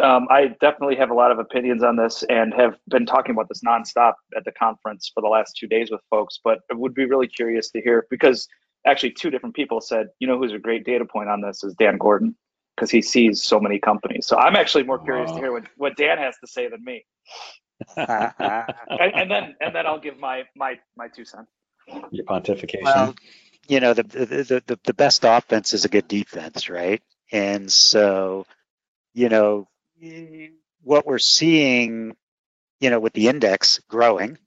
Um, 0.00 0.26
I 0.30 0.48
definitely 0.60 0.96
have 0.96 1.10
a 1.10 1.14
lot 1.14 1.30
of 1.30 1.38
opinions 1.38 1.82
on 1.82 1.96
this 1.96 2.22
and 2.28 2.54
have 2.54 2.76
been 2.88 3.06
talking 3.06 3.32
about 3.32 3.48
this 3.48 3.62
nonstop 3.66 4.14
at 4.36 4.44
the 4.44 4.52
conference 4.52 5.10
for 5.12 5.20
the 5.20 5.28
last 5.28 5.56
two 5.56 5.66
days 5.66 5.90
with 5.90 6.00
folks. 6.10 6.38
But 6.42 6.60
I 6.70 6.74
would 6.74 6.94
be 6.94 7.04
really 7.04 7.26
curious 7.26 7.70
to 7.70 7.80
hear 7.80 8.06
because 8.10 8.46
actually 8.86 9.12
two 9.12 9.30
different 9.30 9.54
people 9.54 9.80
said, 9.80 10.08
you 10.18 10.26
know, 10.26 10.38
who's 10.38 10.52
a 10.52 10.58
great 10.58 10.84
data 10.84 11.04
point 11.04 11.28
on 11.28 11.40
this 11.40 11.64
is 11.64 11.74
Dan 11.74 11.98
Gordon 11.98 12.36
because 12.76 12.90
he 12.90 13.02
sees 13.02 13.42
so 13.42 13.58
many 13.58 13.78
companies. 13.78 14.26
So 14.26 14.36
I'm 14.38 14.56
actually 14.56 14.84
more 14.84 14.98
curious 14.98 15.32
to 15.32 15.38
hear 15.38 15.52
what, 15.52 15.64
what 15.76 15.96
Dan 15.96 16.18
has 16.18 16.36
to 16.40 16.46
say 16.46 16.68
than 16.68 16.84
me. 16.84 17.04
And, 17.96 19.14
and 19.14 19.30
then 19.30 19.54
and 19.60 19.74
then 19.74 19.86
I'll 19.86 20.00
give 20.00 20.18
my 20.18 20.44
my 20.56 20.80
my 20.96 21.06
two 21.06 21.24
cents. 21.24 21.48
Your 22.10 22.24
pontification. 22.24 22.82
Well, 22.82 23.14
you 23.68 23.80
know, 23.80 23.94
the, 23.94 24.02
the, 24.02 24.26
the, 24.26 24.62
the, 24.66 24.80
the 24.82 24.94
best 24.94 25.24
offense 25.24 25.74
is 25.74 25.84
a 25.84 25.88
good 25.88 26.08
defense, 26.08 26.68
right? 26.68 27.02
And 27.30 27.70
so, 27.70 28.46
you 29.14 29.28
know, 29.28 29.68
what 30.82 31.06
we're 31.06 31.18
seeing, 31.18 32.16
you 32.80 32.90
know, 32.90 33.00
with 33.00 33.12
the 33.12 33.28
index 33.28 33.80
growing 33.88 34.38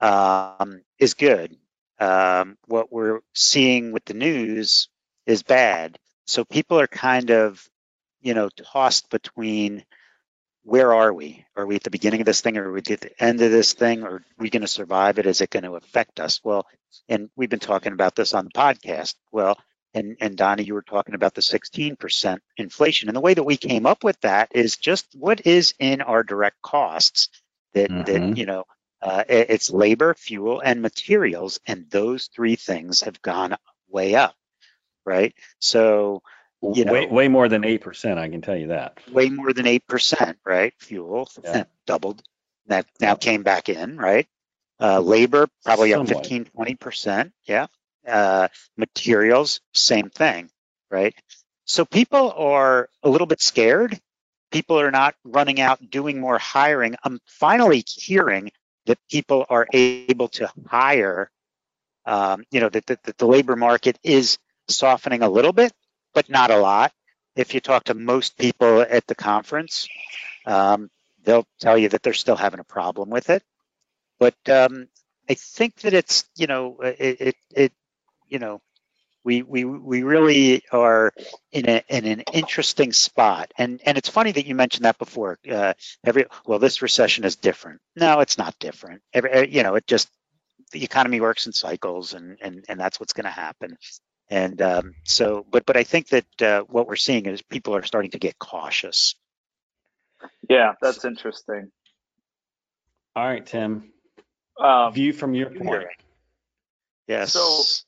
um, 0.00 0.82
is 0.98 1.14
good. 1.14 1.56
Um, 1.98 2.56
what 2.66 2.92
we're 2.92 3.20
seeing 3.34 3.92
with 3.92 4.04
the 4.04 4.14
news 4.14 4.88
is 5.26 5.42
bad. 5.42 5.98
So 6.26 6.44
people 6.44 6.78
are 6.80 6.86
kind 6.86 7.30
of, 7.30 7.66
you 8.20 8.34
know, 8.34 8.48
tossed 8.48 9.10
between 9.10 9.84
where 10.62 10.92
are 10.92 11.12
we? 11.12 11.44
Are 11.56 11.66
we 11.66 11.76
at 11.76 11.82
the 11.82 11.90
beginning 11.90 12.20
of 12.20 12.26
this 12.26 12.42
thing 12.42 12.58
or 12.58 12.68
are 12.68 12.72
we 12.72 12.80
at 12.80 12.84
the 12.84 13.22
end 13.22 13.40
of 13.40 13.50
this 13.50 13.72
thing? 13.72 14.02
Or 14.02 14.16
are 14.16 14.24
we 14.38 14.50
going 14.50 14.62
to 14.62 14.68
survive 14.68 15.18
it? 15.18 15.26
Is 15.26 15.40
it 15.40 15.50
going 15.50 15.62
to 15.62 15.76
affect 15.76 16.20
us? 16.20 16.40
Well, 16.44 16.66
and 17.08 17.30
we've 17.36 17.48
been 17.48 17.58
talking 17.58 17.92
about 17.92 18.14
this 18.14 18.34
on 18.34 18.44
the 18.44 18.50
podcast. 18.50 19.14
Well, 19.32 19.58
and 19.98 20.16
and 20.20 20.36
Donnie, 20.36 20.62
you 20.64 20.74
were 20.74 20.82
talking 20.82 21.14
about 21.14 21.34
the 21.34 21.42
16% 21.42 22.38
inflation, 22.56 23.08
and 23.08 23.16
the 23.16 23.20
way 23.20 23.34
that 23.34 23.42
we 23.42 23.56
came 23.56 23.86
up 23.86 24.04
with 24.04 24.20
that 24.20 24.50
is 24.54 24.76
just 24.76 25.06
what 25.14 25.46
is 25.46 25.74
in 25.78 26.00
our 26.00 26.22
direct 26.22 26.62
costs. 26.62 27.28
That 27.74 27.90
Mhm. 27.90 28.06
that 28.06 28.36
you 28.38 28.46
know, 28.46 28.64
uh, 29.02 29.24
it's 29.28 29.70
labor, 29.70 30.14
fuel, 30.14 30.60
and 30.60 30.80
materials, 30.82 31.60
and 31.66 31.90
those 31.90 32.28
three 32.28 32.56
things 32.56 33.02
have 33.02 33.20
gone 33.22 33.56
way 33.88 34.14
up, 34.14 34.34
right? 35.04 35.34
So 35.58 36.22
you 36.62 36.84
know, 36.84 36.92
way, 36.92 37.06
way 37.06 37.28
more 37.28 37.48
than 37.48 37.64
8%, 37.64 38.18
I 38.18 38.28
can 38.28 38.40
tell 38.40 38.56
you 38.56 38.68
that. 38.68 38.98
way 39.12 39.30
more 39.30 39.52
than 39.52 39.66
eight 39.66 39.86
percent, 39.86 40.38
right? 40.44 40.74
Fuel 40.80 41.30
Yeah. 41.42 41.64
doubled. 41.86 42.22
That 42.66 42.86
now 43.00 43.14
came 43.14 43.42
back 43.42 43.68
in, 43.68 43.96
right? 43.96 44.26
Uh, 44.80 45.00
labor 45.00 45.48
probably 45.64 45.94
up 45.94 46.06
15, 46.06 46.44
20 46.46 46.74
percent. 46.74 47.32
Yeah. 47.44 47.66
Uh, 48.08 48.48
materials, 48.78 49.60
same 49.74 50.10
thing, 50.10 50.50
right? 50.90 51.14
So 51.66 51.86
people 51.86 52.32
are 52.36 52.90
a 53.04 53.10
little 53.10 53.28
bit 53.28 53.42
scared. 53.42 54.00
People 54.52 54.80
are 54.80 54.92
not 54.92 55.16
running 55.24 55.60
out 55.60 55.90
doing 55.90 56.20
more 56.20 56.38
hiring. 56.38 56.96
I'm 57.04 57.20
finally 57.26 57.84
hearing 57.88 58.52
that 58.86 58.98
people 59.10 59.46
are 59.50 59.68
able 59.74 60.28
to 60.30 60.50
hire. 60.68 61.30
Um, 62.06 62.44
you 62.50 62.60
know 62.60 62.70
that, 62.70 62.86
that, 62.86 63.02
that 63.04 63.18
the 63.18 63.26
labor 63.26 63.56
market 63.56 63.98
is 64.04 64.38
softening 64.68 65.22
a 65.22 65.28
little 65.30 65.52
bit, 65.54 65.72
but 66.14 66.30
not 66.30 66.50
a 66.50 66.58
lot 66.58 66.92
if 67.36 67.54
you 67.54 67.60
talk 67.60 67.84
to 67.84 67.94
most 67.94 68.36
people 68.36 68.82
at 68.82 69.06
the 69.06 69.14
conference, 69.14 69.88
um, 70.46 70.90
they'll 71.24 71.46
tell 71.60 71.78
you 71.78 71.88
that 71.90 72.02
they're 72.02 72.14
still 72.14 72.36
having 72.36 72.60
a 72.60 72.64
problem 72.64 73.10
with 73.10 73.30
it. 73.30 73.42
But 74.18 74.36
um, 74.48 74.88
I 75.30 75.34
think 75.34 75.76
that 75.82 75.94
it's 75.94 76.24
you 76.36 76.46
know 76.48 76.78
it 76.82 77.18
it, 77.20 77.36
it 77.54 77.72
you 78.28 78.38
know 78.38 78.60
we 79.24 79.42
we 79.42 79.64
we 79.64 80.02
really 80.04 80.62
are 80.72 81.12
in 81.52 81.68
a 81.68 81.82
in 81.88 82.06
an 82.06 82.20
interesting 82.32 82.92
spot. 82.92 83.52
And 83.58 83.80
and 83.84 83.98
it's 83.98 84.08
funny 84.08 84.32
that 84.32 84.46
you 84.46 84.54
mentioned 84.54 84.84
that 84.84 84.98
before. 84.98 85.38
Uh, 85.50 85.74
every 86.04 86.26
well, 86.46 86.58
this 86.58 86.80
recession 86.82 87.24
is 87.24 87.36
different. 87.36 87.80
No, 87.96 88.20
it's 88.20 88.38
not 88.38 88.58
different. 88.58 89.02
Every, 89.12 89.50
you 89.52 89.62
know, 89.62 89.74
it 89.74 89.86
just 89.86 90.08
the 90.72 90.84
economy 90.84 91.20
works 91.20 91.46
in 91.46 91.52
cycles, 91.52 92.14
and 92.14 92.38
and 92.40 92.64
and 92.68 92.80
that's 92.80 93.00
what's 93.00 93.12
going 93.12 93.24
to 93.24 93.30
happen. 93.30 93.76
And 94.30 94.60
um, 94.62 94.94
so, 95.04 95.44
but 95.50 95.66
but 95.66 95.76
I 95.76 95.84
think 95.84 96.08
that 96.08 96.42
uh, 96.42 96.62
what 96.62 96.86
we're 96.86 96.96
seeing 96.96 97.26
is 97.26 97.42
people 97.42 97.76
are 97.76 97.82
starting 97.82 98.12
to 98.12 98.18
get 98.18 98.38
cautious. 98.38 99.14
Yeah, 100.48 100.72
that's 100.80 101.04
interesting. 101.04 101.70
All 103.14 103.26
right, 103.26 103.44
Tim. 103.44 103.92
Um, 104.58 104.92
View 104.92 105.12
from 105.12 105.34
your 105.34 105.50
point. 105.50 105.86
Yes. 107.06 107.32
So- 107.32 107.84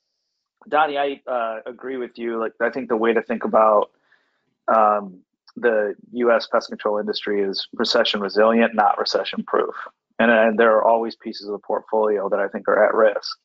Donnie, 0.70 0.98
I 0.98 1.20
uh, 1.26 1.59
agree 1.66 1.96
with 1.96 2.16
you. 2.16 2.38
Like, 2.38 2.52
I 2.61 2.70
think 2.70 2.88
the 2.88 2.96
way 2.96 3.12
to 3.12 3.22
think 3.22 3.44
about 3.44 3.90
um, 4.68 5.20
the 5.56 5.94
U.S. 6.12 6.46
pest 6.50 6.68
control 6.68 6.98
industry 6.98 7.42
is 7.42 7.68
recession 7.74 8.20
resilient, 8.20 8.74
not 8.74 8.98
recession 8.98 9.44
proof. 9.44 9.74
And, 10.18 10.30
and 10.30 10.59
there 10.59 10.74
are 10.76 10.85
always 10.85 11.16
pieces 11.16 11.46
of 11.46 11.52
the 11.52 11.59
portfolio 11.59 12.28
that 12.28 12.38
I 12.38 12.48
think 12.48 12.68
are 12.68 12.85
at 12.85 12.94
risk. 12.94 13.38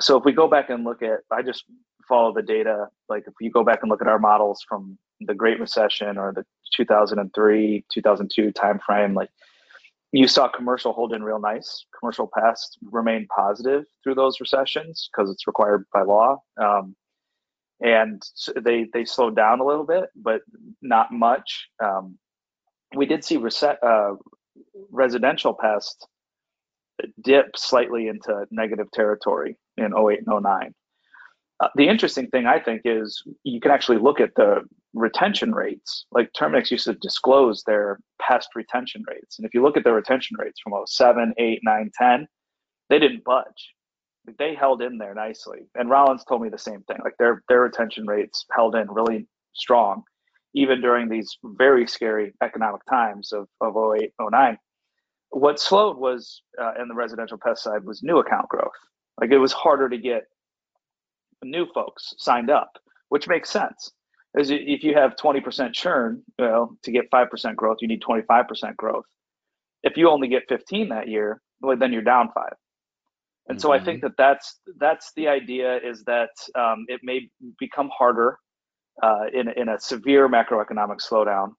So 0.00 0.16
if 0.16 0.24
we 0.24 0.32
go 0.32 0.48
back 0.48 0.70
and 0.70 0.84
look 0.84 1.02
at, 1.02 1.20
I 1.30 1.42
just 1.42 1.64
follow 2.08 2.32
the 2.32 2.42
data. 2.42 2.86
Like 3.08 3.24
if 3.26 3.34
you 3.40 3.50
go 3.50 3.64
back 3.64 3.80
and 3.82 3.90
look 3.90 4.00
at 4.00 4.08
our 4.08 4.18
models 4.18 4.64
from 4.68 4.98
the 5.20 5.34
Great 5.34 5.58
Recession 5.58 6.18
or 6.18 6.32
the 6.32 6.44
2003, 6.76 7.84
2002 7.92 8.52
timeframe, 8.52 9.14
like 9.14 9.30
you 10.12 10.26
saw 10.26 10.48
commercial 10.48 10.92
hold 10.92 11.12
in 11.12 11.22
real 11.22 11.40
nice. 11.40 11.84
Commercial 11.98 12.30
pest 12.34 12.78
remain 12.82 13.26
positive 13.26 13.84
through 14.02 14.14
those 14.14 14.40
recessions 14.40 15.08
because 15.12 15.30
it's 15.30 15.46
required 15.46 15.84
by 15.92 16.02
law. 16.02 16.40
Um, 16.60 16.96
and 17.80 18.22
they 18.60 18.86
they 18.92 19.04
slowed 19.04 19.36
down 19.36 19.60
a 19.60 19.64
little 19.64 19.84
bit, 19.84 20.06
but 20.16 20.40
not 20.82 21.12
much. 21.12 21.68
Um, 21.82 22.18
we 22.96 23.06
did 23.06 23.24
see 23.24 23.36
rese- 23.36 23.62
uh, 23.62 24.14
residential 24.90 25.54
pest 25.54 26.08
dip 27.22 27.56
slightly 27.56 28.08
into 28.08 28.46
negative 28.50 28.90
territory 28.92 29.56
in 29.76 29.92
08 29.96 30.20
and 30.26 30.42
09. 30.42 30.74
Uh, 31.60 31.68
the 31.76 31.88
interesting 31.88 32.28
thing 32.28 32.46
I 32.46 32.58
think 32.58 32.82
is 32.84 33.22
you 33.44 33.60
can 33.60 33.70
actually 33.70 33.98
look 33.98 34.20
at 34.20 34.34
the 34.34 34.62
retention 34.94 35.52
rates. 35.52 36.06
Like 36.12 36.32
Terminix 36.32 36.70
used 36.70 36.84
to 36.84 36.94
disclose 36.94 37.62
their 37.64 37.98
pest 38.20 38.50
retention 38.54 39.04
rates. 39.08 39.38
And 39.38 39.46
if 39.46 39.54
you 39.54 39.62
look 39.62 39.76
at 39.76 39.84
their 39.84 39.94
retention 39.94 40.36
rates 40.38 40.60
from 40.62 40.74
07, 40.86 41.34
8, 41.36 41.60
9, 41.62 41.90
10, 41.96 42.28
they 42.88 42.98
didn't 42.98 43.24
budge. 43.24 43.74
Like, 44.26 44.36
They 44.38 44.54
held 44.54 44.82
in 44.82 44.98
there 44.98 45.14
nicely. 45.14 45.60
And 45.74 45.90
Rollins 45.90 46.24
told 46.24 46.42
me 46.42 46.48
the 46.48 46.58
same 46.58 46.82
thing. 46.82 46.98
Like 47.04 47.16
their 47.18 47.42
their 47.48 47.62
retention 47.62 48.06
rates 48.06 48.44
held 48.52 48.74
in 48.74 48.90
really 48.90 49.26
strong, 49.54 50.02
even 50.54 50.80
during 50.80 51.08
these 51.08 51.36
very 51.44 51.86
scary 51.86 52.32
economic 52.42 52.82
times 52.88 53.32
of, 53.32 53.48
of 53.60 53.76
08, 53.76 54.12
09. 54.20 54.58
What 55.30 55.60
slowed 55.60 55.98
was, 55.98 56.42
uh, 56.60 56.72
in 56.80 56.88
the 56.88 56.94
residential 56.94 57.38
pest 57.38 57.62
side, 57.62 57.84
was 57.84 58.02
new 58.02 58.18
account 58.18 58.48
growth. 58.48 58.72
Like 59.20 59.30
it 59.30 59.38
was 59.38 59.52
harder 59.52 59.88
to 59.88 59.98
get 59.98 60.24
new 61.44 61.66
folks 61.72 62.14
signed 62.18 62.50
up, 62.50 62.78
which 63.08 63.28
makes 63.28 63.50
sense. 63.50 63.92
As 64.36 64.50
i- 64.50 64.54
if 64.54 64.82
you 64.82 64.94
have 64.94 65.16
20% 65.16 65.74
churn, 65.74 66.22
well, 66.38 66.76
to 66.82 66.90
get 66.90 67.10
5% 67.10 67.56
growth, 67.56 67.78
you 67.80 67.88
need 67.88 68.02
25% 68.02 68.76
growth. 68.76 69.04
If 69.82 69.96
you 69.96 70.08
only 70.10 70.28
get 70.28 70.48
15 70.48 70.88
that 70.90 71.08
year, 71.08 71.40
well, 71.60 71.76
then 71.76 71.92
you're 71.92 72.02
down 72.02 72.30
five. 72.32 72.54
And 73.48 73.60
so 73.60 73.72
I 73.72 73.78
think 73.78 74.02
that 74.02 74.16
that's 74.18 74.60
that's 74.78 75.12
the 75.14 75.26
idea 75.28 75.78
is 75.78 76.04
that 76.04 76.30
um, 76.54 76.84
it 76.88 77.00
may 77.02 77.30
become 77.58 77.90
harder 77.96 78.38
uh, 79.02 79.24
in 79.32 79.48
in 79.48 79.70
a 79.70 79.80
severe 79.80 80.28
macroeconomic 80.28 80.98
slowdown 81.00 81.54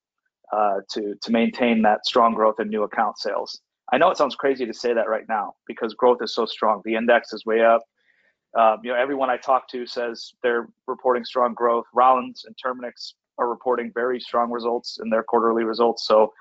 uh, 0.53 0.81
to 0.91 1.15
to 1.21 1.31
maintain 1.31 1.81
that 1.81 2.05
strong 2.05 2.35
growth 2.35 2.59
in 2.59 2.69
new 2.69 2.83
account 2.83 3.17
sales. 3.17 3.59
I 3.91 3.97
know 3.97 4.11
it 4.11 4.17
sounds 4.17 4.35
crazy 4.35 4.67
to 4.67 4.73
say 4.73 4.93
that 4.93 5.09
right 5.09 5.25
now 5.27 5.55
because 5.65 5.95
growth 5.95 6.19
is 6.21 6.35
so 6.35 6.45
strong. 6.45 6.81
The 6.85 6.95
index 6.95 7.33
is 7.33 7.43
way 7.45 7.63
up. 7.63 7.81
Um, 8.57 8.79
you 8.83 8.91
know, 8.91 8.97
everyone 8.97 9.29
I 9.29 9.37
talk 9.37 9.67
to 9.69 9.85
says 9.85 10.31
they're 10.41 10.67
reporting 10.87 11.23
strong 11.23 11.53
growth. 11.53 11.85
Rollins 11.93 12.45
and 12.45 12.55
Terminix 12.57 13.13
are 13.37 13.47
reporting 13.47 13.91
very 13.93 14.19
strong 14.19 14.51
results 14.51 14.99
in 15.01 15.09
their 15.09 15.23
quarterly 15.23 15.63
results. 15.63 16.05
So 16.07 16.33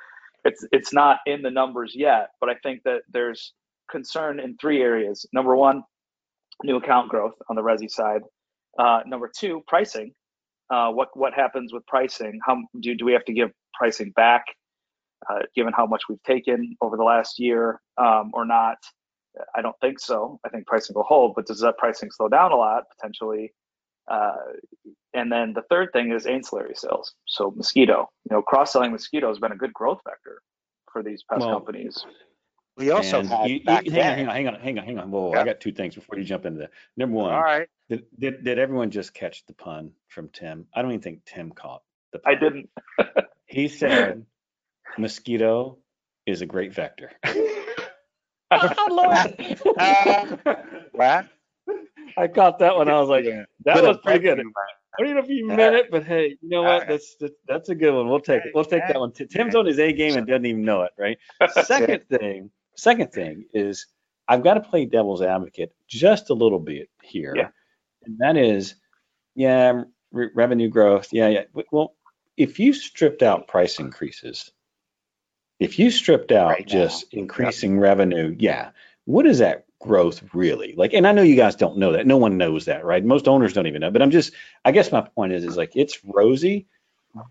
it's 0.44 0.66
it's 0.72 0.92
not 0.92 1.18
in 1.26 1.42
the 1.42 1.50
numbers 1.50 1.94
yet, 1.94 2.30
but 2.40 2.48
I 2.48 2.54
think 2.62 2.82
that 2.84 3.02
there's 3.12 3.52
concern 3.90 4.40
in 4.40 4.56
three 4.56 4.82
areas. 4.82 5.26
Number 5.32 5.56
one, 5.56 5.82
new 6.64 6.76
account 6.76 7.08
growth 7.08 7.34
on 7.48 7.56
the 7.56 7.62
resi 7.62 7.90
side. 7.90 8.22
Uh, 8.78 9.00
number 9.06 9.30
two, 9.34 9.62
pricing. 9.66 10.12
Uh, 10.70 10.90
what 10.90 11.08
what 11.16 11.34
happens 11.34 11.72
with 11.72 11.86
pricing? 11.86 12.38
How 12.44 12.58
do 12.80 12.94
do 12.94 13.04
we 13.04 13.12
have 13.12 13.24
to 13.26 13.32
give 13.32 13.50
pricing 13.74 14.12
back, 14.16 14.44
uh, 15.30 15.40
given 15.54 15.72
how 15.76 15.86
much 15.86 16.02
we've 16.08 16.22
taken 16.22 16.76
over 16.80 16.96
the 16.96 17.04
last 17.04 17.38
year, 17.38 17.80
um, 17.96 18.30
or 18.34 18.44
not? 18.44 18.78
I 19.54 19.62
don't 19.62 19.76
think 19.80 20.00
so. 20.00 20.40
I 20.44 20.48
think 20.48 20.66
pricing 20.66 20.94
will 20.94 21.02
hold, 21.04 21.34
but 21.36 21.46
does 21.46 21.60
that 21.60 21.78
pricing 21.78 22.10
slow 22.10 22.28
down 22.28 22.52
a 22.52 22.56
lot 22.56 22.84
potentially? 22.96 23.52
Uh, 24.10 24.36
and 25.14 25.30
then 25.30 25.52
the 25.52 25.62
third 25.70 25.90
thing 25.92 26.12
is 26.12 26.26
ancillary 26.26 26.74
sales. 26.74 27.14
So 27.26 27.52
mosquito, 27.54 28.08
you 28.28 28.34
know, 28.36 28.42
cross-selling 28.42 28.92
mosquito 28.92 29.28
has 29.28 29.38
been 29.38 29.52
a 29.52 29.56
good 29.56 29.72
growth 29.74 30.00
vector 30.04 30.40
for 30.92 31.02
these 31.02 31.22
pest 31.30 31.40
Well, 31.42 31.50
companies. 31.50 32.04
we 32.78 32.90
also 32.90 33.20
And 33.20 33.28
had 33.28 33.50
you- 33.50 33.56
you- 33.56 33.62
hang, 33.66 33.84
then. 33.90 34.28
on, 34.28 34.34
hang 34.34 34.48
on, 34.48 34.54
hang 34.54 34.54
on, 34.54 34.60
hang 34.60 34.78
on, 34.78 34.84
hang 34.86 34.98
on. 34.98 35.10
Whoa, 35.10 35.20
whoa, 35.26 35.32
Yeah. 35.34 35.40
I 35.42 35.44
got 35.44 35.60
two 35.60 35.72
things 35.72 35.94
before 35.94 36.18
you 36.18 36.24
jump 36.24 36.46
into 36.46 36.60
that. 36.60 36.70
Number 36.96 37.16
one, 37.16 37.34
All 37.34 37.42
right. 37.42 37.68
did, 37.90 38.06
did 38.18 38.44
did 38.44 38.58
everyone 38.58 38.90
just 38.90 39.12
catch 39.12 39.44
the 39.46 39.52
pun 39.54 39.92
from 40.08 40.28
Tim? 40.30 40.66
I 40.74 40.80
don't 40.80 40.90
even 40.92 41.02
think 41.02 41.24
Tim 41.26 41.50
caught 41.52 41.82
the 42.12 42.20
pun. 42.20 42.34
I 42.34 42.38
didn't. 42.38 42.70
He 43.50 43.68
said 43.68 44.26
mosquito 44.98 45.78
is 46.26 46.42
a 46.42 46.46
great 46.46 46.72
vector. 46.74 47.10
I 48.50 48.88
love 48.90 50.48
I 52.16 52.26
caught 52.28 52.58
that 52.58 52.74
one. 52.76 52.88
I 52.88 52.98
was 52.98 53.08
like, 53.08 53.24
that 53.24 53.74
Little 53.74 53.90
was 53.90 53.98
pretty 54.02 54.20
good. 54.20 54.40
I 54.40 55.02
don't 55.04 55.14
know 55.14 55.20
if 55.20 55.28
you 55.28 55.46
meant 55.46 55.76
it, 55.76 55.90
but 55.90 56.04
hey, 56.04 56.36
you 56.40 56.48
know 56.48 56.62
what? 56.62 56.72
Alright. 56.82 56.88
That's 56.88 57.14
that's, 57.20 57.34
that's 57.46 57.68
a 57.68 57.74
good 57.74 57.94
one. 57.94 58.08
We'll 58.08 58.20
take 58.20 58.44
it. 58.44 58.52
We'll 58.54 58.64
take 58.64 58.86
that 58.88 58.98
one. 58.98 59.12
Tim's 59.12 59.54
on 59.54 59.66
his 59.66 59.78
A 59.78 59.92
game 59.92 60.16
and 60.16 60.26
doesn't 60.26 60.46
even 60.46 60.62
know 60.64 60.82
it, 60.82 60.92
right? 60.98 61.18
Second 61.64 62.04
thing, 62.08 62.50
second 62.74 63.12
thing 63.12 63.44
is 63.52 63.86
I've 64.28 64.42
got 64.42 64.54
to 64.54 64.60
play 64.60 64.86
devil's 64.86 65.22
advocate 65.22 65.72
just 65.86 66.30
a 66.30 66.34
little 66.34 66.58
bit 66.58 66.88
here, 67.02 67.34
Yeah. 67.36 67.48
and 68.04 68.18
that 68.18 68.36
is, 68.36 68.74
yeah, 69.34 69.82
re- 70.12 70.30
revenue 70.34 70.68
growth, 70.68 71.08
yeah, 71.12 71.28
yeah. 71.28 71.44
Well, 71.70 71.94
if 72.36 72.58
you 72.58 72.72
stripped 72.72 73.22
out 73.22 73.48
price 73.48 73.78
increases, 73.78 74.50
if 75.58 75.78
you 75.78 75.90
stripped 75.90 76.32
out 76.32 76.50
Right 76.50 76.66
just 76.66 77.12
increasing 77.12 77.78
revenue, 77.78 78.34
yeah, 78.38 78.70
what 79.04 79.26
is 79.26 79.38
that 79.38 79.64
growth 79.80 80.22
really 80.32 80.74
like? 80.76 80.92
And 80.92 81.06
I 81.06 81.12
know 81.12 81.22
you 81.22 81.36
guys 81.36 81.56
don't 81.56 81.78
know 81.78 81.92
that. 81.92 82.06
No 82.06 82.16
one 82.16 82.36
knows 82.36 82.66
that, 82.66 82.84
right? 82.84 83.04
Most 83.04 83.28
owners 83.28 83.52
don't 83.52 83.66
even 83.66 83.80
know. 83.80 83.90
But 83.90 84.02
I'm 84.02 84.10
just, 84.10 84.32
I 84.64 84.72
guess 84.72 84.92
my 84.92 85.02
point 85.02 85.32
is, 85.32 85.44
is 85.44 85.56
like 85.56 85.72
it's 85.74 86.04
rosy, 86.04 86.66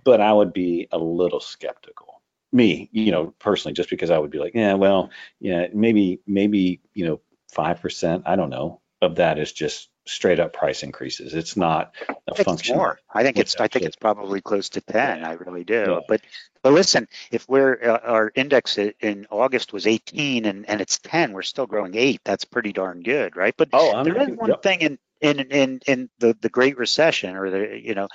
but 0.04 0.22
I 0.22 0.34
would 0.34 0.54
be 0.54 0.88
a 0.92 0.98
little 0.98 1.40
skeptical. 1.40 2.22
Me, 2.54 2.90
you 2.94 3.12
know, 3.12 3.34
personally, 3.40 3.74
just 3.74 3.90
because 3.90 4.10
I 4.10 4.18
would 4.18 4.32
be 4.32 4.40
like, 4.40 4.56
yeah, 4.56 4.76
well, 4.76 5.10
yeah, 5.40 5.68
maybe, 5.74 6.22
maybe, 6.26 6.80
you 6.94 7.06
know, 7.06 7.20
five 7.52 7.82
percent, 7.82 8.24
I 8.26 8.38
don't 8.38 8.50
know, 8.50 8.80
of 9.02 9.16
that 9.18 9.38
is 9.38 9.52
just 9.52 9.90
straight 10.08 10.40
up 10.40 10.54
price 10.54 10.84
increases. 10.84 11.34
It's 11.34 11.56
not 11.58 11.94
a 12.10 12.16
I 12.40 12.44
function. 12.44 12.78
more. 12.78 13.00
I 13.14 13.24
think 13.24 13.38
it's. 13.38 13.56
I 13.60 13.68
think 13.68 13.86
it's 13.86 13.96
probably 13.96 14.42
close 14.42 14.70
to 14.70 14.82
ten. 14.82 15.24
I 15.24 15.34
really 15.34 15.64
do. 15.64 15.86
Yeah. 15.88 16.00
But 16.08 16.22
but 16.64 16.74
listen, 16.74 17.08
if 17.32 17.48
we're 17.48 17.80
uh, 17.82 18.00
our 18.04 18.32
index 18.36 18.78
in 18.78 19.28
August 19.30 19.74
was 19.74 19.88
18 19.88 20.46
and 20.46 20.70
and 20.70 20.82
it's 20.82 21.00
10, 21.00 21.34
we're 21.34 21.42
still 21.42 21.68
growing 21.68 21.96
eight. 21.96 22.22
That's 22.26 22.46
pretty 22.46 22.74
darn 22.74 23.04
good, 23.04 23.36
right? 23.36 23.54
But 23.58 23.70
Oh, 23.74 23.94
I'm 23.96 24.04
there 24.04 24.22
is 24.22 24.36
one 24.36 24.50
yep. 24.50 24.64
thing 24.64 24.82
in 24.82 25.00
in 25.22 25.40
in 25.40 25.80
in 25.88 26.10
the 26.20 26.36
the 26.42 26.50
Great 26.50 26.78
Recession 26.78 27.36
or 27.36 27.50
the 27.50 27.80
you 27.82 27.96
know 27.96 28.08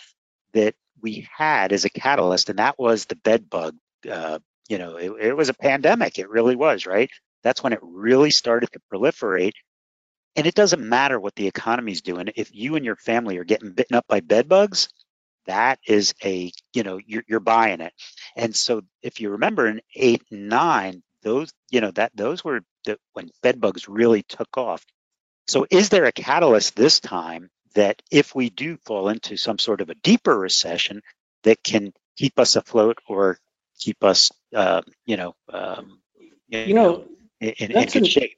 that 0.55 0.75
we 1.01 1.27
had 1.37 1.73
as 1.73 1.85
a 1.85 1.91
catalyst, 1.91 2.49
and 2.51 2.59
that 2.59 2.79
was 2.79 3.07
the 3.07 3.17
bed 3.17 3.49
bug. 3.49 3.77
Uh, 4.11 4.39
you 4.69 4.79
know, 4.79 4.97
it, 4.97 5.13
it 5.21 5.37
was 5.37 5.49
a 5.49 5.55
pandemic. 5.55 6.19
It 6.19 6.31
really 6.31 6.57
was, 6.57 6.87
right? 6.87 7.11
That's 7.43 7.63
when 7.63 7.73
it 7.73 7.81
really 7.83 8.31
started 8.31 8.71
to 8.73 8.81
proliferate. 8.93 9.53
And 10.37 10.47
it 10.47 10.55
doesn't 10.55 10.83
matter 10.83 11.21
what 11.21 11.35
the 11.35 11.47
economy's 11.49 12.03
doing. 12.03 12.31
If 12.37 12.55
you 12.55 12.77
and 12.77 12.85
your 12.85 12.97
family 12.97 13.39
are 13.39 13.45
getting 13.45 13.73
bitten 13.73 13.97
up 13.97 14.07
by 14.09 14.21
bed 14.21 14.49
bugs, 14.49 14.89
that 15.47 15.79
is 15.87 16.15
a 16.25 16.53
you 16.75 16.83
know 16.85 16.99
you're, 17.05 17.25
you're 17.29 17.41
buying 17.41 17.81
it. 17.81 17.93
And 18.37 18.55
so 18.55 18.83
if 19.03 19.21
you 19.21 19.31
remember 19.31 19.67
in 19.67 19.81
eight 19.95 20.23
and 20.31 20.49
nine, 20.49 21.03
those 21.23 21.53
you 21.71 21.81
know 21.81 21.91
that 21.93 22.13
those 22.15 22.45
were 22.45 22.61
the, 22.85 22.99
when 23.13 23.31
bed 23.43 23.61
bugs 23.61 23.89
really 23.89 24.23
took 24.23 24.57
off. 24.57 24.85
So 25.49 25.67
is 25.71 25.89
there 25.91 26.05
a 26.07 26.13
catalyst 26.13 26.77
this 26.77 27.01
time 27.01 27.51
that 27.75 28.03
if 28.11 28.35
we 28.35 28.51
do 28.51 28.77
fall 28.87 29.09
into 29.09 29.37
some 29.37 29.59
sort 29.59 29.81
of 29.81 29.91
a 29.91 29.95
deeper 29.97 30.37
recession 30.39 31.03
that 31.45 31.63
can 31.63 31.93
keep 32.17 32.39
us 32.39 32.57
afloat 32.57 32.99
or 33.07 33.39
keep 33.79 34.05
us 34.05 34.31
uh, 34.55 34.83
you 35.07 35.17
know 35.17 35.35
um, 35.53 36.01
You 36.51 36.75
know, 36.75 37.05
in, 37.41 37.51
in, 37.59 37.73
in 37.73 37.87
good 37.87 37.97
an- 37.97 38.05
shape? 38.05 38.37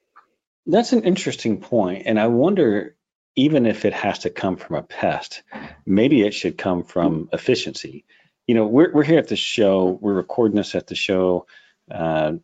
That's 0.66 0.92
an 0.92 1.04
interesting 1.04 1.60
point, 1.60 2.04
and 2.06 2.18
I 2.18 2.28
wonder 2.28 2.96
even 3.36 3.66
if 3.66 3.84
it 3.84 3.92
has 3.92 4.20
to 4.20 4.30
come 4.30 4.56
from 4.56 4.76
a 4.76 4.82
pest, 4.82 5.42
maybe 5.84 6.22
it 6.22 6.34
should 6.34 6.56
come 6.56 6.84
from 6.84 7.28
efficiency. 7.32 8.04
You 8.46 8.54
know, 8.54 8.66
we're 8.66 8.92
we're 8.92 9.04
here 9.04 9.18
at 9.18 9.28
the 9.28 9.36
show. 9.36 9.98
We're 10.00 10.14
recording 10.14 10.56
this 10.56 10.74
at 10.74 10.86
the 10.86 10.94
show. 10.94 11.46
Uh, 11.90 12.34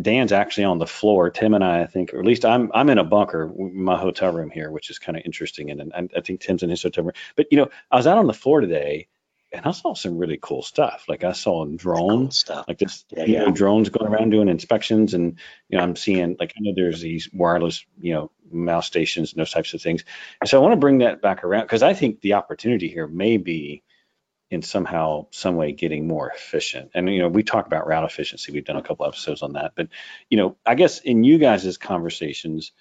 Dan's 0.00 0.32
actually 0.32 0.64
on 0.64 0.78
the 0.78 0.86
floor. 0.86 1.30
Tim 1.30 1.54
and 1.54 1.62
I, 1.62 1.82
I 1.82 1.86
think, 1.86 2.14
or 2.14 2.18
at 2.18 2.26
least 2.26 2.44
I'm 2.44 2.70
I'm 2.74 2.90
in 2.90 2.98
a 2.98 3.04
bunker, 3.04 3.52
my 3.56 3.96
hotel 3.96 4.32
room 4.32 4.50
here, 4.50 4.70
which 4.70 4.90
is 4.90 4.98
kind 4.98 5.16
of 5.16 5.24
interesting. 5.24 5.70
And, 5.70 5.92
and 5.94 6.10
I 6.16 6.20
think 6.20 6.40
Tim's 6.40 6.62
in 6.62 6.70
his 6.70 6.82
hotel 6.82 7.04
room. 7.04 7.12
But 7.36 7.46
you 7.50 7.58
know, 7.58 7.68
I 7.90 7.96
was 7.96 8.06
out 8.06 8.18
on 8.18 8.26
the 8.26 8.32
floor 8.32 8.60
today, 8.60 9.08
and 9.56 9.66
I 9.66 9.72
saw 9.72 9.94
some 9.94 10.18
really 10.18 10.38
cool 10.40 10.62
stuff. 10.62 11.04
Like 11.08 11.24
I 11.24 11.32
saw 11.32 11.66
Cool 11.66 11.76
drones 11.76 12.36
stuff. 12.36 12.66
like 12.68 12.78
this, 12.78 13.04
Yeah, 13.10 13.24
you 13.24 13.34
yeah. 13.34 13.40
know, 13.40 13.50
drones 13.50 13.88
going 13.90 14.10
around 14.12 14.30
doing 14.30 14.48
inspections, 14.48 15.14
and 15.14 15.38
you 15.68 15.78
know, 15.78 15.84
I'm 15.84 15.96
seeing 15.96 16.36
like 16.40 16.52
I 16.56 16.60
know 16.60 16.72
there's 16.76 17.00
these 17.00 17.30
wireless, 17.32 17.84
you 18.00 18.14
know, 18.14 18.30
mouse 18.50 18.86
stations 18.86 19.32
and 19.32 19.40
those 19.40 19.52
types 19.52 19.74
of 19.74 19.82
things. 19.82 20.04
And 20.40 20.48
so 20.50 20.58
I 20.58 20.62
want 20.62 20.72
to 20.72 20.80
bring 20.80 20.98
that 20.98 21.22
back 21.22 21.44
around 21.44 21.62
because 21.64 21.82
I 21.82 21.94
think 21.94 22.20
the 22.20 22.34
opportunity 22.34 22.88
here 22.88 23.06
may 23.06 23.36
be 23.38 23.82
in 24.50 24.62
somehow, 24.62 25.26
some 25.32 25.56
way, 25.56 25.72
getting 25.72 26.06
more 26.08 26.30
efficient. 26.30 26.90
And 26.94 27.12
you 27.12 27.20
know, 27.20 27.28
we 27.28 27.42
talk 27.42 27.66
about 27.66 27.86
route 27.86 28.04
efficiency. 28.04 28.52
We've 28.52 28.64
done 28.64 28.76
a 28.76 28.82
couple 28.82 29.06
episodes 29.06 29.42
on 29.42 29.54
that, 29.54 29.72
but 29.76 29.88
you 30.30 30.38
know, 30.38 30.56
I 30.66 30.74
guess 30.76 31.00
in 31.00 31.24
you 31.24 31.38
guys' 31.38 31.78
conversations. 31.78 32.72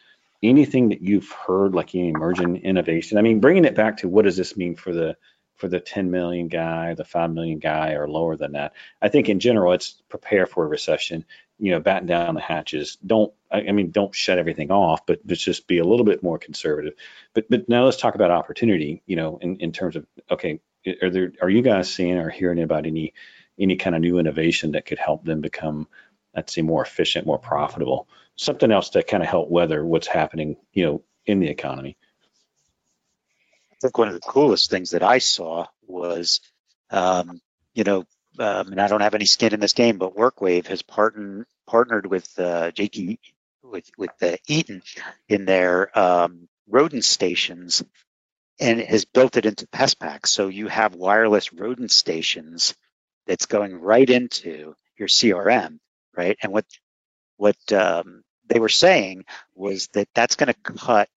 Anything 0.43 0.89
that 0.89 1.01
you've 1.01 1.31
heard, 1.31 1.73
like 1.73 1.95
any 1.95 2.09
emerging 2.09 2.57
innovation? 2.57 3.17
I 3.17 3.21
mean, 3.21 3.39
bringing 3.39 3.65
it 3.65 3.73
back 3.73 3.97
to 3.97 4.09
what 4.09 4.25
does 4.25 4.37
this 4.37 4.55
mean 4.55 4.75
for 4.75 4.93
the 4.93 5.15
for 5.55 5.67
the 5.67 5.79
10 5.79 6.11
million 6.11 6.47
guy, 6.47 6.93
the 6.93 7.05
5 7.05 7.31
million 7.31 7.59
guy, 7.59 7.93
or 7.93 8.07
lower 8.07 8.35
than 8.35 8.53
that. 8.53 8.73
I 9.01 9.09
think 9.09 9.29
in 9.29 9.39
general, 9.39 9.73
it's 9.73 10.01
prepare 10.09 10.45
for 10.45 10.65
a 10.65 10.67
recession. 10.67 11.25
You 11.57 11.71
know, 11.71 11.79
batten 11.79 12.05
down 12.05 12.35
the 12.35 12.41
hatches. 12.41 12.97
Don't, 13.05 13.33
I 13.49 13.71
mean, 13.71 13.91
don't 13.91 14.13
shut 14.13 14.37
everything 14.37 14.71
off, 14.71 15.05
but 15.05 15.25
just 15.25 15.67
be 15.67 15.77
a 15.77 15.85
little 15.85 16.05
bit 16.05 16.21
more 16.21 16.37
conservative. 16.37 16.95
But 17.33 17.45
but 17.49 17.69
now 17.69 17.85
let's 17.85 17.95
talk 17.95 18.15
about 18.15 18.31
opportunity. 18.31 19.01
You 19.05 19.15
know, 19.15 19.37
in, 19.37 19.57
in 19.57 19.71
terms 19.71 19.95
of 19.95 20.05
okay, 20.29 20.59
are 21.01 21.09
there 21.09 21.31
are 21.41 21.49
you 21.49 21.61
guys 21.61 21.91
seeing 21.91 22.17
or 22.17 22.29
hearing 22.29 22.61
about 22.61 22.85
any 22.85 23.13
any 23.57 23.77
kind 23.77 23.95
of 23.95 24.01
new 24.01 24.19
innovation 24.19 24.73
that 24.73 24.85
could 24.85 24.99
help 24.99 25.23
them 25.23 25.39
become, 25.39 25.87
let's 26.35 26.53
say, 26.53 26.61
more 26.61 26.83
efficient, 26.83 27.25
more 27.25 27.39
profitable? 27.39 28.09
Something 28.35 28.73
else 28.73 28.89
to 28.89 29.03
kind 29.03 29.23
of 29.23 29.29
help 29.29 29.49
weather 29.49 29.85
what's 29.85 30.07
happening, 30.07 30.57
you 30.73 30.85
know, 30.85 31.03
in 31.25 31.39
the 31.39 31.47
economy. 31.47 31.95
I 33.77 33.87
think 33.87 33.97
one 33.97 34.07
of 34.07 34.13
the 34.15 34.19
coolest 34.21 34.69
things 34.69 34.91
that 34.91 35.03
I 35.03 35.19
saw 35.19 35.67
was, 35.87 36.41
um, 36.91 37.41
you 37.73 37.83
know, 37.83 38.05
um, 38.39 38.71
and 38.71 38.81
I 38.81 38.87
don't 38.87 39.01
have 39.01 39.15
any 39.15 39.25
skin 39.25 39.53
in 39.53 39.59
this 39.59 39.73
game, 39.73 39.97
but 39.97 40.15
WorkWave 40.15 40.67
has 40.67 40.81
partnered 40.81 41.47
partnered 41.67 42.05
with 42.05 42.27
uh, 42.39 42.71
JT 42.71 43.19
with 43.63 43.89
with 43.97 44.11
uh, 44.21 44.37
Eaton 44.47 44.81
in 45.29 45.45
their 45.45 45.97
um, 45.97 46.47
rodent 46.69 47.05
stations, 47.05 47.83
and 48.59 48.81
has 48.81 49.05
built 49.05 49.37
it 49.37 49.45
into 49.45 49.67
PestPac. 49.67 50.27
So 50.27 50.47
you 50.47 50.67
have 50.67 50.95
wireless 50.95 51.53
rodent 51.53 51.91
stations 51.91 52.75
that's 53.27 53.45
going 53.47 53.75
right 53.75 54.09
into 54.09 54.75
your 54.97 55.07
CRM, 55.07 55.79
right? 56.15 56.37
And 56.41 56.53
what 56.53 56.65
what 57.37 57.57
um, 57.73 58.23
they 58.47 58.59
were 58.59 58.69
saying 58.69 59.25
was 59.55 59.87
that 59.93 60.07
that's 60.15 60.35
going 60.35 60.53
to 60.53 60.73
cut 60.73 61.09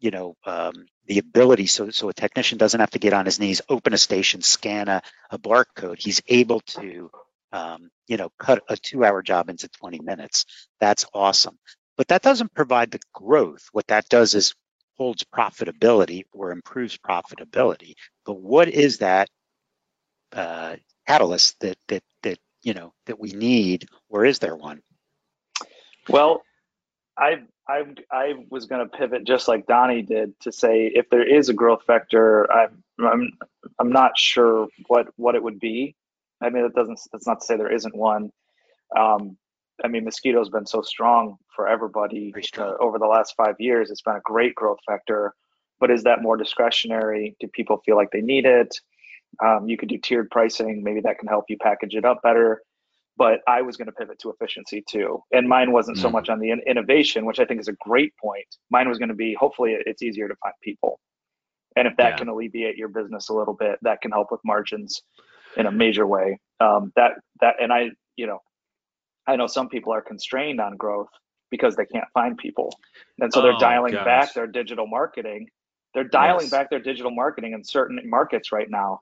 you 0.00 0.10
know 0.10 0.36
um, 0.46 0.86
the 1.06 1.18
ability 1.18 1.66
so 1.66 1.90
so 1.90 2.08
a 2.08 2.14
technician 2.14 2.58
doesn't 2.58 2.80
have 2.80 2.90
to 2.90 2.98
get 2.98 3.12
on 3.12 3.24
his 3.24 3.40
knees 3.40 3.62
open 3.68 3.94
a 3.94 3.98
station 3.98 4.42
scan 4.42 4.88
a, 4.88 5.02
a 5.30 5.38
barcode 5.38 5.98
he's 5.98 6.22
able 6.28 6.60
to 6.60 7.10
um, 7.52 7.90
you 8.06 8.16
know 8.16 8.30
cut 8.38 8.62
a 8.68 8.76
two 8.76 9.04
hour 9.04 9.22
job 9.22 9.48
into 9.48 9.68
20 9.68 10.00
minutes. 10.00 10.44
That's 10.80 11.06
awesome. 11.14 11.58
But 11.96 12.08
that 12.08 12.22
doesn't 12.22 12.54
provide 12.54 12.90
the 12.90 13.00
growth. 13.12 13.66
What 13.72 13.88
that 13.88 14.08
does 14.08 14.34
is 14.34 14.54
holds 14.96 15.24
profitability 15.24 16.24
or 16.32 16.50
improves 16.50 16.98
profitability. 16.98 17.94
But 18.24 18.34
what 18.40 18.68
is 18.68 18.98
that 18.98 19.28
uh, 20.32 20.76
catalyst 21.06 21.58
that 21.60 21.78
that 21.88 22.02
that 22.22 22.38
you 22.62 22.74
know 22.74 22.92
that 23.06 23.18
we 23.18 23.32
need 23.32 23.86
or 24.08 24.24
is 24.24 24.38
there 24.38 24.56
one? 24.56 24.82
Well, 26.08 26.42
I 27.16 27.42
I 27.68 27.84
I 28.10 28.34
was 28.50 28.66
going 28.66 28.88
to 28.88 28.96
pivot 28.96 29.24
just 29.24 29.46
like 29.46 29.66
Donnie 29.66 30.02
did 30.02 30.38
to 30.40 30.52
say 30.52 30.90
if 30.94 31.10
there 31.10 31.26
is 31.26 31.48
a 31.48 31.54
growth 31.54 31.82
vector, 31.86 32.50
I'm 32.50 32.82
I'm 32.98 33.32
I'm 33.78 33.90
not 33.90 34.16
sure 34.16 34.68
what 34.86 35.08
what 35.16 35.34
it 35.34 35.42
would 35.42 35.60
be. 35.60 35.94
I 36.40 36.50
mean, 36.50 36.62
that 36.62 36.74
doesn't 36.74 37.00
that's 37.12 37.26
not 37.26 37.40
to 37.40 37.46
say 37.46 37.56
there 37.56 37.72
isn't 37.72 37.94
one. 37.94 38.30
Um, 38.96 39.36
I 39.84 39.88
mean, 39.88 40.04
mosquito's 40.04 40.48
been 40.48 40.66
so 40.66 40.82
strong 40.82 41.36
for 41.54 41.68
everybody 41.68 42.32
strong. 42.42 42.70
uh, 42.70 42.82
over 42.82 42.98
the 42.98 43.06
last 43.06 43.34
five 43.36 43.56
years. 43.58 43.90
It's 43.90 44.02
been 44.02 44.16
a 44.16 44.20
great 44.24 44.54
growth 44.54 44.78
vector. 44.88 45.34
But 45.78 45.90
is 45.90 46.02
that 46.04 46.22
more 46.22 46.36
discretionary? 46.36 47.36
Do 47.38 47.46
people 47.48 47.82
feel 47.84 47.96
like 47.96 48.10
they 48.10 48.20
need 48.22 48.46
it? 48.46 48.74
Um, 49.44 49.68
you 49.68 49.76
could 49.76 49.88
do 49.88 49.98
tiered 49.98 50.30
pricing. 50.30 50.82
Maybe 50.82 51.00
that 51.02 51.18
can 51.18 51.28
help 51.28 51.44
you 51.48 51.56
package 51.58 51.94
it 51.94 52.04
up 52.04 52.22
better 52.22 52.62
but 53.18 53.40
I 53.48 53.62
was 53.62 53.76
going 53.78 53.86
to 53.88 53.92
pivot 53.92 54.20
to 54.20 54.30
efficiency 54.30 54.84
too. 54.88 55.22
And 55.32 55.48
mine 55.48 55.72
wasn't 55.72 55.98
so 55.98 56.08
Mm. 56.08 56.12
much 56.12 56.30
on 56.30 56.40
the 56.40 56.52
in- 56.52 56.62
innovation, 56.68 57.26
which 57.26 57.40
I 57.40 57.46
think 57.46 57.60
is 57.60 57.68
a 57.68 57.74
great 57.74 58.14
point. 58.18 58.46
Mine 58.70 58.88
was 58.88 58.98
going 58.98 59.10
to 59.10 59.16
be 59.16 59.34
hopefully 59.34 59.76
it's 59.86 60.02
easier 60.02 60.28
to 60.28 60.36
find 60.36 60.54
people. 60.62 61.00
And 61.76 61.88
if 61.88 61.96
that 61.98 62.10
Yeah. 62.10 62.18
can 62.18 62.28
alleviate 62.28 62.76
your 62.76 62.88
business 62.88 63.30
a 63.30 63.34
little 63.34 63.54
bit, 63.54 63.78
that 63.82 64.02
can 64.02 64.12
help 64.12 64.32
with 64.32 64.40
margins 64.44 65.02
in 65.56 65.66
a 65.66 65.72
major 65.72 66.06
way. 66.06 66.40
Um, 66.60 66.92
that 66.96 67.14
that 67.40 67.56
and 67.62 67.72
I, 67.72 67.90
you 68.16 68.26
know, 68.28 68.40
I 69.26 69.36
know 69.36 69.46
some 69.48 69.68
people 69.68 69.92
are 69.94 70.02
constrained 70.02 70.60
on 70.60 70.76
growth 70.76 71.10
because 71.50 71.76
they 71.76 71.86
can't 71.86 72.08
find 72.14 72.38
people, 72.38 72.80
and 73.20 73.32
so 73.32 73.40
they're 73.42 73.54
Oh, 73.54 73.58
dialing 73.58 73.92
gosh. 73.92 74.04
back 74.04 74.34
their 74.34 74.46
digital 74.48 74.86
marketing. 74.88 75.48
They're 75.94 76.04
dialing 76.04 76.44
Yes. 76.44 76.50
back 76.50 76.70
their 76.70 76.80
digital 76.80 77.10
marketing 77.12 77.54
in 77.54 77.64
certain 77.64 78.00
markets 78.04 78.52
right 78.52 78.70
now, 78.70 79.00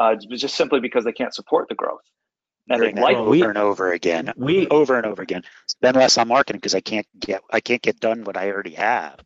uh, 0.00 0.16
just 0.16 0.56
simply 0.56 0.80
because 0.80 1.04
they 1.04 1.12
can't 1.12 1.34
support 1.34 1.68
the 1.68 1.76
growth. 1.76 2.02
Like 2.68 3.16
over 3.16 3.30
we- 3.30 3.42
and 3.42 3.58
over 3.58 3.92
again, 3.92 4.32
We 4.36 4.66
over 4.68 4.96
and 4.96 5.06
over 5.06 5.22
again. 5.22 5.42
Spend 5.66 5.96
less 5.96 6.18
on 6.18 6.28
marketing 6.28 6.58
because 6.58 6.74
I 6.74 6.80
can't 6.80 7.06
get 7.18 7.42
I 7.50 7.60
can't 7.60 7.82
get 7.82 8.00
done 8.00 8.24
what 8.24 8.36
I 8.36 8.50
already 8.50 8.74
have. 8.74 9.20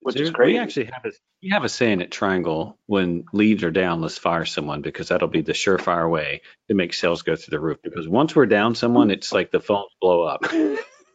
which 0.00 0.16
is 0.16 0.30
crazy. 0.30 0.54
We 0.54 0.58
actually 0.58 0.84
have 0.86 1.04
a 1.04 1.12
we 1.42 1.50
have 1.50 1.64
a 1.64 1.68
saying 1.68 2.02
at 2.02 2.10
Triangle: 2.10 2.78
when 2.86 3.24
leads 3.32 3.64
are 3.64 3.70
down, 3.70 4.00
let's 4.00 4.18
fire 4.18 4.44
someone 4.44 4.82
because 4.82 5.08
that'll 5.08 5.28
be 5.28 5.42
the 5.42 5.52
surefire 5.52 6.10
way 6.10 6.42
to 6.68 6.74
make 6.74 6.92
sales 6.94 7.22
go 7.22 7.34
through 7.34 7.50
the 7.50 7.60
roof. 7.60 7.78
Because 7.82 8.06
once 8.06 8.36
we're 8.36 8.46
down 8.46 8.74
someone, 8.74 9.10
it's 9.10 9.32
like 9.32 9.50
the 9.50 9.60
phones 9.60 9.90
blow 10.00 10.22
up. 10.22 10.44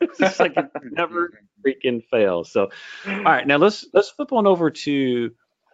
it's 0.01 0.17
just 0.17 0.39
like 0.39 0.57
it 0.57 0.65
never 0.83 1.31
freaking 1.65 2.03
fails. 2.09 2.51
So, 2.51 2.69
all 3.05 3.23
right, 3.23 3.45
now 3.45 3.57
let's 3.57 3.85
let's 3.93 4.09
flip 4.09 4.31
on 4.31 4.47
over 4.47 4.71
to 4.71 5.31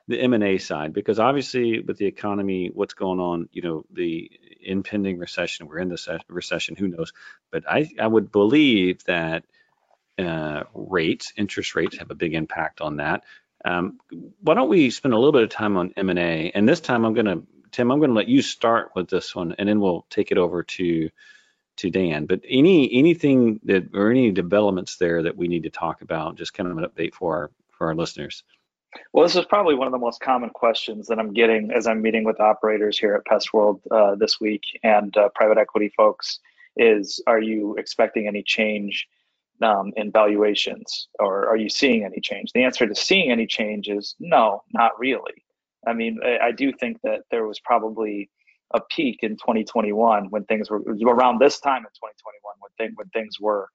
the 0.07 0.19
M 0.19 0.33
and 0.33 0.43
A 0.43 0.57
side 0.57 0.93
because 0.93 1.19
obviously 1.19 1.79
with 1.79 1.97
the 1.97 2.05
economy, 2.05 2.69
what's 2.73 2.93
going 2.93 3.19
on, 3.19 3.47
you 3.51 3.61
know, 3.61 3.85
the 3.91 4.29
impending 4.63 5.17
recession, 5.17 5.67
we're 5.67 5.80
in 5.80 5.89
the 5.89 6.19
recession, 6.28 6.76
who 6.76 6.88
knows? 6.88 7.13
But 7.52 7.63
I 7.69 7.89
I 7.99 8.08
would 8.08 8.32
believe 8.32 9.04
that 9.06 9.43
uh, 10.17 10.63
rates, 10.73 11.34
interest 11.38 11.76
rates 11.76 11.97
have 11.97 12.12
a 12.12 12.15
big 12.15 12.34
impact 12.34 12.82
on 12.82 12.97
that. 12.97 13.23
Um, 13.65 13.99
why 14.41 14.54
don't 14.54 14.69
we 14.69 14.89
spend 14.89 15.13
a 15.13 15.17
little 15.17 15.32
bit 15.32 15.43
of 15.43 15.49
time 15.49 15.78
on 15.78 15.93
M&A? 15.95 16.52
And 16.54 16.67
this 16.67 16.82
time 16.82 17.06
I'm 17.06 17.13
going 17.13 17.26
to, 17.26 17.43
Tim, 17.71 17.91
I'm 17.91 17.99
going 17.99 18.12
to 18.12 18.15
let 18.15 18.28
you 18.28 18.41
start 18.41 18.91
with 18.93 19.10
this 19.10 19.34
one 19.36 19.56
and 19.58 19.67
then 19.67 19.80
we'll 19.80 20.06
take 20.10 20.32
it 20.32 20.38
over 20.38 20.63
to 20.63 21.10
to 21.78 21.89
Dan. 21.89 22.28
But 22.28 22.41
any 22.47 22.93
anything 22.93 23.60
that 23.63 23.95
or 23.95 24.12
any 24.12 24.32
developments 24.32 24.97
there 24.97 25.23
that 25.23 25.36
we 25.36 25.47
need 25.47 25.63
to 25.63 25.71
talk 25.71 26.04
about, 26.04 26.36
just 26.36 26.54
kind 26.54 26.69
of 26.69 26.78
an 26.78 26.86
update 26.86 27.15
for 27.15 27.36
our 27.36 27.52
for 27.71 27.88
our 27.88 27.95
listeners. 27.95 28.43
Well, 29.12 29.23
this 29.23 29.36
is 29.36 29.45
probably 29.45 29.75
one 29.75 29.88
of 29.88 29.91
the 29.91 29.99
most 29.99 30.21
common 30.21 30.49
questions 30.49 31.08
that 31.08 31.19
I'm 31.19 31.34
getting 31.34 31.71
as 31.71 31.88
I'm 31.88 32.01
meeting 32.01 32.23
with 32.23 32.39
operators 32.39 32.97
here 32.97 33.15
at 33.15 33.25
Pest 33.25 33.53
World 33.53 33.82
uh, 33.91 34.15
this 34.15 34.39
week 34.39 34.63
and 34.84 35.15
uh, 35.17 35.29
private 35.36 35.58
equity 35.58 35.91
folks 35.95 36.39
is 36.77 37.21
are 37.27 37.39
you 37.39 37.75
expecting 37.77 38.27
any 38.27 38.43
change 38.43 39.08
um, 39.62 39.93
in 39.95 40.12
valuations 40.12 41.08
or 41.19 41.47
are 41.47 41.58
you 41.58 41.69
seeing 41.69 42.03
any 42.03 42.19
change? 42.19 42.51
The 42.53 42.63
answer 42.63 42.88
to 42.88 42.95
seeing 42.95 43.32
any 43.32 43.45
change 43.45 43.88
is 43.88 44.15
no, 44.19 44.63
not 44.73 44.97
really. 44.99 45.43
I 45.86 45.93
mean, 45.93 46.19
I, 46.23 46.47
I 46.47 46.51
do 46.51 46.71
think 46.71 46.99
that 47.03 47.21
there 47.29 47.45
was 47.45 47.60
probably 47.60 48.29
a 48.73 48.82
peak 48.82 49.19
in 49.21 49.38
2021 49.38 50.29
when 50.29 50.45
things 50.45 50.69
were 50.69 50.82
around 50.82 51.39
this 51.39 51.60
time 51.60 51.79
in 51.79 51.84
2021 51.84 52.56
when, 52.60 52.71
thing, 52.77 52.95
when 52.95 53.08
things 53.10 53.39
were 53.39 53.69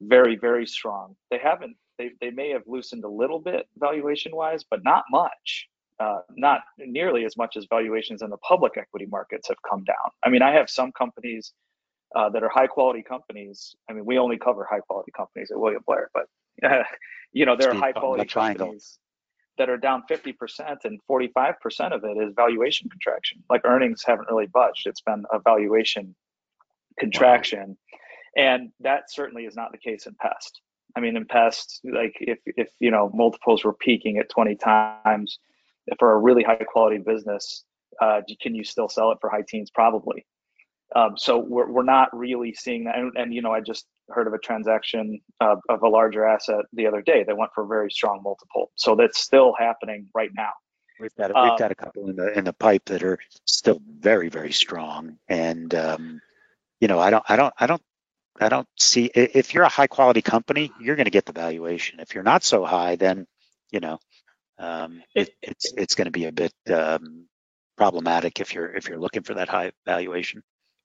very, 0.00 0.36
very 0.36 0.66
strong. 0.66 1.14
They 1.30 1.38
haven't 1.38 1.76
they, 1.98 2.10
they 2.20 2.30
may 2.30 2.50
have 2.50 2.62
loosened 2.66 3.04
a 3.04 3.08
little 3.08 3.38
bit 3.38 3.68
valuation 3.78 4.34
wise, 4.34 4.64
but 4.68 4.82
not 4.84 5.04
much. 5.10 5.68
Uh, 6.00 6.20
not 6.36 6.62
nearly 6.78 7.24
as 7.24 7.36
much 7.36 7.56
as 7.56 7.66
valuations 7.68 8.22
in 8.22 8.30
the 8.30 8.36
public 8.38 8.72
equity 8.76 9.06
markets 9.06 9.46
have 9.46 9.58
come 9.68 9.84
down. 9.84 10.10
I 10.24 10.30
mean, 10.30 10.42
I 10.42 10.50
have 10.52 10.68
some 10.68 10.90
companies 10.90 11.52
uh, 12.16 12.28
that 12.30 12.42
are 12.42 12.48
high 12.48 12.66
quality 12.66 13.02
companies. 13.02 13.76
I 13.88 13.92
mean, 13.92 14.04
we 14.04 14.18
only 14.18 14.36
cover 14.36 14.66
high 14.68 14.80
quality 14.80 15.12
companies 15.16 15.50
at 15.52 15.60
William 15.60 15.82
Blair, 15.86 16.10
but 16.12 16.26
uh, 16.64 16.82
you 17.32 17.46
know, 17.46 17.56
there 17.56 17.70
are 17.70 17.74
high 17.74 17.92
quality 17.92 18.24
companies 18.24 18.98
that 19.58 19.68
are 19.68 19.76
down 19.76 20.02
50% 20.10 20.84
and 20.84 21.00
45% 21.08 21.92
of 21.92 22.04
it 22.04 22.16
is 22.22 22.32
valuation 22.34 22.88
contraction. 22.88 23.42
Like 23.50 23.62
earnings 23.64 24.02
haven't 24.04 24.28
really 24.30 24.46
budged. 24.46 24.86
It's 24.86 25.02
been 25.02 25.24
a 25.30 25.38
valuation 25.38 26.14
contraction. 26.98 27.76
And 28.36 28.70
that 28.80 29.10
certainly 29.10 29.44
is 29.44 29.54
not 29.54 29.72
the 29.72 29.78
case 29.78 30.06
in 30.06 30.14
pest. 30.14 30.62
I 30.96 31.00
mean, 31.00 31.16
in 31.16 31.24
past, 31.26 31.80
like 31.84 32.16
if 32.20 32.38
if 32.46 32.68
you 32.80 32.90
know 32.90 33.10
multiples 33.14 33.64
were 33.64 33.72
peaking 33.72 34.18
at 34.18 34.28
20 34.28 34.56
times 34.56 35.38
for 35.98 36.12
a 36.12 36.18
really 36.18 36.42
high 36.42 36.56
quality 36.56 36.98
business, 36.98 37.64
uh, 38.00 38.20
can 38.40 38.54
you 38.54 38.64
still 38.64 38.88
sell 38.88 39.12
it 39.12 39.18
for 39.20 39.30
high 39.30 39.44
teens? 39.46 39.70
Probably. 39.70 40.26
Um, 40.94 41.16
so 41.16 41.38
we're 41.38 41.70
we're 41.70 41.82
not 41.82 42.14
really 42.16 42.54
seeing 42.54 42.84
that. 42.84 42.98
And, 42.98 43.12
and 43.16 43.34
you 43.34 43.42
know, 43.42 43.52
I 43.52 43.60
just 43.60 43.86
heard 44.10 44.26
of 44.26 44.34
a 44.34 44.38
transaction 44.38 45.20
uh, 45.40 45.56
of 45.68 45.82
a 45.82 45.88
larger 45.88 46.26
asset 46.26 46.64
the 46.72 46.86
other 46.86 47.02
day 47.02 47.24
that 47.24 47.36
went 47.36 47.50
for 47.54 47.64
a 47.64 47.66
very 47.66 47.90
strong 47.90 48.20
multiple. 48.22 48.70
So 48.76 48.94
that's 48.94 49.20
still 49.20 49.54
happening 49.58 50.08
right 50.14 50.30
now. 50.34 50.50
We've 51.00 51.14
got 51.16 51.34
Um, 51.34 51.50
we've 51.50 51.58
got 51.58 51.72
a 51.72 51.74
couple 51.74 52.08
in 52.10 52.16
the 52.16 52.38
in 52.38 52.44
the 52.44 52.52
pipe 52.52 52.84
that 52.86 53.02
are 53.02 53.18
still 53.46 53.80
very 53.98 54.28
very 54.28 54.52
strong, 54.52 55.18
and 55.28 55.74
um, 55.74 56.20
you 56.80 56.88
know 56.88 56.98
I 56.98 57.10
don't 57.10 57.24
I 57.28 57.36
don't 57.36 57.54
I 57.58 57.66
don't 57.66 57.82
I 58.42 58.48
don't 58.48 58.68
see 58.78 59.06
if 59.06 59.54
you're 59.54 59.64
a 59.64 59.68
high 59.68 59.86
quality 59.86 60.22
company, 60.22 60.72
you're 60.80 60.96
going 60.96 61.06
to 61.06 61.10
get 61.10 61.26
the 61.26 61.32
valuation. 61.32 62.00
If 62.00 62.14
you're 62.14 62.24
not 62.24 62.44
so 62.44 62.64
high, 62.64 62.96
then 62.96 63.26
you 63.70 63.80
know 63.80 63.98
um, 64.58 65.02
it, 65.14 65.30
it's 65.42 65.72
it's 65.76 65.94
going 65.94 66.06
to 66.06 66.12
be 66.12 66.26
a 66.26 66.32
bit 66.32 66.52
um, 66.72 67.26
problematic 67.76 68.40
if 68.40 68.54
you're 68.54 68.74
if 68.74 68.88
you're 68.88 68.98
looking 68.98 69.22
for 69.22 69.34
that 69.34 69.48
high 69.48 69.72
valuation. 69.86 70.42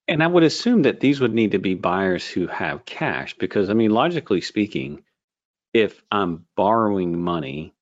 And 0.08 0.24
I 0.24 0.28
would 0.28 0.44
assume 0.44 0.84
that 0.84 1.02
these 1.02 1.20
would 1.20 1.34
need 1.34 1.52
to 1.52 1.60
be 1.60 1.74
buyers 1.76 2.26
who 2.26 2.48
have 2.48 2.86
cash 2.86 3.36
because, 3.38 3.70
I 3.70 3.74
mean, 3.74 3.92
logically 3.92 4.40
speaking, 4.40 5.04
if 5.74 6.02
I'm 6.10 6.46
borrowing 6.56 7.20
money 7.20 7.76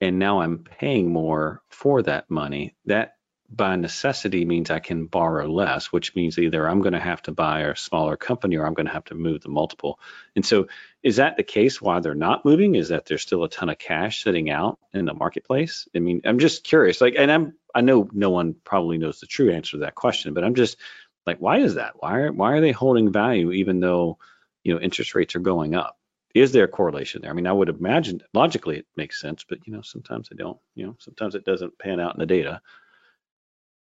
and 0.00 0.18
now 0.18 0.40
I'm 0.40 0.58
paying 0.58 1.12
more 1.12 1.60
for 1.70 2.02
that 2.02 2.30
money, 2.30 2.76
that 2.84 3.14
by 3.54 3.76
necessity 3.76 4.44
means 4.44 4.70
I 4.70 4.78
can 4.78 5.06
borrow 5.06 5.46
less, 5.46 5.92
which 5.92 6.14
means 6.14 6.38
either 6.38 6.68
I'm 6.68 6.80
going 6.80 6.94
to 6.94 7.00
have 7.00 7.22
to 7.22 7.32
buy 7.32 7.60
a 7.60 7.76
smaller 7.76 8.16
company 8.16 8.56
or 8.56 8.66
I'm 8.66 8.74
going 8.74 8.86
to 8.86 8.92
have 8.92 9.04
to 9.06 9.14
move 9.14 9.42
the 9.42 9.50
multiple. 9.50 10.00
And 10.34 10.44
so, 10.44 10.68
is 11.02 11.16
that 11.16 11.36
the 11.36 11.42
case 11.42 11.80
why 11.80 12.00
they're 12.00 12.14
not 12.14 12.44
moving? 12.44 12.74
Is 12.74 12.88
that 12.88 13.06
there's 13.06 13.22
still 13.22 13.44
a 13.44 13.48
ton 13.48 13.68
of 13.68 13.78
cash 13.78 14.22
sitting 14.22 14.50
out 14.50 14.78
in 14.94 15.04
the 15.04 15.14
marketplace? 15.14 15.86
I 15.94 15.98
mean, 15.98 16.22
I'm 16.24 16.38
just 16.38 16.64
curious. 16.64 17.00
Like, 17.00 17.14
and 17.18 17.30
I'm 17.30 17.54
I 17.74 17.82
know 17.82 18.08
no 18.12 18.30
one 18.30 18.54
probably 18.64 18.98
knows 18.98 19.20
the 19.20 19.26
true 19.26 19.52
answer 19.52 19.72
to 19.72 19.78
that 19.78 19.94
question, 19.94 20.34
but 20.34 20.44
I'm 20.44 20.54
just 20.54 20.78
like, 21.26 21.38
why 21.38 21.58
is 21.58 21.74
that? 21.74 21.94
Why 21.96 22.18
are 22.20 22.32
why 22.32 22.52
are 22.52 22.60
they 22.60 22.72
holding 22.72 23.12
value 23.12 23.52
even 23.52 23.80
though 23.80 24.18
you 24.64 24.74
know 24.74 24.80
interest 24.80 25.14
rates 25.14 25.36
are 25.36 25.40
going 25.40 25.74
up? 25.74 25.98
Is 26.34 26.52
there 26.52 26.64
a 26.64 26.68
correlation 26.68 27.20
there? 27.20 27.30
I 27.30 27.34
mean, 27.34 27.46
I 27.46 27.52
would 27.52 27.68
imagine 27.68 28.22
logically 28.32 28.78
it 28.78 28.86
makes 28.96 29.20
sense, 29.20 29.44
but 29.46 29.66
you 29.66 29.72
know, 29.72 29.82
sometimes 29.82 30.28
they 30.28 30.36
don't. 30.36 30.58
You 30.74 30.86
know, 30.86 30.96
sometimes 30.98 31.34
it 31.34 31.44
doesn't 31.44 31.78
pan 31.78 32.00
out 32.00 32.14
in 32.14 32.20
the 32.20 32.26
data. 32.26 32.62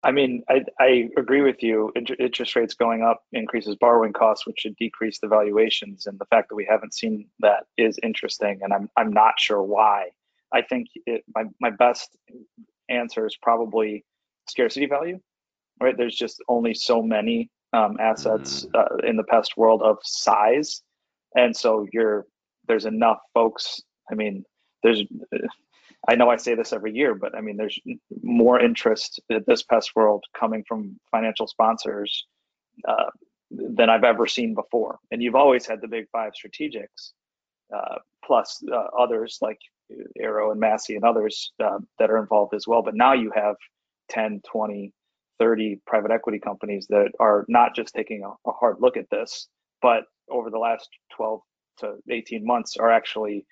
I 0.02 0.12
mean, 0.12 0.42
I, 0.48 0.64
I 0.78 1.10
agree 1.18 1.42
with 1.42 1.62
you. 1.62 1.92
Inter- 1.94 2.16
interest 2.18 2.56
rates 2.56 2.74
going 2.74 3.02
up 3.02 3.22
increases 3.32 3.76
borrowing 3.76 4.14
costs, 4.14 4.46
which 4.46 4.60
should 4.60 4.76
decrease 4.76 5.18
the 5.18 5.28
valuations. 5.28 6.06
And 6.06 6.18
the 6.18 6.24
fact 6.26 6.48
that 6.48 6.54
we 6.54 6.66
haven't 6.68 6.94
seen 6.94 7.26
that 7.40 7.64
is 7.76 7.98
interesting. 8.02 8.60
And 8.62 8.72
I'm, 8.72 8.88
I'm 8.96 9.12
not 9.12 9.34
sure 9.38 9.62
why. 9.62 10.08
I 10.52 10.62
think 10.62 10.88
it, 11.04 11.22
my, 11.34 11.44
my 11.60 11.70
best 11.70 12.16
answer 12.88 13.26
is 13.26 13.36
probably 13.42 14.04
scarcity 14.48 14.86
value, 14.86 15.20
right? 15.82 15.96
There's 15.96 16.16
just 16.16 16.42
only 16.48 16.72
so 16.72 17.02
many 17.02 17.50
um, 17.72 17.98
assets 18.00 18.66
uh, 18.74 18.96
in 19.06 19.16
the 19.16 19.24
pest 19.24 19.56
world 19.56 19.82
of 19.82 19.98
size. 20.02 20.82
And 21.36 21.54
so 21.54 21.86
you're, 21.92 22.26
there's 22.66 22.86
enough 22.86 23.18
folks. 23.34 23.82
I 24.10 24.14
mean, 24.14 24.44
there's, 24.82 25.04
I 26.08 26.14
know 26.14 26.30
I 26.30 26.36
say 26.36 26.54
this 26.54 26.72
every 26.72 26.92
year, 26.92 27.14
but 27.14 27.34
I 27.36 27.40
mean, 27.40 27.56
there's 27.56 27.78
more 28.22 28.58
interest 28.60 29.20
in 29.28 29.44
this 29.46 29.62
pest 29.62 29.92
world 29.94 30.24
coming 30.38 30.64
from 30.66 30.98
financial 31.10 31.46
sponsors 31.46 32.26
uh, 32.88 33.10
than 33.50 33.90
I've 33.90 34.04
ever 34.04 34.26
seen 34.26 34.54
before. 34.54 34.98
And 35.10 35.22
you've 35.22 35.34
always 35.34 35.66
had 35.66 35.80
the 35.80 35.88
big 35.88 36.06
five 36.10 36.32
strategics, 36.32 37.12
uh, 37.74 37.96
plus 38.24 38.62
uh, 38.72 38.86
others 38.98 39.38
like 39.42 39.58
Arrow 40.18 40.52
and 40.52 40.60
Massey 40.60 40.96
and 40.96 41.04
others 41.04 41.52
uh, 41.62 41.78
that 41.98 42.10
are 42.10 42.18
involved 42.18 42.54
as 42.54 42.66
well. 42.66 42.82
But 42.82 42.94
now 42.94 43.12
you 43.12 43.30
have 43.34 43.56
10, 44.08 44.40
20, 44.50 44.92
30 45.38 45.80
private 45.86 46.10
equity 46.10 46.38
companies 46.38 46.86
that 46.90 47.12
are 47.20 47.44
not 47.48 47.74
just 47.74 47.94
taking 47.94 48.24
a, 48.24 48.48
a 48.48 48.52
hard 48.52 48.76
look 48.80 48.96
at 48.96 49.10
this, 49.10 49.48
but 49.82 50.04
over 50.30 50.50
the 50.50 50.58
last 50.58 50.88
12 51.16 51.40
to 51.78 51.94
18 52.08 52.44
months 52.44 52.76
are 52.76 52.90
actually 52.90 53.46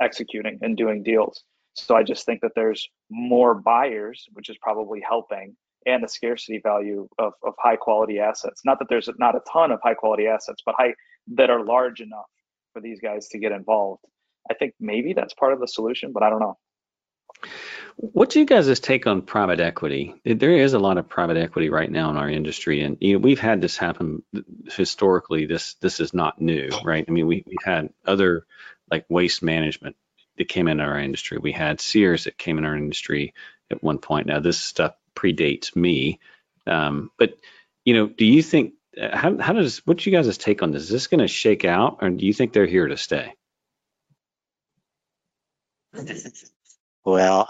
executing 0.00 0.58
and 0.62 0.76
doing 0.76 1.02
deals. 1.02 1.44
So 1.74 1.96
I 1.96 2.02
just 2.02 2.26
think 2.26 2.42
that 2.42 2.52
there's 2.54 2.88
more 3.10 3.54
buyers, 3.54 4.26
which 4.32 4.50
is 4.50 4.56
probably 4.60 5.00
helping, 5.06 5.56
and 5.86 6.02
the 6.02 6.08
scarcity 6.08 6.60
value 6.62 7.08
of, 7.18 7.32
of 7.42 7.54
high 7.58 7.76
quality 7.76 8.18
assets. 8.20 8.62
Not 8.64 8.78
that 8.78 8.88
there's 8.88 9.08
not 9.18 9.34
a 9.34 9.40
ton 9.50 9.72
of 9.72 9.80
high 9.82 9.94
quality 9.94 10.26
assets, 10.26 10.62
but 10.64 10.74
high 10.78 10.94
that 11.34 11.50
are 11.50 11.64
large 11.64 12.00
enough 12.00 12.26
for 12.72 12.80
these 12.80 13.00
guys 13.00 13.28
to 13.28 13.38
get 13.38 13.52
involved. 13.52 14.04
I 14.50 14.54
think 14.54 14.74
maybe 14.80 15.12
that's 15.12 15.34
part 15.34 15.52
of 15.52 15.60
the 15.60 15.68
solution, 15.68 16.12
but 16.12 16.22
I 16.22 16.30
don't 16.30 16.40
know. 16.40 16.58
What's 17.96 18.36
you 18.36 18.44
guys' 18.44 18.80
take 18.80 19.06
on 19.06 19.22
private 19.22 19.60
equity? 19.60 20.14
There 20.24 20.56
is 20.56 20.72
a 20.72 20.78
lot 20.78 20.98
of 20.98 21.08
private 21.08 21.36
equity 21.36 21.68
right 21.68 21.90
now 21.90 22.10
in 22.10 22.16
our 22.16 22.28
industry, 22.28 22.82
and 22.82 22.96
you 23.00 23.14
know, 23.14 23.18
we've 23.18 23.40
had 23.40 23.60
this 23.60 23.76
happen 23.76 24.22
historically. 24.70 25.46
This 25.46 25.74
this 25.74 26.00
is 26.00 26.14
not 26.14 26.40
new, 26.40 26.70
oh. 26.72 26.82
right? 26.84 27.04
I 27.06 27.10
mean, 27.10 27.26
we, 27.26 27.44
we've 27.46 27.64
had 27.64 27.90
other 28.06 28.46
like 28.90 29.04
waste 29.08 29.42
management 29.42 29.96
that 30.38 30.48
came 30.48 30.68
in 30.68 30.80
our 30.80 30.98
industry. 30.98 31.38
We 31.38 31.52
had 31.52 31.80
Sears 31.80 32.24
that 32.24 32.38
came 32.38 32.58
in 32.58 32.64
our 32.64 32.76
industry 32.76 33.34
at 33.70 33.82
one 33.82 33.98
point. 33.98 34.26
Now 34.26 34.40
this 34.40 34.58
stuff 34.58 34.94
predates 35.14 35.76
me, 35.76 36.20
um, 36.66 37.10
but 37.18 37.34
you 37.84 37.94
know, 37.94 38.06
do 38.06 38.24
you 38.24 38.42
think 38.42 38.74
how 39.12 39.38
how 39.38 39.52
does 39.52 39.78
what's 39.86 40.06
you 40.06 40.12
guys' 40.12 40.38
take 40.38 40.62
on 40.62 40.72
this? 40.72 40.84
Is 40.84 40.88
this 40.90 41.06
going 41.06 41.20
to 41.20 41.28
shake 41.28 41.64
out, 41.64 41.98
or 42.02 42.10
do 42.10 42.26
you 42.26 42.32
think 42.32 42.52
they're 42.52 42.66
here 42.66 42.88
to 42.88 42.96
stay? 42.96 43.34
Well, 47.04 47.48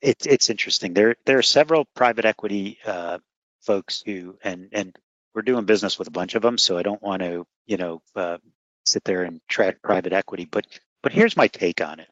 it's 0.00 0.26
it's 0.26 0.50
interesting. 0.50 0.94
There 0.94 1.16
there 1.26 1.38
are 1.38 1.42
several 1.42 1.86
private 1.94 2.24
equity 2.24 2.78
uh, 2.86 3.18
folks 3.62 4.02
who 4.06 4.38
and 4.44 4.68
and 4.72 4.96
we're 5.34 5.42
doing 5.42 5.64
business 5.64 5.98
with 5.98 6.08
a 6.08 6.12
bunch 6.12 6.34
of 6.34 6.42
them, 6.42 6.58
so 6.58 6.78
I 6.78 6.82
don't 6.82 7.02
want 7.02 7.22
to, 7.22 7.46
you 7.66 7.76
know, 7.76 8.02
uh, 8.16 8.38
sit 8.86 9.04
there 9.04 9.24
and 9.24 9.40
track 9.48 9.82
private 9.82 10.12
equity. 10.12 10.46
But 10.50 10.66
but 11.02 11.12
here's 11.12 11.36
my 11.36 11.48
take 11.48 11.80
on 11.80 12.00
it. 12.00 12.08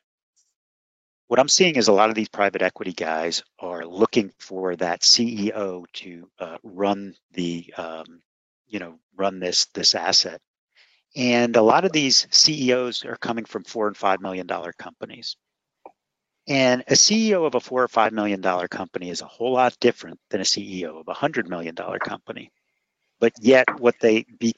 What 1.32 1.40
I'm 1.40 1.48
seeing 1.48 1.76
is 1.76 1.88
a 1.88 1.94
lot 1.94 2.10
of 2.10 2.14
these 2.14 2.28
private 2.28 2.60
equity 2.60 2.92
guys 2.92 3.42
are 3.58 3.86
looking 3.86 4.34
for 4.38 4.76
that 4.76 5.00
CEO 5.00 5.86
to 5.94 6.28
uh, 6.38 6.58
run 6.62 7.14
the, 7.32 7.72
um, 7.74 8.20
you 8.66 8.78
know, 8.78 8.98
run 9.16 9.40
this 9.40 9.64
this 9.72 9.94
asset. 9.94 10.42
And 11.16 11.56
a 11.56 11.62
lot 11.62 11.86
of 11.86 11.92
these 11.92 12.26
CEOs 12.30 13.06
are 13.06 13.16
coming 13.16 13.46
from 13.46 13.64
four 13.64 13.86
and 13.86 13.96
five 13.96 14.20
million 14.20 14.46
dollar 14.46 14.74
companies. 14.74 15.38
And 16.48 16.82
a 16.82 16.92
CEO 16.92 17.46
of 17.46 17.54
a 17.54 17.60
four 17.60 17.82
or 17.82 17.88
five 17.88 18.12
million 18.12 18.42
dollar 18.42 18.68
company 18.68 19.08
is 19.08 19.22
a 19.22 19.26
whole 19.26 19.54
lot 19.54 19.74
different 19.80 20.20
than 20.28 20.42
a 20.42 20.44
CEO 20.44 21.00
of 21.00 21.08
a 21.08 21.14
hundred 21.14 21.48
million 21.48 21.74
dollar 21.74 21.98
company. 21.98 22.50
But 23.20 23.32
yet, 23.40 23.80
what 23.80 23.94
they 24.02 24.26
be, 24.38 24.52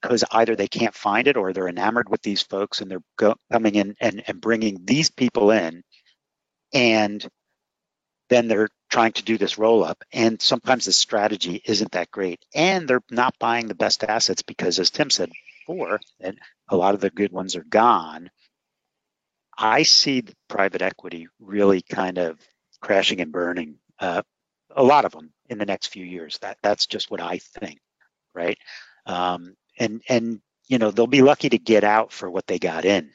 because 0.00 0.24
either 0.30 0.56
they 0.56 0.68
can't 0.68 0.94
find 0.94 1.28
it 1.28 1.36
or 1.36 1.52
they're 1.52 1.68
enamored 1.68 2.08
with 2.08 2.22
these 2.22 2.40
folks 2.40 2.80
and 2.80 2.90
they're 2.90 3.04
go, 3.18 3.34
coming 3.52 3.74
in 3.74 3.94
and, 4.00 4.24
and 4.26 4.40
bringing 4.40 4.86
these 4.86 5.10
people 5.10 5.50
in, 5.50 5.82
and 6.74 7.26
then 8.28 8.48
they're 8.48 8.68
trying 8.90 9.12
to 9.12 9.22
do 9.22 9.38
this 9.38 9.58
roll 9.58 9.84
up. 9.84 10.02
And 10.12 10.40
sometimes 10.42 10.84
the 10.84 10.92
strategy 10.92 11.62
isn't 11.64 11.92
that 11.92 12.10
great, 12.10 12.44
and 12.54 12.86
they're 12.86 13.02
not 13.10 13.38
buying 13.38 13.68
the 13.68 13.74
best 13.74 14.04
assets 14.04 14.42
because, 14.42 14.78
as 14.78 14.90
Tim 14.90 15.08
said 15.08 15.30
before, 15.66 16.00
and 16.20 16.38
a 16.68 16.76
lot 16.76 16.94
of 16.94 17.00
the 17.00 17.10
good 17.10 17.32
ones 17.32 17.56
are 17.56 17.64
gone 17.64 18.30
I 19.56 19.82
see 19.84 20.20
the 20.20 20.34
private 20.48 20.82
equity 20.82 21.28
really 21.40 21.82
kind 21.82 22.18
of 22.18 22.38
crashing 22.80 23.20
and 23.20 23.32
burning. 23.32 23.78
Uh, 23.98 24.22
a 24.74 24.82
lot 24.82 25.04
of 25.04 25.12
them 25.12 25.32
in 25.48 25.58
the 25.58 25.66
next 25.66 25.88
few 25.88 26.04
years. 26.04 26.38
That 26.38 26.58
that's 26.62 26.86
just 26.86 27.10
what 27.10 27.20
I 27.20 27.38
think, 27.38 27.78
right? 28.34 28.58
Um, 29.06 29.54
and 29.78 30.02
and 30.08 30.40
you 30.66 30.78
know 30.78 30.90
they'll 30.90 31.06
be 31.06 31.22
lucky 31.22 31.48
to 31.50 31.58
get 31.58 31.84
out 31.84 32.12
for 32.12 32.28
what 32.30 32.46
they 32.46 32.58
got 32.58 32.84
in, 32.84 33.10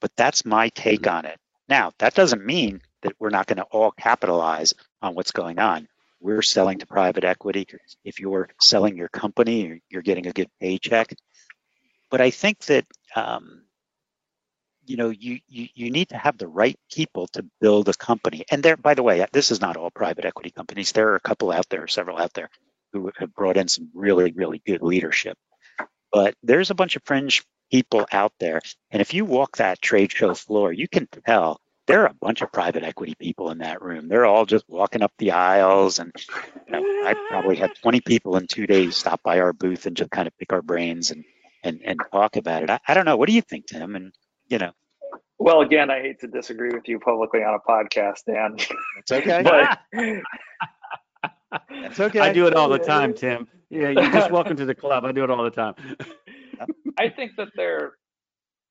but 0.00 0.10
that's 0.16 0.44
my 0.44 0.68
take 0.70 1.02
mm-hmm. 1.02 1.16
on 1.16 1.24
it. 1.26 1.38
Now 1.68 1.92
that 1.98 2.14
doesn't 2.14 2.44
mean 2.44 2.80
that 3.02 3.14
we're 3.18 3.30
not 3.30 3.46
going 3.46 3.58
to 3.58 3.64
all 3.64 3.90
capitalize 3.92 4.74
on 5.02 5.14
what's 5.14 5.32
going 5.32 5.58
on. 5.58 5.88
We're 6.20 6.42
selling 6.42 6.78
to 6.78 6.86
private 6.86 7.24
equity. 7.24 7.66
If 8.04 8.20
you're 8.20 8.48
selling 8.60 8.96
your 8.96 9.08
company, 9.08 9.82
you're 9.90 10.02
getting 10.02 10.26
a 10.26 10.32
good 10.32 10.50
paycheck. 10.60 11.14
But 12.10 12.20
I 12.20 12.30
think 12.30 12.60
that 12.66 12.86
um, 13.14 13.62
you 14.86 14.96
know 14.96 15.10
you, 15.10 15.38
you 15.48 15.68
you 15.74 15.90
need 15.90 16.08
to 16.10 16.16
have 16.16 16.38
the 16.38 16.48
right 16.48 16.78
people 16.90 17.26
to 17.28 17.44
build 17.60 17.88
a 17.88 17.94
company 17.94 18.44
and 18.50 18.62
there 18.62 18.76
by 18.76 18.94
the 18.94 19.02
way 19.02 19.24
this 19.32 19.50
is 19.50 19.60
not 19.60 19.76
all 19.76 19.90
private 19.90 20.24
equity 20.24 20.50
companies 20.50 20.92
there 20.92 21.08
are 21.08 21.16
a 21.16 21.20
couple 21.20 21.52
out 21.52 21.68
there 21.68 21.86
several 21.86 22.18
out 22.18 22.32
there 22.34 22.48
who 22.92 23.10
have 23.16 23.34
brought 23.34 23.56
in 23.56 23.68
some 23.68 23.90
really 23.94 24.32
really 24.32 24.62
good 24.64 24.82
leadership 24.82 25.36
but 26.12 26.34
there's 26.42 26.70
a 26.70 26.74
bunch 26.74 26.96
of 26.96 27.02
fringe 27.04 27.44
people 27.70 28.06
out 28.12 28.32
there 28.38 28.60
and 28.90 29.00
if 29.00 29.14
you 29.14 29.24
walk 29.24 29.56
that 29.56 29.80
trade 29.80 30.12
show 30.12 30.34
floor 30.34 30.72
you 30.72 30.88
can 30.88 31.08
tell 31.26 31.60
there 31.86 32.02
are 32.02 32.06
a 32.06 32.14
bunch 32.14 32.42
of 32.42 32.50
private 32.52 32.82
equity 32.82 33.14
people 33.18 33.50
in 33.50 33.58
that 33.58 33.82
room 33.82 34.08
they're 34.08 34.26
all 34.26 34.46
just 34.46 34.64
walking 34.68 35.02
up 35.02 35.12
the 35.18 35.32
aisles 35.32 35.98
and 35.98 36.12
you 36.66 36.72
know, 36.72 36.80
i 37.06 37.14
probably 37.28 37.56
had 37.56 37.74
20 37.82 38.00
people 38.00 38.36
in 38.36 38.46
two 38.46 38.66
days 38.66 38.96
stop 38.96 39.22
by 39.22 39.40
our 39.40 39.52
booth 39.52 39.86
and 39.86 39.96
just 39.96 40.10
kind 40.10 40.26
of 40.26 40.36
pick 40.38 40.52
our 40.52 40.62
brains 40.62 41.10
and 41.10 41.24
and, 41.64 41.80
and 41.84 42.00
talk 42.12 42.36
about 42.36 42.62
it 42.62 42.70
I, 42.70 42.78
I 42.86 42.94
don't 42.94 43.04
know 43.04 43.16
what 43.16 43.28
do 43.28 43.34
you 43.34 43.42
think 43.42 43.66
tim 43.66 43.96
and 43.96 44.12
you 44.48 44.58
know. 44.58 44.72
Well, 45.38 45.60
again, 45.60 45.90
I 45.90 46.00
hate 46.00 46.20
to 46.20 46.26
disagree 46.26 46.70
with 46.70 46.88
you 46.88 46.98
publicly 46.98 47.40
on 47.40 47.54
a 47.54 47.58
podcast, 47.58 48.24
Dan. 48.26 48.56
It's 48.98 49.12
okay. 49.12 49.42
but 49.42 49.78
it's 51.70 52.00
okay. 52.00 52.20
I 52.20 52.32
do 52.32 52.46
it 52.46 52.54
all 52.54 52.68
the 52.68 52.78
time, 52.78 53.12
Tim. 53.12 53.46
Yeah, 53.68 53.90
you're 53.90 54.10
just 54.12 54.30
welcome 54.30 54.56
to 54.56 54.64
the 54.64 54.74
club. 54.74 55.04
I 55.04 55.12
do 55.12 55.24
it 55.24 55.30
all 55.30 55.44
the 55.44 55.50
time. 55.50 55.74
I 56.98 57.08
think 57.10 57.32
that 57.36 57.48
they're 57.56 57.92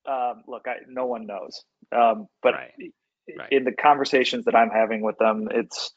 um, 0.07 0.43
look. 0.47 0.63
I, 0.67 0.75
no 0.87 1.05
one 1.05 1.25
knows, 1.25 1.63
um, 1.95 2.27
but 2.41 2.53
right. 2.53 2.71
Right. 3.37 3.51
in 3.51 3.63
the 3.63 3.71
conversations 3.71 4.45
that 4.45 4.55
I'm 4.55 4.69
having 4.69 5.01
with 5.01 5.17
them, 5.17 5.47
it's 5.51 5.91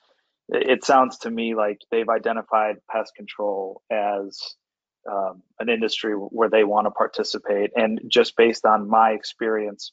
it 0.49 0.85
sounds 0.85 1.19
to 1.19 1.31
me 1.31 1.55
like 1.55 1.79
they've 1.91 2.09
identified 2.09 2.77
pest 2.91 3.13
control 3.15 3.83
as 3.91 4.41
um, 5.11 5.43
an 5.59 5.69
industry 5.69 6.13
where 6.13 6.49
they 6.49 6.65
want 6.65 6.87
to 6.87 6.91
participate. 6.91 7.71
And 7.75 8.01
just 8.09 8.37
based 8.37 8.65
on 8.65 8.89
my 8.89 9.11
experience, 9.11 9.93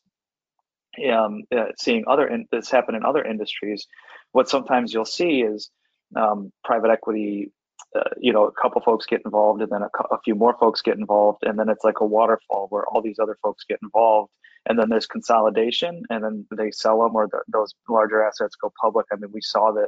um, 1.12 1.44
uh, 1.56 1.66
seeing 1.78 2.06
other 2.08 2.28
in, 2.28 2.46
this 2.52 2.72
happen 2.72 2.96
in 2.96 3.06
other 3.06 3.24
industries, 3.24 3.88
what 4.32 4.50
sometimes 4.50 4.94
you'll 4.94 5.06
see 5.06 5.42
is 5.42 5.70
um, 6.16 6.52
private 6.64 6.90
equity. 6.90 7.52
Uh, 7.96 8.10
you 8.20 8.34
know, 8.34 8.46
a 8.46 8.52
couple 8.52 8.82
folks 8.82 9.06
get 9.06 9.22
involved, 9.24 9.62
and 9.62 9.72
then 9.72 9.82
a, 9.82 9.90
a, 10.14 10.20
few 10.24 10.36
more 10.36 10.58
folks 10.60 10.82
get 10.82 10.98
involved, 10.98 11.44
and 11.44 11.58
then 11.58 11.70
it's 11.70 11.84
like 11.84 12.02
a 12.02 12.06
waterfall 12.06 12.68
where 12.70 12.86
all 12.88 13.02
these 13.02 13.20
other 13.20 13.38
folks 13.42 13.64
get 13.64 13.80
involved, 13.82 14.32
and 14.66 14.78
then 14.78 14.90
there's 14.90 15.08
consolidation, 15.08 16.04
and 16.10 16.24
then 16.24 16.46
they 16.58 16.72
sell 16.72 17.02
them, 17.02 17.16
or 17.16 17.28
the, 17.28 17.40
those 17.48 17.74
larger 17.88 18.22
assets 18.22 18.56
go 18.56 18.74
public. 18.82 19.06
I 19.14 19.16
mean, 19.16 19.32
we 19.32 19.42
saw 19.42 19.72
that 19.74 19.88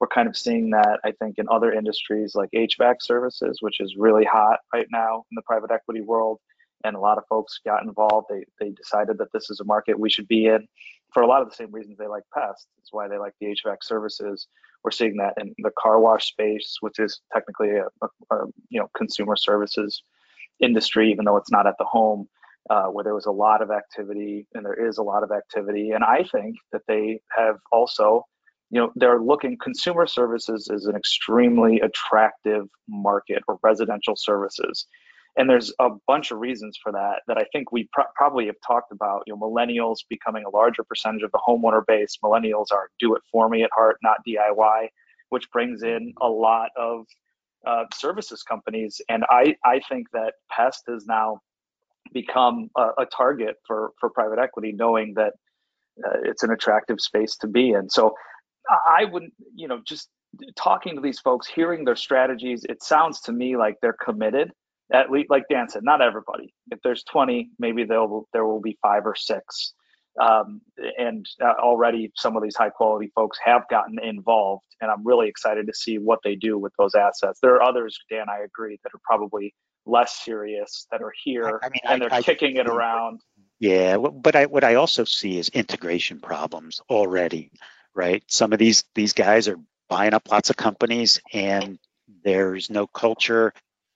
we're 0.00 0.08
kind 0.08 0.28
of 0.28 0.36
seeing 0.36 0.70
that, 0.70 0.98
I 1.04 1.12
think, 1.12 1.38
in 1.38 1.46
other 1.48 1.72
industries 1.72 2.34
like 2.34 2.50
HVAC 2.54 2.96
services, 3.00 3.58
which 3.60 3.80
is 3.80 3.94
really 3.96 4.24
hot 4.24 4.58
right 4.72 4.88
now 4.90 5.24
in 5.30 5.36
the 5.36 5.42
private 5.42 5.70
equity 5.70 6.00
world. 6.00 6.40
And 6.84 6.96
a 6.96 7.00
lot 7.00 7.18
of 7.18 7.24
folks 7.28 7.60
got 7.64 7.84
involved. 7.84 8.26
They, 8.28 8.44
they 8.58 8.70
decided 8.70 9.18
that 9.18 9.32
this 9.32 9.48
is 9.48 9.60
a 9.60 9.64
market 9.64 10.00
we 10.00 10.10
should 10.10 10.26
be 10.26 10.46
in 10.46 10.66
for 11.14 11.22
a 11.22 11.28
lot 11.28 11.42
of 11.42 11.48
the 11.48 11.54
same 11.54 11.70
reasons 11.70 11.98
they 11.98 12.08
like 12.08 12.24
pest. 12.34 12.66
It's 12.78 12.92
why 12.92 13.06
they 13.06 13.18
like 13.18 13.34
the 13.40 13.54
HVAC 13.54 13.76
services. 13.82 14.48
We're 14.84 14.90
seeing 14.90 15.16
that 15.16 15.34
in 15.40 15.54
the 15.58 15.70
car 15.78 16.00
wash 16.00 16.28
space, 16.28 16.76
which 16.80 16.98
is 16.98 17.20
technically 17.32 17.70
a, 17.70 17.86
a, 18.02 18.36
a 18.36 18.46
you 18.68 18.80
know 18.80 18.88
consumer 18.96 19.36
services 19.36 20.02
industry, 20.60 21.10
even 21.10 21.24
though 21.24 21.36
it's 21.36 21.52
not 21.52 21.66
at 21.66 21.76
the 21.78 21.84
home. 21.84 22.28
Uh, 22.70 22.84
where 22.84 23.02
there 23.02 23.12
was 23.12 23.26
a 23.26 23.30
lot 23.30 23.60
of 23.60 23.72
activity 23.72 24.46
and 24.54 24.64
there 24.64 24.88
is 24.88 24.96
a 24.98 25.02
lot 25.02 25.24
of 25.24 25.32
activity. 25.32 25.90
And 25.90 26.04
I 26.04 26.22
think 26.22 26.54
that 26.70 26.82
they 26.86 27.20
have 27.36 27.56
also 27.72 28.24
you 28.70 28.80
know 28.80 28.92
they're 28.96 29.20
looking 29.20 29.58
consumer 29.62 30.06
services 30.06 30.68
is 30.72 30.86
an 30.86 30.96
extremely 30.96 31.80
attractive 31.80 32.68
market 32.88 33.42
or 33.48 33.58
residential 33.62 34.14
services 34.16 34.86
and 35.36 35.48
there's 35.48 35.72
a 35.80 35.88
bunch 36.06 36.30
of 36.30 36.38
reasons 36.38 36.78
for 36.82 36.92
that 36.92 37.22
that 37.26 37.38
i 37.38 37.44
think 37.52 37.72
we 37.72 37.88
pr- 37.92 38.12
probably 38.14 38.46
have 38.46 38.56
talked 38.66 38.92
about. 38.92 39.22
You 39.26 39.34
know 39.34 39.40
millennials 39.40 39.98
becoming 40.08 40.44
a 40.44 40.50
larger 40.50 40.84
percentage 40.84 41.22
of 41.22 41.32
the 41.32 41.40
homeowner 41.46 41.82
base. 41.86 42.18
Millennials 42.22 42.66
are 42.72 42.88
do 42.98 43.14
it 43.14 43.22
for 43.30 43.48
me 43.48 43.62
at 43.62 43.70
heart 43.74 43.96
not 44.02 44.18
diy 44.26 44.88
which 45.30 45.50
brings 45.50 45.82
in 45.82 46.12
a 46.20 46.28
lot 46.28 46.68
of 46.76 47.06
uh, 47.66 47.84
services 47.94 48.42
companies. 48.42 49.00
And 49.08 49.24
i 49.30 49.54
i 49.64 49.80
think 49.88 50.08
that 50.12 50.34
pest 50.50 50.84
has 50.88 51.06
now 51.06 51.40
become 52.12 52.68
a, 52.76 52.88
a 52.98 53.06
target 53.06 53.56
for 53.66 53.92
for 53.98 54.10
private 54.10 54.38
equity 54.38 54.72
knowing 54.72 55.14
that 55.14 55.32
uh, 56.04 56.18
it's 56.24 56.42
an 56.42 56.50
attractive 56.50 57.00
space 57.00 57.36
to 57.36 57.46
be 57.46 57.70
in. 57.70 57.88
So 57.88 58.14
I 58.70 59.04
wouldn't, 59.04 59.32
you 59.54 59.68
know, 59.68 59.80
just 59.86 60.08
talking 60.56 60.94
to 60.94 61.00
these 61.00 61.18
folks, 61.20 61.46
hearing 61.46 61.84
their 61.84 61.96
strategies, 61.96 62.64
it 62.68 62.82
sounds 62.82 63.20
to 63.22 63.32
me 63.32 63.56
like 63.56 63.76
they're 63.82 63.96
committed. 64.02 64.52
At 64.92 65.10
least, 65.10 65.30
like 65.30 65.44
Dan 65.50 65.68
said, 65.68 65.84
not 65.84 66.02
everybody. 66.02 66.54
If 66.70 66.80
there's 66.82 67.02
20, 67.04 67.50
maybe 67.58 67.84
there 67.84 68.00
will 68.04 68.28
there 68.32 68.44
will 68.44 68.60
be 68.60 68.78
five 68.82 69.06
or 69.06 69.14
six. 69.14 69.74
Um, 70.20 70.60
and 70.98 71.24
uh, 71.42 71.54
already 71.58 72.12
some 72.16 72.36
of 72.36 72.42
these 72.42 72.54
high 72.54 72.68
quality 72.68 73.10
folks 73.14 73.38
have 73.42 73.62
gotten 73.70 73.98
involved, 73.98 74.64
and 74.82 74.90
I'm 74.90 75.06
really 75.06 75.26
excited 75.28 75.66
to 75.66 75.74
see 75.74 75.96
what 75.96 76.18
they 76.22 76.34
do 76.34 76.58
with 76.58 76.74
those 76.78 76.94
assets. 76.94 77.38
There 77.40 77.54
are 77.54 77.62
others, 77.62 77.98
Dan, 78.10 78.26
I 78.28 78.40
agree, 78.44 78.78
that 78.82 78.90
are 78.94 79.00
probably 79.04 79.54
less 79.86 80.22
serious 80.22 80.86
that 80.92 81.02
are 81.02 81.12
here 81.24 81.58
I, 81.62 81.66
I 81.66 81.70
mean, 81.70 81.80
and 81.84 82.02
they're 82.02 82.12
I, 82.12 82.20
kicking 82.20 82.56
it 82.56 82.68
around. 82.68 83.22
Yeah, 83.58 83.96
but 83.96 84.36
I, 84.36 84.46
what 84.46 84.64
I 84.64 84.74
also 84.74 85.04
see 85.04 85.38
is 85.38 85.48
integration 85.48 86.20
problems 86.20 86.82
already 86.90 87.50
right? 87.94 88.22
Some 88.26 88.52
of 88.52 88.58
these 88.58 88.84
these 88.94 89.12
guys 89.12 89.48
are 89.48 89.58
buying 89.88 90.14
up 90.14 90.30
lots 90.30 90.50
of 90.50 90.56
companies 90.56 91.20
and 91.32 91.78
there's 92.24 92.70
no 92.70 92.86
culture 92.86 93.52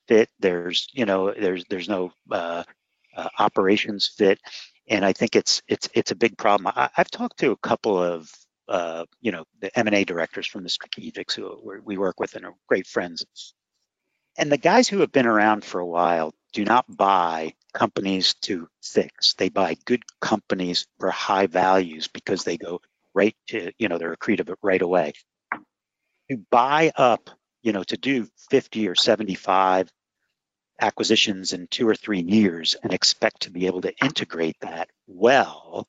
fit. 0.08 0.28
There's 0.38 0.88
you 0.92 1.06
know 1.06 1.32
there's 1.32 1.64
there's 1.68 1.88
no 1.88 2.12
uh, 2.30 2.64
uh, 3.16 3.28
operations 3.38 4.08
fit, 4.08 4.40
and 4.88 5.04
I 5.04 5.12
think 5.12 5.36
it's 5.36 5.62
it's 5.68 5.88
it's 5.94 6.10
a 6.10 6.16
big 6.16 6.36
problem. 6.36 6.72
I, 6.74 6.90
have 6.94 7.10
talked 7.10 7.38
to 7.40 7.52
a 7.52 7.56
couple 7.56 8.02
of 8.02 8.30
uh, 8.68 9.04
you 9.20 9.32
know 9.32 9.44
the 9.60 9.76
M 9.78 9.86
and 9.86 9.96
A 9.96 10.04
directors 10.04 10.46
from 10.46 10.62
the 10.62 10.70
strategics 10.70 11.34
who 11.34 11.60
we 11.84 11.98
work 11.98 12.20
with 12.20 12.34
and 12.34 12.44
are 12.44 12.54
great 12.68 12.86
friends. 12.86 13.24
And 14.38 14.52
the 14.52 14.58
guys 14.58 14.86
who 14.86 15.00
have 15.00 15.12
been 15.12 15.26
around 15.26 15.64
for 15.64 15.80
a 15.80 15.86
while 15.86 16.34
do 16.52 16.64
not 16.64 16.84
buy 16.94 17.54
companies 17.72 18.34
to 18.42 18.68
fix. 18.82 19.34
They 19.34 19.48
buy 19.48 19.76
good 19.84 20.02
companies 20.20 20.86
for 20.98 21.10
high 21.10 21.46
values 21.46 22.08
because 22.08 22.44
they 22.44 22.56
go 22.56 22.80
right 23.14 23.36
to, 23.48 23.72
you 23.78 23.88
know, 23.88 23.98
they're 23.98 24.14
accretive 24.14 24.54
right 24.62 24.82
away. 24.82 25.12
To 26.30 26.38
buy 26.50 26.92
up, 26.96 27.30
you 27.62 27.72
know, 27.72 27.82
to 27.84 27.96
do 27.96 28.28
50 28.50 28.88
or 28.88 28.94
75 28.94 29.90
acquisitions 30.80 31.52
in 31.52 31.66
two 31.68 31.88
or 31.88 31.94
three 31.94 32.20
years 32.20 32.76
and 32.82 32.92
expect 32.92 33.42
to 33.42 33.50
be 33.50 33.66
able 33.66 33.80
to 33.82 33.94
integrate 34.02 34.56
that 34.60 34.88
well, 35.06 35.88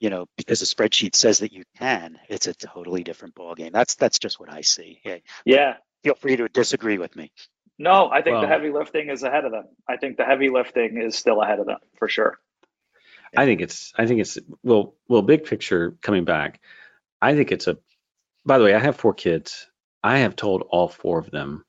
you 0.00 0.10
know, 0.10 0.26
because 0.36 0.60
the 0.60 0.66
spreadsheet 0.66 1.14
says 1.14 1.40
that 1.40 1.52
you 1.52 1.64
can, 1.78 2.18
it's 2.28 2.46
a 2.46 2.54
totally 2.54 3.04
different 3.04 3.34
ballgame. 3.34 3.72
That's 3.72 3.94
that's 3.96 4.18
just 4.18 4.38
what 4.40 4.52
I 4.52 4.62
see. 4.62 5.00
Yeah. 5.04 5.18
yeah. 5.44 5.74
Feel 6.04 6.14
free 6.14 6.36
to 6.36 6.48
disagree 6.48 6.98
with 6.98 7.14
me. 7.14 7.32
No, 7.78 8.10
I 8.10 8.22
think 8.22 8.34
Well- 8.34 8.42
the 8.42 8.48
heavy 8.48 8.70
lifting 8.70 9.08
is 9.08 9.22
ahead 9.22 9.44
of 9.44 9.52
them. 9.52 9.66
I 9.88 9.96
think 9.96 10.16
the 10.16 10.24
heavy 10.24 10.50
lifting 10.50 11.00
is 11.00 11.16
still 11.16 11.40
ahead 11.40 11.58
of 11.60 11.66
them 11.66 11.78
for 11.98 12.08
sure. 12.08 12.38
I 13.36 13.46
think 13.46 13.60
it's 13.62 13.92
I 13.96 14.06
think 14.06 14.20
it's 14.20 14.38
well 14.62 14.94
well 15.08 15.22
big 15.22 15.44
picture 15.44 15.96
coming 16.02 16.24
back. 16.24 16.60
I 17.20 17.34
think 17.34 17.50
it's 17.50 17.66
a 17.66 17.78
by 18.44 18.58
the 18.58 18.64
way, 18.64 18.74
I 18.74 18.78
have 18.78 18.96
four 18.96 19.14
kids. 19.14 19.68
I 20.02 20.18
have 20.18 20.36
told 20.36 20.62
all 20.62 20.88
four 20.88 21.18
of 21.18 21.30
them 21.30 21.64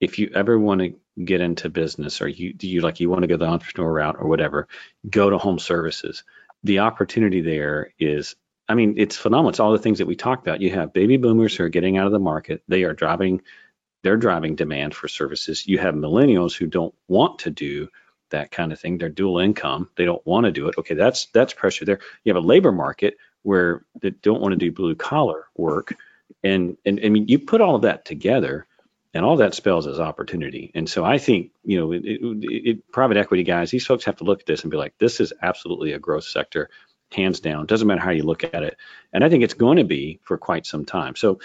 if 0.00 0.18
you 0.18 0.30
ever 0.34 0.58
want 0.58 0.80
to 0.80 0.94
get 1.22 1.40
into 1.40 1.68
business 1.68 2.22
or 2.22 2.28
you 2.28 2.52
do 2.52 2.68
you 2.68 2.80
like 2.80 3.00
you 3.00 3.10
want 3.10 3.22
to 3.22 3.28
go 3.28 3.36
the 3.36 3.44
entrepreneur 3.44 3.92
route 3.92 4.16
or 4.18 4.28
whatever, 4.28 4.68
go 5.08 5.30
to 5.30 5.38
home 5.38 5.58
services. 5.58 6.24
The 6.64 6.80
opportunity 6.80 7.40
there 7.40 7.92
is 7.98 8.36
I 8.68 8.74
mean, 8.74 8.94
it's 8.96 9.16
phenomenal. 9.16 9.50
It's 9.50 9.60
all 9.60 9.72
the 9.72 9.78
things 9.78 9.98
that 9.98 10.06
we 10.06 10.16
talked 10.16 10.46
about. 10.46 10.62
You 10.62 10.70
have 10.70 10.92
baby 10.92 11.16
boomers 11.16 11.54
who 11.54 11.64
are 11.64 11.68
getting 11.68 11.98
out 11.98 12.06
of 12.06 12.12
the 12.12 12.18
market. 12.18 12.62
They 12.68 12.84
are 12.84 12.94
driving 12.94 13.42
they're 14.02 14.16
driving 14.16 14.56
demand 14.56 14.94
for 14.94 15.08
services. 15.08 15.66
You 15.66 15.78
have 15.78 15.94
millennials 15.94 16.56
who 16.56 16.66
don't 16.66 16.94
want 17.08 17.40
to 17.40 17.50
do 17.50 17.88
that 18.30 18.50
kind 18.50 18.72
of 18.72 18.80
thing. 18.80 18.98
They're 18.98 19.08
dual 19.08 19.38
income. 19.38 19.88
They 19.96 20.04
don't 20.04 20.26
want 20.26 20.46
to 20.46 20.52
do 20.52 20.68
it. 20.68 20.74
Okay, 20.78 20.94
that's 20.94 21.26
that's 21.26 21.54
pressure 21.54 21.84
there. 21.84 22.00
You 22.24 22.34
have 22.34 22.42
a 22.42 22.46
labor 22.46 22.72
market 22.72 23.16
where 23.42 23.84
they 24.00 24.10
don't 24.10 24.40
want 24.40 24.52
to 24.52 24.58
do 24.58 24.72
blue 24.72 24.94
collar 24.94 25.46
work, 25.56 25.94
and 26.42 26.76
and 26.84 27.00
I 27.04 27.08
mean 27.08 27.28
you 27.28 27.38
put 27.38 27.60
all 27.60 27.76
of 27.76 27.82
that 27.82 28.04
together, 28.04 28.66
and 29.14 29.24
all 29.24 29.36
that 29.36 29.54
spells 29.54 29.86
is 29.86 30.00
opportunity. 30.00 30.70
And 30.74 30.88
so 30.88 31.04
I 31.04 31.18
think 31.18 31.50
you 31.64 31.78
know 31.78 31.92
it, 31.92 32.04
it, 32.04 32.20
it, 32.22 32.92
private 32.92 33.16
equity 33.16 33.42
guys, 33.42 33.70
these 33.70 33.86
folks 33.86 34.04
have 34.04 34.16
to 34.16 34.24
look 34.24 34.40
at 34.40 34.46
this 34.46 34.62
and 34.62 34.70
be 34.70 34.76
like, 34.76 34.94
this 34.98 35.20
is 35.20 35.32
absolutely 35.42 35.92
a 35.92 35.98
growth 35.98 36.24
sector, 36.24 36.70
hands 37.12 37.40
down. 37.40 37.66
Doesn't 37.66 37.86
matter 37.86 38.00
how 38.00 38.10
you 38.10 38.24
look 38.24 38.44
at 38.44 38.62
it, 38.62 38.76
and 39.12 39.24
I 39.24 39.28
think 39.28 39.44
it's 39.44 39.54
going 39.54 39.78
to 39.78 39.84
be 39.84 40.20
for 40.24 40.38
quite 40.38 40.66
some 40.66 40.84
time. 40.84 41.16
So, 41.16 41.40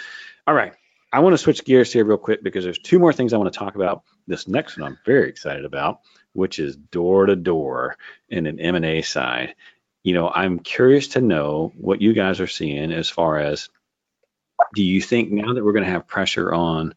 all 0.46 0.54
right. 0.54 0.72
I 1.10 1.20
want 1.20 1.32
to 1.32 1.38
switch 1.38 1.64
gears 1.64 1.90
here 1.90 2.04
real 2.04 2.18
quick 2.18 2.42
because 2.42 2.64
there's 2.64 2.78
two 2.78 2.98
more 2.98 3.14
things 3.14 3.32
I 3.32 3.38
want 3.38 3.50
to 3.50 3.58
talk 3.58 3.76
about. 3.76 4.02
This 4.26 4.46
next 4.46 4.76
one 4.76 4.86
I'm 4.86 4.98
very 5.06 5.30
excited 5.30 5.64
about 5.64 6.02
which 6.38 6.58
is 6.58 6.76
door 6.76 7.26
to 7.26 7.36
door 7.36 7.96
in 8.28 8.46
an 8.46 8.60
M&A 8.60 9.02
side. 9.02 9.54
You 10.02 10.14
know, 10.14 10.28
I'm 10.28 10.60
curious 10.60 11.08
to 11.08 11.20
know 11.20 11.72
what 11.76 12.00
you 12.00 12.12
guys 12.12 12.40
are 12.40 12.46
seeing 12.46 12.92
as 12.92 13.10
far 13.10 13.38
as 13.38 13.68
do 14.74 14.82
you 14.82 15.02
think 15.02 15.30
now 15.30 15.52
that 15.52 15.64
we're 15.64 15.72
going 15.72 15.84
to 15.84 15.90
have 15.90 16.06
pressure 16.06 16.52
on 16.52 16.94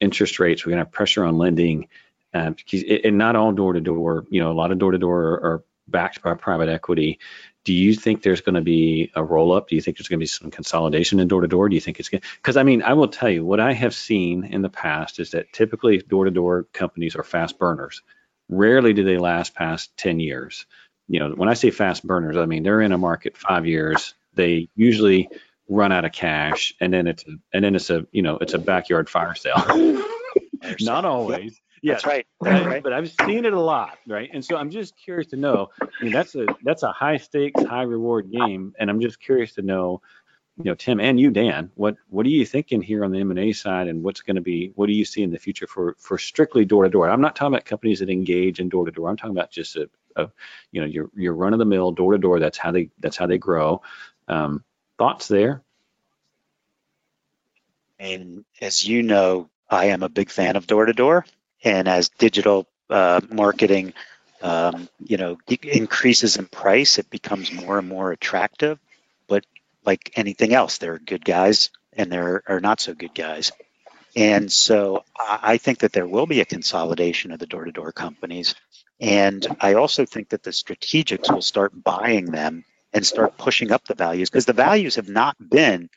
interest 0.00 0.38
rates, 0.38 0.64
we're 0.64 0.70
going 0.70 0.78
to 0.78 0.86
have 0.86 0.92
pressure 0.92 1.24
on 1.24 1.38
lending, 1.38 1.88
uh, 2.34 2.52
and 3.04 3.18
not 3.18 3.36
all 3.36 3.52
door 3.52 3.72
to 3.72 3.80
door, 3.80 4.26
you 4.30 4.40
know, 4.40 4.50
a 4.50 4.54
lot 4.54 4.72
of 4.72 4.78
door 4.78 4.92
to 4.92 4.98
door 4.98 5.32
are 5.32 5.64
backed 5.88 6.22
by 6.22 6.34
private 6.34 6.68
equity. 6.68 7.18
Do 7.64 7.72
you 7.72 7.94
think 7.94 8.22
there's 8.22 8.40
going 8.40 8.54
to 8.54 8.60
be 8.60 9.10
a 9.14 9.24
roll 9.24 9.52
up? 9.52 9.68
Do 9.68 9.74
you 9.74 9.80
think 9.80 9.96
there's 9.96 10.08
going 10.08 10.18
to 10.18 10.22
be 10.22 10.26
some 10.26 10.50
consolidation 10.50 11.20
in 11.20 11.28
door 11.28 11.40
to 11.40 11.48
door? 11.48 11.68
Do 11.68 11.74
you 11.74 11.80
think 11.80 11.98
it's 11.98 12.08
going? 12.08 12.22
Because 12.36 12.56
I 12.56 12.62
mean, 12.62 12.82
I 12.82 12.92
will 12.92 13.08
tell 13.08 13.30
you 13.30 13.44
what 13.44 13.60
I 13.60 13.72
have 13.72 13.94
seen 13.94 14.44
in 14.44 14.62
the 14.62 14.68
past 14.68 15.18
is 15.18 15.32
that 15.32 15.52
typically 15.52 15.98
door 15.98 16.24
to 16.24 16.30
door 16.30 16.66
companies 16.72 17.16
are 17.16 17.24
fast 17.24 17.58
burners 17.58 18.02
rarely 18.48 18.92
do 18.92 19.04
they 19.04 19.18
last 19.18 19.54
past 19.54 19.96
10 19.96 20.20
years. 20.20 20.66
You 21.08 21.20
know, 21.20 21.30
when 21.30 21.48
I 21.48 21.54
say 21.54 21.70
fast 21.70 22.06
burners, 22.06 22.36
I 22.36 22.46
mean 22.46 22.62
they're 22.62 22.80
in 22.80 22.92
a 22.92 22.98
market 22.98 23.36
five 23.36 23.66
years. 23.66 24.14
They 24.34 24.68
usually 24.74 25.28
run 25.68 25.92
out 25.92 26.04
of 26.04 26.12
cash, 26.12 26.74
and 26.80 26.92
then 26.92 27.06
it's 27.06 27.24
a, 27.26 27.32
and 27.52 27.64
then 27.64 27.74
it's 27.74 27.90
a 27.90 28.06
you 28.12 28.22
know 28.22 28.38
it's 28.40 28.54
a 28.54 28.58
backyard 28.58 29.08
fire 29.08 29.34
sale. 29.34 29.62
Not 30.80 31.04
always. 31.04 31.60
Yeah, 31.82 31.94
That's 31.94 32.06
right. 32.06 32.26
but, 32.40 32.50
That's 32.50 32.66
right. 32.66 32.82
but 32.82 32.92
I've 32.92 33.12
seen 33.26 33.44
it 33.44 33.52
a 33.52 33.60
lot, 33.60 33.98
right? 34.06 34.28
And 34.32 34.44
so 34.44 34.56
I'm 34.56 34.70
just 34.70 34.96
curious 34.96 35.28
to 35.28 35.36
know. 35.36 35.68
I 35.80 35.86
mean, 36.02 36.12
that's 36.12 36.34
a 36.34 36.46
that's 36.62 36.82
a 36.82 36.90
high 36.90 37.18
stakes, 37.18 37.62
high 37.62 37.82
reward 37.82 38.30
game, 38.30 38.74
and 38.78 38.90
I'm 38.90 39.00
just 39.00 39.20
curious 39.20 39.54
to 39.54 39.62
know, 39.62 40.00
you 40.56 40.64
know, 40.64 40.74
Tim 40.74 41.00
and 41.00 41.20
you, 41.20 41.30
Dan, 41.30 41.70
what 41.74 41.96
what 42.08 42.26
are 42.26 42.30
you 42.30 42.46
thinking 42.46 42.80
here 42.80 43.04
on 43.04 43.12
the 43.12 43.20
M 43.20 43.30
and 43.30 43.38
A 43.38 43.52
side, 43.52 43.88
and 43.88 44.02
what's 44.02 44.22
going 44.22 44.36
to 44.36 44.42
be 44.42 44.72
what 44.74 44.86
do 44.86 44.94
you 44.94 45.04
see 45.04 45.22
in 45.22 45.30
the 45.30 45.38
future 45.38 45.66
for 45.66 45.94
for 45.98 46.18
strictly 46.18 46.64
door 46.64 46.84
to 46.84 46.90
door? 46.90 47.08
I'm 47.08 47.20
not 47.20 47.36
talking 47.36 47.54
about 47.54 47.66
companies 47.66 48.00
that 48.00 48.10
engage 48.10 48.58
in 48.58 48.68
door 48.68 48.86
to 48.86 48.90
door. 48.90 49.08
I'm 49.08 49.16
talking 49.16 49.36
about 49.36 49.50
just 49.50 49.76
a, 49.76 49.88
a 50.16 50.28
you 50.72 50.80
know, 50.80 50.86
your 50.86 51.10
your 51.14 51.34
run 51.34 51.52
of 51.52 51.58
the 51.58 51.66
mill 51.66 51.92
door 51.92 52.12
to 52.12 52.18
door. 52.18 52.40
That's 52.40 52.58
how 52.58 52.72
they 52.72 52.88
that's 52.98 53.18
how 53.18 53.26
they 53.26 53.38
grow. 53.38 53.82
Um, 54.28 54.64
thoughts 54.98 55.28
there? 55.28 55.62
And 57.98 58.44
as 58.60 58.86
you 58.86 59.02
know, 59.02 59.48
I 59.70 59.86
am 59.86 60.02
a 60.02 60.08
big 60.08 60.30
fan 60.30 60.56
of 60.56 60.66
door 60.66 60.86
to 60.86 60.92
door. 60.92 61.24
And 61.64 61.88
as 61.88 62.08
digital 62.10 62.66
uh, 62.90 63.20
marketing, 63.30 63.94
um, 64.42 64.88
you 65.02 65.16
know, 65.16 65.38
increases 65.62 66.36
in 66.36 66.46
price, 66.46 66.98
it 66.98 67.10
becomes 67.10 67.52
more 67.52 67.78
and 67.78 67.88
more 67.88 68.12
attractive. 68.12 68.78
But 69.28 69.46
like 69.84 70.12
anything 70.14 70.52
else, 70.52 70.78
there 70.78 70.94
are 70.94 70.98
good 70.98 71.24
guys 71.24 71.70
and 71.92 72.12
there 72.12 72.42
are 72.46 72.60
not 72.60 72.80
so 72.80 72.94
good 72.94 73.14
guys. 73.14 73.52
And 74.14 74.50
so 74.50 75.04
I 75.18 75.58
think 75.58 75.80
that 75.80 75.92
there 75.92 76.06
will 76.06 76.26
be 76.26 76.40
a 76.40 76.46
consolidation 76.46 77.32
of 77.32 77.38
the 77.38 77.46
door 77.46 77.64
to 77.64 77.72
door 77.72 77.92
companies. 77.92 78.54
And 78.98 79.46
I 79.60 79.74
also 79.74 80.06
think 80.06 80.30
that 80.30 80.42
the 80.42 80.52
strategics 80.52 81.32
will 81.32 81.42
start 81.42 81.82
buying 81.82 82.26
them 82.26 82.64
and 82.96 83.06
start 83.06 83.32
pushing 83.38 83.72
up 83.72 83.84
the 83.86 83.94
values 83.96 84.30
because 84.30 84.46
the 84.46 84.54
values 84.54 84.96
have 84.96 85.10
not 85.10 85.36
been 85.40 85.90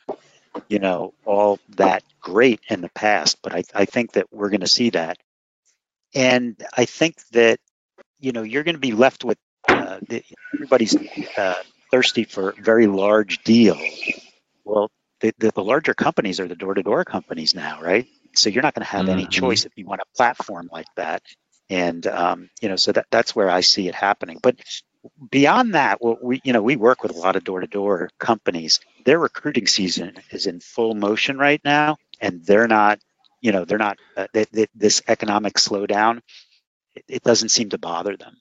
you 0.70 0.80
know, 0.80 1.14
all 1.26 1.60
that 1.78 2.04
great 2.22 2.62
in 2.70 2.82
the 2.82 2.89
past, 2.89 3.39
but 3.43 3.56
I, 3.56 3.64
I 3.76 3.86
think 3.86 4.14
that 4.14 4.28
we're 4.32 4.50
going 4.50 4.62
to 4.62 4.68
see 4.68 4.91
that. 4.91 5.18
And 6.16 6.56
I 6.76 6.86
think 6.86 7.18
that, 7.32 7.60
you 8.20 8.34
know, 8.34 8.43
you're 8.43 8.64
going 8.64 8.76
to 8.76 8.80
be 8.82 8.93
left 8.93 9.24
with 9.26 9.38
uh, 9.70 10.02
the, 10.10 10.24
everybody's 10.56 10.97
uh, 11.38 11.56
thirsty 11.91 12.26
for 12.26 12.56
very 12.60 12.88
large 12.88 13.43
deals. 13.43 14.16
Well, 14.66 14.89
the, 15.22 15.34
the, 15.39 15.52
the 15.56 15.64
larger 15.64 15.93
companies 15.93 16.39
are 16.39 16.47
the 16.47 16.56
door 16.56 16.76
to 16.76 16.84
door 16.84 17.06
companies 17.06 17.56
now, 17.56 17.82
right? 17.82 18.08
So 18.36 18.50
you're 18.50 18.64
not 18.64 18.76
going 18.76 18.86
to 18.86 18.91
have 18.91 19.10
any 19.10 19.28
Mhm. 19.28 19.32
choice 19.32 19.66
if 19.66 19.74
you 19.76 19.86
want 19.86 20.02
a 20.02 20.18
platform 20.18 20.70
like 20.72 20.88
that. 20.95 21.24
And, 21.70 22.06
um, 22.08 22.50
you 22.62 22.70
know, 22.70 22.78
so 22.78 22.91
that, 22.93 23.08
that's 23.12 23.36
where 23.36 23.50
I 23.50 23.62
see 23.62 23.88
it 23.88 23.95
happening. 23.95 24.39
But 24.41 24.60
beyond 25.32 25.76
that, 25.76 26.00
we, 26.02 26.41
you 26.43 26.54
know, 26.54 26.62
we 26.62 26.76
work 26.76 27.04
with 27.04 27.16
a 27.16 27.20
lot 27.20 27.36
of 27.36 27.43
door 27.43 27.62
to 27.62 27.68
door 27.68 28.10
companies 28.20 28.80
their 29.06 29.20
recruiting 29.20 29.68
season 29.68 30.18
is 30.32 30.45
in 30.45 30.60
full 30.60 30.93
motion 30.93 31.38
right 31.38 31.62
now, 31.64 31.97
and 32.20 32.45
they're 32.45 32.68
not, 32.68 33.00
you 33.41 33.52
know, 33.52 33.66
they're 33.66 33.78
not. 33.78 33.97
Uh, 34.16 34.28
they, 34.34 34.45
they, 34.52 34.68
this 34.76 35.02
economic 35.08 35.56
slowdown, 35.56 36.20
it, 36.95 37.06
it 37.08 37.24
doesn't 37.24 37.50
seem 37.50 37.70
to 37.70 37.78
bother 37.78 38.18
them. 38.18 38.36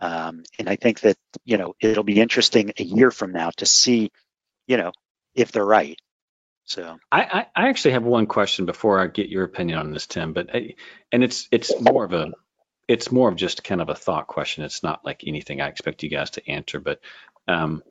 Um, 0.00 0.42
and 0.58 0.68
I 0.68 0.76
think 0.76 1.00
that 1.00 1.16
you 1.44 1.58
know 1.58 1.74
it'll 1.80 2.02
be 2.02 2.20
interesting 2.20 2.72
a 2.78 2.82
year 2.82 3.10
from 3.10 3.32
now 3.32 3.50
to 3.58 3.66
see, 3.66 4.10
you 4.66 4.76
know, 4.76 4.92
if 5.34 5.52
they're 5.52 5.64
right. 5.64 5.98
So 6.64 6.98
I, 7.10 7.22
I, 7.22 7.46
I 7.54 7.68
actually 7.68 7.92
have 7.92 8.04
one 8.04 8.26
question 8.26 8.66
before 8.66 9.00
I 9.00 9.06
get 9.06 9.28
your 9.28 9.44
opinion 9.44 9.78
on 9.78 9.92
this, 9.92 10.06
Tim. 10.06 10.32
But 10.32 10.54
I, 10.54 10.74
and 11.12 11.22
it's 11.22 11.48
it's 11.52 11.72
more 11.80 12.04
of 12.04 12.12
a 12.12 12.32
it's 12.88 13.12
more 13.12 13.28
of 13.28 13.36
just 13.36 13.64
kind 13.64 13.80
of 13.80 13.88
a 13.88 13.94
thought 13.94 14.26
question. 14.26 14.64
It's 14.64 14.82
not 14.82 15.04
like 15.04 15.24
anything 15.26 15.60
I 15.60 15.68
expect 15.68 16.02
you 16.02 16.08
guys 16.08 16.30
to 16.30 16.50
answer. 16.50 16.80
But 16.80 17.00
um, 17.48 17.82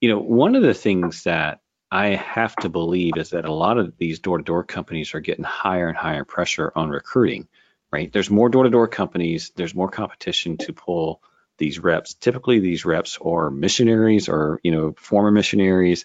you 0.00 0.08
know, 0.08 0.18
one 0.18 0.54
of 0.54 0.62
the 0.62 0.74
things 0.74 1.24
that 1.24 1.60
I 1.90 2.08
have 2.08 2.54
to 2.56 2.68
believe 2.68 3.16
is 3.16 3.30
that 3.30 3.44
a 3.44 3.52
lot 3.52 3.78
of 3.78 3.96
these 3.96 4.18
door-to-door 4.18 4.64
companies 4.64 5.14
are 5.14 5.20
getting 5.20 5.44
higher 5.44 5.88
and 5.88 5.96
higher 5.96 6.24
pressure 6.24 6.72
on 6.74 6.90
recruiting. 6.90 7.48
Right? 7.92 8.12
There's 8.12 8.30
more 8.30 8.48
door-to-door 8.48 8.88
companies. 8.88 9.52
There's 9.54 9.74
more 9.74 9.88
competition 9.88 10.56
to 10.58 10.72
pull 10.72 11.22
these 11.58 11.78
reps. 11.78 12.14
Typically, 12.14 12.58
these 12.58 12.84
reps 12.84 13.18
are 13.24 13.50
missionaries 13.50 14.28
or 14.28 14.60
you 14.62 14.72
know 14.72 14.94
former 14.98 15.30
missionaries. 15.30 16.04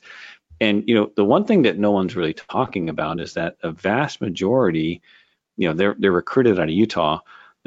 And 0.61 0.83
you 0.87 0.95
know, 0.95 1.11
the 1.15 1.25
one 1.25 1.45
thing 1.45 1.63
that 1.63 1.79
no 1.79 1.91
one's 1.91 2.15
really 2.15 2.33
talking 2.33 2.89
about 2.89 3.19
is 3.19 3.33
that 3.33 3.57
a 3.63 3.71
vast 3.71 4.21
majority, 4.21 5.01
you 5.57 5.67
know, 5.67 5.73
they're 5.73 5.95
they're 5.97 6.11
recruited 6.11 6.59
out 6.59 6.69
of 6.69 6.75
Utah. 6.75 7.19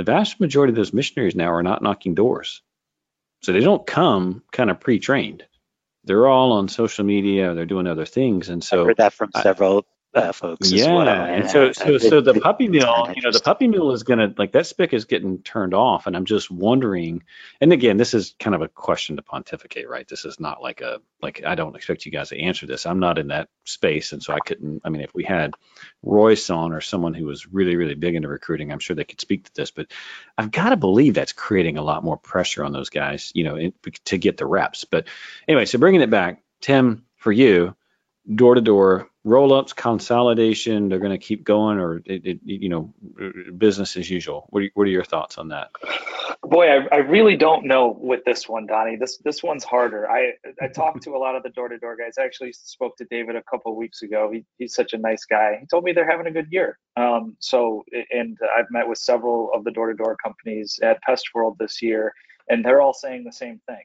The 0.02 0.10
vast 0.10 0.40
majority 0.40 0.72
of 0.72 0.74
those 0.74 0.92
missionaries 0.92 1.36
now 1.36 1.52
are 1.52 1.62
not 1.62 1.80
knocking 1.80 2.16
doors. 2.16 2.60
So 3.40 3.52
they 3.52 3.60
don't 3.60 3.86
come 3.86 4.42
kind 4.50 4.68
of 4.68 4.80
pre-trained. 4.80 5.44
They're 6.02 6.26
all 6.26 6.50
on 6.50 6.66
social 6.66 7.04
media, 7.04 7.54
they're 7.54 7.66
doing 7.66 7.86
other 7.86 8.04
things. 8.04 8.48
And 8.48 8.64
so 8.64 8.82
I 8.82 8.86
heard 8.86 8.96
that 8.96 9.12
from 9.12 9.30
I- 9.32 9.44
several 9.44 9.86
uh, 10.14 10.32
folks 10.32 10.70
yeah, 10.70 10.92
well. 10.92 11.08
and 11.08 11.50
so 11.50 11.72
so 11.72 11.96
so 11.96 12.20
the 12.20 12.34
puppy 12.34 12.68
mill, 12.68 13.10
you 13.16 13.22
know, 13.22 13.30
the 13.30 13.40
puppy 13.40 13.66
mill 13.66 13.92
is 13.92 14.02
gonna 14.02 14.32
like 14.36 14.52
that 14.52 14.66
spick 14.66 14.92
is 14.92 15.06
getting 15.06 15.38
turned 15.38 15.72
off, 15.72 16.06
and 16.06 16.14
I'm 16.14 16.26
just 16.26 16.50
wondering. 16.50 17.22
And 17.62 17.72
again, 17.72 17.96
this 17.96 18.12
is 18.12 18.34
kind 18.38 18.54
of 18.54 18.60
a 18.60 18.68
question 18.68 19.16
to 19.16 19.22
pontificate, 19.22 19.88
right? 19.88 20.06
This 20.06 20.26
is 20.26 20.38
not 20.38 20.60
like 20.60 20.82
a 20.82 21.00
like 21.22 21.42
I 21.46 21.54
don't 21.54 21.74
expect 21.76 22.04
you 22.04 22.12
guys 22.12 22.28
to 22.28 22.38
answer 22.38 22.66
this. 22.66 22.84
I'm 22.84 23.00
not 23.00 23.18
in 23.18 23.28
that 23.28 23.48
space, 23.64 24.12
and 24.12 24.22
so 24.22 24.34
I 24.34 24.38
couldn't. 24.44 24.82
I 24.84 24.90
mean, 24.90 25.00
if 25.00 25.14
we 25.14 25.24
had 25.24 25.54
Royce 26.02 26.50
on 26.50 26.72
or 26.72 26.82
someone 26.82 27.14
who 27.14 27.24
was 27.24 27.46
really 27.46 27.76
really 27.76 27.94
big 27.94 28.14
into 28.14 28.28
recruiting, 28.28 28.70
I'm 28.70 28.80
sure 28.80 28.94
they 28.94 29.04
could 29.04 29.20
speak 29.20 29.44
to 29.44 29.54
this. 29.54 29.70
But 29.70 29.86
I've 30.36 30.50
got 30.50 30.70
to 30.70 30.76
believe 30.76 31.14
that's 31.14 31.32
creating 31.32 31.78
a 31.78 31.82
lot 31.82 32.04
more 32.04 32.18
pressure 32.18 32.64
on 32.64 32.72
those 32.72 32.90
guys, 32.90 33.32
you 33.34 33.44
know, 33.44 33.56
in, 33.56 33.72
to 34.04 34.18
get 34.18 34.36
the 34.36 34.46
reps. 34.46 34.84
But 34.84 35.06
anyway, 35.48 35.64
so 35.64 35.78
bringing 35.78 36.02
it 36.02 36.10
back, 36.10 36.42
Tim, 36.60 37.06
for 37.16 37.32
you, 37.32 37.74
door 38.34 38.56
to 38.56 38.60
door 38.60 39.08
roll-ups, 39.24 39.72
consolidation, 39.72 40.88
they're 40.88 40.98
going 40.98 41.12
to 41.12 41.18
keep 41.18 41.44
going, 41.44 41.78
or 41.78 42.02
it, 42.04 42.26
it, 42.26 42.40
you 42.44 42.68
know, 42.68 42.92
business 43.56 43.96
as 43.96 44.10
usual? 44.10 44.46
What 44.50 44.64
are, 44.64 44.70
what 44.74 44.82
are 44.84 44.90
your 44.90 45.04
thoughts 45.04 45.38
on 45.38 45.48
that? 45.48 45.70
Boy, 46.42 46.66
I, 46.66 46.88
I 46.90 46.96
really 46.98 47.36
don't 47.36 47.66
know 47.66 47.96
with 47.96 48.24
this 48.24 48.48
one, 48.48 48.66
Donnie. 48.66 48.96
This 48.96 49.18
this 49.18 49.42
one's 49.42 49.62
harder. 49.62 50.10
I 50.10 50.32
I 50.60 50.66
talked 50.66 51.04
to 51.04 51.14
a 51.14 51.18
lot 51.18 51.36
of 51.36 51.44
the 51.44 51.50
door-to-door 51.50 51.96
guys. 51.96 52.14
I 52.18 52.24
actually 52.24 52.52
spoke 52.52 52.96
to 52.96 53.04
David 53.04 53.36
a 53.36 53.42
couple 53.42 53.70
of 53.70 53.78
weeks 53.78 54.02
ago. 54.02 54.30
He, 54.32 54.44
he's 54.58 54.74
such 54.74 54.92
a 54.92 54.98
nice 54.98 55.24
guy. 55.24 55.58
He 55.60 55.66
told 55.66 55.84
me 55.84 55.92
they're 55.92 56.10
having 56.10 56.26
a 56.26 56.32
good 56.32 56.48
year. 56.50 56.78
Um, 56.96 57.36
so, 57.38 57.84
and 58.10 58.36
I've 58.56 58.70
met 58.70 58.88
with 58.88 58.98
several 58.98 59.50
of 59.54 59.62
the 59.62 59.70
door-to-door 59.70 60.16
companies 60.16 60.80
at 60.82 61.00
Pest 61.02 61.28
World 61.32 61.58
this 61.60 61.80
year, 61.80 62.12
and 62.48 62.64
they're 62.64 62.80
all 62.80 62.92
saying 62.94 63.22
the 63.22 63.32
same 63.32 63.60
thing. 63.68 63.84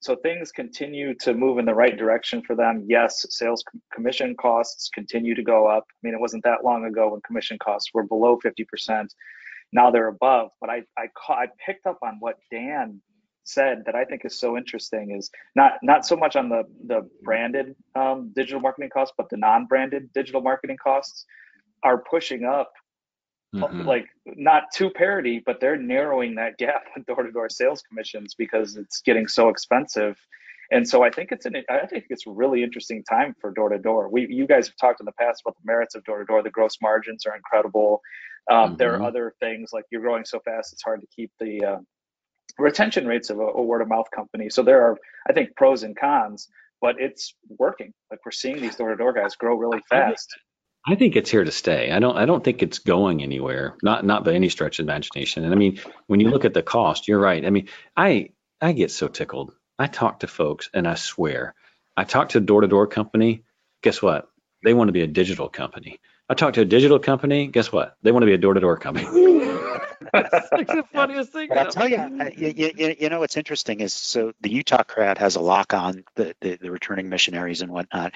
So 0.00 0.14
things 0.16 0.52
continue 0.52 1.14
to 1.16 1.34
move 1.34 1.58
in 1.58 1.64
the 1.64 1.74
right 1.74 1.96
direction 1.96 2.42
for 2.42 2.54
them. 2.54 2.84
Yes, 2.88 3.26
sales 3.30 3.64
commission 3.92 4.36
costs 4.36 4.90
continue 4.94 5.34
to 5.34 5.42
go 5.42 5.66
up. 5.66 5.84
I 5.90 5.98
mean, 6.02 6.14
it 6.14 6.20
wasn't 6.20 6.44
that 6.44 6.64
long 6.64 6.84
ago 6.84 7.10
when 7.10 7.20
commission 7.22 7.58
costs 7.58 7.90
were 7.92 8.04
below 8.04 8.38
50%. 8.44 9.08
Now 9.72 9.90
they're 9.90 10.08
above. 10.08 10.50
But 10.60 10.70
I 10.70 10.82
I, 10.96 11.08
I 11.28 11.46
picked 11.64 11.86
up 11.86 11.98
on 12.02 12.16
what 12.20 12.36
Dan 12.50 13.00
said 13.44 13.82
that 13.86 13.94
I 13.94 14.04
think 14.04 14.24
is 14.24 14.38
so 14.38 14.56
interesting 14.56 15.10
is 15.10 15.30
not 15.56 15.74
not 15.82 16.06
so 16.06 16.16
much 16.16 16.36
on 16.36 16.48
the 16.48 16.64
the 16.86 17.08
branded 17.22 17.74
um, 17.94 18.30
digital 18.34 18.60
marketing 18.60 18.90
costs, 18.90 19.14
but 19.16 19.28
the 19.30 19.36
non-branded 19.36 20.12
digital 20.12 20.42
marketing 20.42 20.76
costs 20.82 21.24
are 21.82 21.98
pushing 21.98 22.44
up 22.44 22.72
mm-hmm. 23.54 23.86
like 23.86 24.06
not 24.26 24.64
to 24.74 24.90
parity, 24.90 25.42
but 25.44 25.60
they're 25.60 25.76
narrowing 25.76 26.34
that 26.36 26.58
gap 26.58 26.84
with 26.96 27.06
door-to-door 27.06 27.48
sales 27.48 27.82
commissions 27.82 28.34
because 28.34 28.76
it's 28.76 29.00
getting 29.00 29.26
so 29.26 29.48
expensive. 29.48 30.16
And 30.70 30.86
so 30.86 31.02
I 31.02 31.10
think 31.10 31.32
it's 31.32 31.46
an 31.46 31.56
I 31.70 31.86
think 31.86 32.04
it's 32.10 32.26
a 32.26 32.30
really 32.30 32.62
interesting 32.62 33.02
time 33.04 33.34
for 33.40 33.50
door 33.52 33.70
to 33.70 33.78
door. 33.78 34.10
We 34.10 34.26
you 34.28 34.46
guys 34.46 34.66
have 34.66 34.76
talked 34.76 35.00
in 35.00 35.06
the 35.06 35.12
past 35.12 35.40
about 35.44 35.56
the 35.56 35.62
merits 35.64 35.94
of 35.94 36.04
door 36.04 36.18
to 36.18 36.26
door. 36.26 36.42
The 36.42 36.50
gross 36.50 36.76
margins 36.82 37.24
are 37.24 37.34
incredible. 37.34 38.02
Um, 38.50 38.56
mm-hmm. 38.56 38.76
There 38.76 38.92
are 38.92 38.96
mm-hmm. 38.96 39.06
other 39.06 39.32
things 39.40 39.70
like 39.72 39.84
you're 39.90 40.02
growing 40.02 40.26
so 40.26 40.40
fast 40.40 40.74
it's 40.74 40.82
hard 40.82 41.00
to 41.00 41.06
keep 41.06 41.30
the 41.40 41.64
uh, 41.64 41.76
retention 42.58 43.06
rates 43.06 43.30
of 43.30 43.38
a, 43.38 43.46
a 43.46 43.62
word 43.62 43.80
of 43.80 43.88
mouth 43.88 44.10
company. 44.14 44.50
So 44.50 44.62
there 44.62 44.82
are 44.82 44.98
I 45.26 45.32
think 45.32 45.56
pros 45.56 45.84
and 45.84 45.96
cons, 45.96 46.48
but 46.82 47.00
it's 47.00 47.34
working. 47.58 47.94
Like 48.10 48.20
we're 48.26 48.32
seeing 48.32 48.60
these 48.60 48.76
door 48.76 48.90
to 48.90 48.96
door 48.96 49.14
guys 49.14 49.36
grow 49.36 49.56
really 49.56 49.80
fast. 49.88 50.28
I 50.88 50.94
think 50.94 51.16
it's 51.16 51.30
here 51.30 51.44
to 51.44 51.52
stay. 51.52 51.90
I 51.90 51.98
don't 51.98 52.16
I 52.16 52.24
don't 52.24 52.42
think 52.42 52.62
it's 52.62 52.78
going 52.78 53.22
anywhere. 53.22 53.76
Not 53.82 54.06
not 54.06 54.24
by 54.24 54.32
any 54.32 54.48
stretch 54.48 54.78
of 54.78 54.84
imagination. 54.84 55.44
And 55.44 55.52
I 55.52 55.56
mean, 55.56 55.80
when 56.06 56.18
you 56.18 56.30
look 56.30 56.46
at 56.46 56.54
the 56.54 56.62
cost, 56.62 57.08
you're 57.08 57.20
right. 57.20 57.44
I 57.44 57.50
mean, 57.50 57.68
I 57.94 58.30
I 58.62 58.72
get 58.72 58.90
so 58.90 59.06
tickled. 59.06 59.52
I 59.78 59.86
talk 59.86 60.20
to 60.20 60.26
folks 60.26 60.70
and 60.72 60.88
I 60.88 60.94
swear, 60.94 61.54
I 61.94 62.04
talk 62.04 62.30
to 62.30 62.38
a 62.38 62.40
door-to-door 62.40 62.86
company, 62.86 63.44
guess 63.82 64.00
what? 64.00 64.28
They 64.64 64.72
want 64.72 64.88
to 64.88 64.92
be 64.92 65.02
a 65.02 65.06
digital 65.06 65.48
company. 65.50 66.00
I 66.28 66.34
talk 66.34 66.54
to 66.54 66.62
a 66.62 66.64
digital 66.64 66.98
company, 66.98 67.48
guess 67.48 67.70
what? 67.70 67.96
They 68.02 68.10
want 68.10 68.22
to 68.22 68.26
be 68.26 68.32
a 68.32 68.38
door-to-door 68.38 68.78
company. 68.78 69.04
That's 70.12 70.52
like 70.52 70.66
the 70.68 70.84
funniest 70.92 71.32
thing. 71.32 71.48
But 71.48 71.58
I'll 71.58 71.70
tell 71.70 71.88
you, 71.88 72.30
you, 72.36 72.72
you, 72.76 72.96
you 72.98 73.08
know 73.08 73.20
what's 73.20 73.36
interesting 73.36 73.80
is 73.80 73.92
so 73.92 74.32
the 74.40 74.50
Utah 74.50 74.82
crowd 74.82 75.18
has 75.18 75.36
a 75.36 75.40
lock 75.40 75.74
on 75.74 76.04
the, 76.16 76.34
the, 76.40 76.56
the 76.56 76.70
returning 76.70 77.08
missionaries 77.08 77.60
and 77.60 77.70
whatnot. 77.70 78.14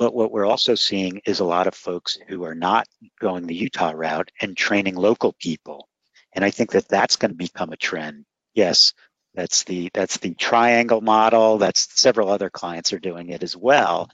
But 0.00 0.14
what 0.14 0.32
we're 0.32 0.46
also 0.46 0.76
seeing 0.76 1.20
is 1.26 1.40
a 1.40 1.44
lot 1.44 1.66
of 1.66 1.74
folks 1.74 2.16
who 2.26 2.44
are 2.44 2.54
not 2.54 2.88
going 3.20 3.46
the 3.46 3.54
Utah 3.54 3.92
route 3.94 4.30
and 4.40 4.56
training 4.56 4.94
local 4.94 5.34
people. 5.38 5.90
And 6.32 6.42
I 6.42 6.50
think 6.50 6.72
that 6.72 6.88
that's 6.88 7.16
going 7.16 7.32
to 7.32 7.36
become 7.36 7.70
a 7.70 7.76
trend. 7.76 8.24
Yes, 8.54 8.94
that's 9.34 9.64
the 9.64 9.90
that's 9.92 10.16
the 10.16 10.32
triangle 10.32 11.02
model. 11.02 11.58
That's 11.58 12.00
several 12.00 12.30
other 12.30 12.48
clients 12.48 12.94
are 12.94 12.98
doing 12.98 13.28
it 13.28 13.42
as 13.42 13.54
well. 13.54 14.08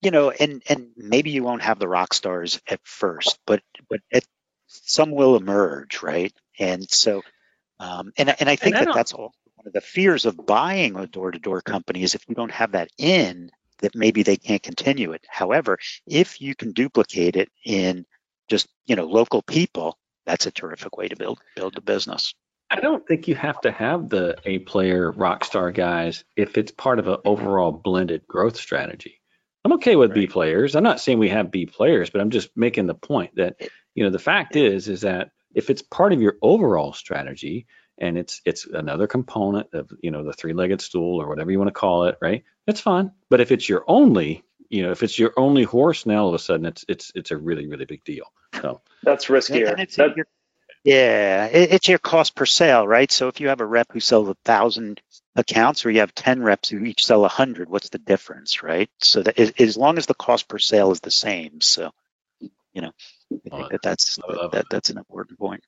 You 0.00 0.12
know, 0.12 0.30
and 0.30 0.62
and 0.68 0.90
maybe 0.96 1.30
you 1.30 1.42
won't 1.42 1.62
have 1.62 1.80
the 1.80 1.88
rock 1.88 2.14
stars 2.14 2.60
at 2.68 2.78
first, 2.84 3.40
but 3.48 3.62
but 3.90 3.98
it, 4.12 4.24
some 4.68 5.10
will 5.10 5.34
emerge, 5.34 6.04
right? 6.04 6.32
And 6.56 6.88
so, 6.88 7.22
um, 7.80 8.12
and 8.16 8.32
and 8.38 8.48
I 8.48 8.54
think 8.54 8.76
and 8.76 8.82
I 8.82 8.84
that 8.84 8.94
that's 8.94 9.12
all 9.12 9.32
one 9.56 9.66
of 9.66 9.72
the 9.72 9.80
fears 9.80 10.24
of 10.24 10.46
buying 10.46 10.94
a 10.94 11.08
door 11.08 11.32
to 11.32 11.38
door 11.40 11.62
company 11.62 12.04
is 12.04 12.14
if 12.14 12.22
you 12.28 12.36
don't 12.36 12.52
have 12.52 12.72
that 12.72 12.90
in 12.96 13.50
that 13.78 13.94
maybe 13.94 14.22
they 14.22 14.36
can't 14.36 14.62
continue 14.62 15.12
it. 15.12 15.24
However, 15.28 15.78
if 16.06 16.40
you 16.40 16.54
can 16.54 16.72
duplicate 16.72 17.36
it 17.36 17.48
in 17.64 18.04
just 18.48 18.68
you 18.86 18.96
know 18.96 19.06
local 19.06 19.42
people, 19.42 19.98
that's 20.24 20.46
a 20.46 20.50
terrific 20.50 20.96
way 20.96 21.08
to 21.08 21.16
build 21.16 21.40
build 21.54 21.74
the 21.74 21.80
business. 21.80 22.34
I 22.70 22.80
don't 22.80 23.06
think 23.06 23.28
you 23.28 23.36
have 23.36 23.60
to 23.60 23.70
have 23.70 24.08
the 24.08 24.36
A 24.44 24.58
player 24.60 25.12
rock 25.12 25.44
star 25.44 25.70
guys 25.70 26.24
if 26.36 26.58
it's 26.58 26.72
part 26.72 26.98
of 26.98 27.06
an 27.06 27.18
overall 27.24 27.70
blended 27.70 28.26
growth 28.26 28.56
strategy. 28.56 29.20
I'm 29.64 29.72
okay 29.74 29.96
with 29.96 30.10
right. 30.10 30.20
B 30.20 30.26
players. 30.26 30.74
I'm 30.74 30.82
not 30.82 31.00
saying 31.00 31.18
we 31.18 31.28
have 31.28 31.50
B 31.50 31.66
players, 31.66 32.10
but 32.10 32.20
I'm 32.20 32.30
just 32.30 32.50
making 32.56 32.86
the 32.86 32.94
point 32.94 33.34
that 33.36 33.56
you 33.94 34.04
know 34.04 34.10
the 34.10 34.18
fact 34.18 34.56
is 34.56 34.88
is 34.88 35.00
that 35.02 35.30
if 35.54 35.70
it's 35.70 35.82
part 35.82 36.12
of 36.12 36.20
your 36.20 36.36
overall 36.42 36.92
strategy, 36.92 37.66
and 37.98 38.18
it's 38.18 38.40
it's 38.44 38.66
another 38.66 39.06
component 39.06 39.72
of 39.74 39.90
you 40.02 40.10
know 40.10 40.24
the 40.24 40.32
three-legged 40.32 40.80
stool 40.80 41.20
or 41.20 41.28
whatever 41.28 41.50
you 41.50 41.58
want 41.58 41.68
to 41.68 41.72
call 41.72 42.04
it, 42.04 42.18
right? 42.20 42.44
That's 42.66 42.80
fine. 42.80 43.12
But 43.30 43.40
if 43.40 43.52
it's 43.52 43.68
your 43.68 43.84
only, 43.86 44.44
you 44.68 44.82
know, 44.82 44.90
if 44.90 45.02
it's 45.02 45.18
your 45.18 45.32
only 45.36 45.64
horse, 45.64 46.06
now 46.06 46.22
all 46.22 46.28
of 46.28 46.34
a 46.34 46.38
sudden 46.38 46.66
it's 46.66 46.84
it's 46.88 47.12
it's 47.14 47.30
a 47.30 47.36
really 47.36 47.66
really 47.66 47.84
big 47.84 48.04
deal. 48.04 48.32
So 48.60 48.80
that's 49.02 49.26
riskier. 49.26 49.76
That, 49.96 50.16
your, 50.16 50.26
yeah, 50.84 51.46
it's 51.46 51.88
your 51.88 51.98
cost 51.98 52.36
per 52.36 52.46
sale, 52.46 52.86
right? 52.86 53.10
So 53.10 53.26
if 53.26 53.40
you 53.40 53.48
have 53.48 53.60
a 53.60 53.66
rep 53.66 53.88
who 53.92 53.98
sells 53.98 54.28
a 54.28 54.36
thousand 54.44 55.00
accounts, 55.34 55.84
or 55.84 55.90
you 55.90 56.00
have 56.00 56.14
ten 56.14 56.42
reps 56.42 56.68
who 56.68 56.84
each 56.84 57.04
sell 57.04 57.24
a 57.24 57.28
hundred, 57.28 57.68
what's 57.68 57.88
the 57.88 57.98
difference, 57.98 58.62
right? 58.62 58.88
So 58.98 59.22
that 59.22 59.60
as 59.60 59.76
long 59.76 59.98
as 59.98 60.06
the 60.06 60.14
cost 60.14 60.46
per 60.46 60.58
sale 60.58 60.92
is 60.92 61.00
the 61.00 61.10
same, 61.10 61.60
so 61.60 61.90
you 62.40 62.82
know, 62.82 62.92
I 63.32 63.56
think 63.56 63.70
that 63.70 63.82
that's 63.82 64.16
that, 64.52 64.66
that's 64.70 64.90
an 64.90 64.98
important 64.98 65.38
point. 65.38 65.64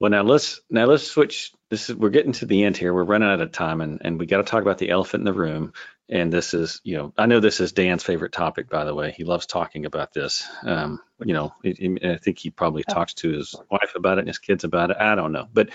Well, 0.00 0.10
now 0.10 0.22
let's 0.22 0.60
now 0.70 0.86
let's 0.86 1.06
switch. 1.06 1.52
This 1.70 1.90
is 1.90 1.96
we're 1.96 2.10
getting 2.10 2.32
to 2.32 2.46
the 2.46 2.64
end 2.64 2.76
here. 2.76 2.94
We're 2.94 3.04
running 3.04 3.28
out 3.28 3.40
of 3.40 3.50
time, 3.52 3.80
and 3.80 4.00
and 4.02 4.18
we 4.18 4.26
got 4.26 4.38
to 4.38 4.44
talk 4.44 4.62
about 4.62 4.78
the 4.78 4.90
elephant 4.90 5.22
in 5.22 5.24
the 5.24 5.32
room. 5.32 5.72
And 6.10 6.32
this 6.32 6.54
is, 6.54 6.80
you 6.84 6.96
know, 6.96 7.12
I 7.18 7.26
know 7.26 7.40
this 7.40 7.60
is 7.60 7.72
Dan's 7.72 8.02
favorite 8.02 8.32
topic, 8.32 8.70
by 8.70 8.84
the 8.84 8.94
way. 8.94 9.12
He 9.12 9.24
loves 9.24 9.44
talking 9.44 9.84
about 9.84 10.14
this. 10.14 10.48
Um, 10.62 11.00
you 11.22 11.34
know, 11.34 11.52
I 11.62 12.18
think 12.22 12.38
he 12.38 12.48
probably 12.48 12.82
talks 12.82 13.12
to 13.14 13.30
his 13.30 13.54
wife 13.70 13.92
about 13.94 14.16
it 14.16 14.20
and 14.20 14.28
his 14.28 14.38
kids 14.38 14.64
about 14.64 14.90
it. 14.90 14.96
I 14.98 15.16
don't 15.16 15.32
know, 15.32 15.46
but 15.52 15.68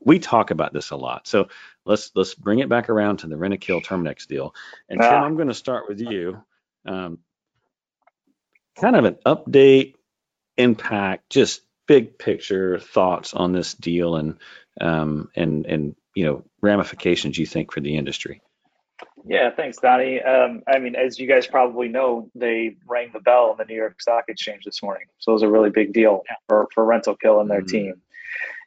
we 0.00 0.18
talk 0.18 0.50
about 0.50 0.72
this 0.72 0.90
a 0.90 0.96
lot. 0.96 1.26
So 1.26 1.48
let's 1.84 2.10
let's 2.14 2.34
bring 2.34 2.58
it 2.58 2.68
back 2.68 2.90
around 2.90 3.18
to 3.18 3.28
the 3.28 3.36
Rentokil 3.36 3.84
Terminix 3.84 4.26
deal. 4.26 4.54
And 4.88 5.00
Tim, 5.00 5.12
I'm 5.12 5.36
going 5.36 5.48
to 5.48 5.54
start 5.54 5.88
with 5.88 6.00
you. 6.00 6.42
Um, 6.84 7.18
kind 8.76 8.96
of 8.96 9.04
an 9.04 9.16
update, 9.24 9.94
impact, 10.56 11.30
just 11.30 11.62
big 11.90 12.16
picture 12.18 12.78
thoughts 12.78 13.34
on 13.34 13.50
this 13.50 13.74
deal 13.74 14.14
and 14.14 14.36
um, 14.80 15.28
and 15.34 15.66
and 15.66 15.96
you 16.14 16.24
know 16.24 16.44
ramifications 16.60 17.36
you 17.36 17.44
think 17.44 17.72
for 17.72 17.80
the 17.80 17.96
industry. 17.96 18.40
Yeah, 19.26 19.50
thanks, 19.50 19.78
Donnie. 19.78 20.22
Um, 20.22 20.62
I 20.72 20.78
mean, 20.78 20.94
as 20.94 21.18
you 21.18 21.26
guys 21.26 21.48
probably 21.48 21.88
know, 21.88 22.30
they 22.36 22.76
rang 22.86 23.10
the 23.12 23.18
bell 23.18 23.50
on 23.50 23.56
the 23.58 23.64
New 23.64 23.74
York 23.74 24.00
Stock 24.00 24.26
Exchange 24.28 24.62
this 24.64 24.84
morning, 24.84 25.06
so 25.18 25.32
it 25.32 25.34
was 25.34 25.42
a 25.42 25.48
really 25.48 25.70
big 25.70 25.92
deal 25.92 26.22
for 26.46 26.68
for 26.72 27.00
Kill 27.20 27.40
and 27.40 27.50
their 27.50 27.62
mm. 27.62 27.68
team. 27.68 27.94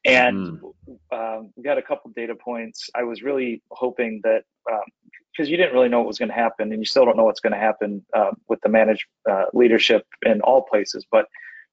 And 0.03 0.59
mm. 0.59 0.67
um, 1.13 1.53
we 1.55 1.63
got 1.63 1.77
a 1.77 1.81
couple 1.81 2.11
data 2.13 2.35
points. 2.35 2.89
I 2.93 3.03
was 3.03 3.23
really 3.23 3.61
hoping 3.71 4.19
that 4.25 4.43
because 4.65 5.47
um, 5.47 5.49
you 5.49 5.55
didn't 5.55 5.73
really 5.73 5.87
know 5.87 5.99
what 5.99 6.07
was 6.07 6.19
going 6.19 6.27
to 6.27 6.35
happen, 6.35 6.73
and 6.73 6.81
you 6.81 6.85
still 6.85 7.05
don't 7.05 7.15
know 7.15 7.23
what's 7.23 7.39
going 7.39 7.53
to 7.53 7.59
happen 7.59 8.05
uh, 8.13 8.31
with 8.49 8.59
the 8.59 8.69
managed 8.69 9.05
uh, 9.31 9.45
leadership 9.53 10.05
in 10.25 10.41
all 10.41 10.63
places, 10.63 11.05
but 11.09 11.27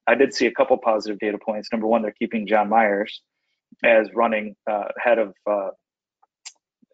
I 0.07 0.15
did 0.15 0.35
see 0.35 0.47
a 0.47 0.53
couple 0.53 0.77
positive 0.79 1.19
data 1.19 1.39
points. 1.39 1.69
Number 1.73 1.87
one, 1.87 2.03
they're 2.03 2.15
keeping 2.19 2.47
John 2.47 2.69
Myers 2.69 3.23
as 3.85 4.09
running 4.15 4.57
uh, 4.69 4.89
head 5.03 5.19
of 5.19 5.35
uh, 5.49 5.71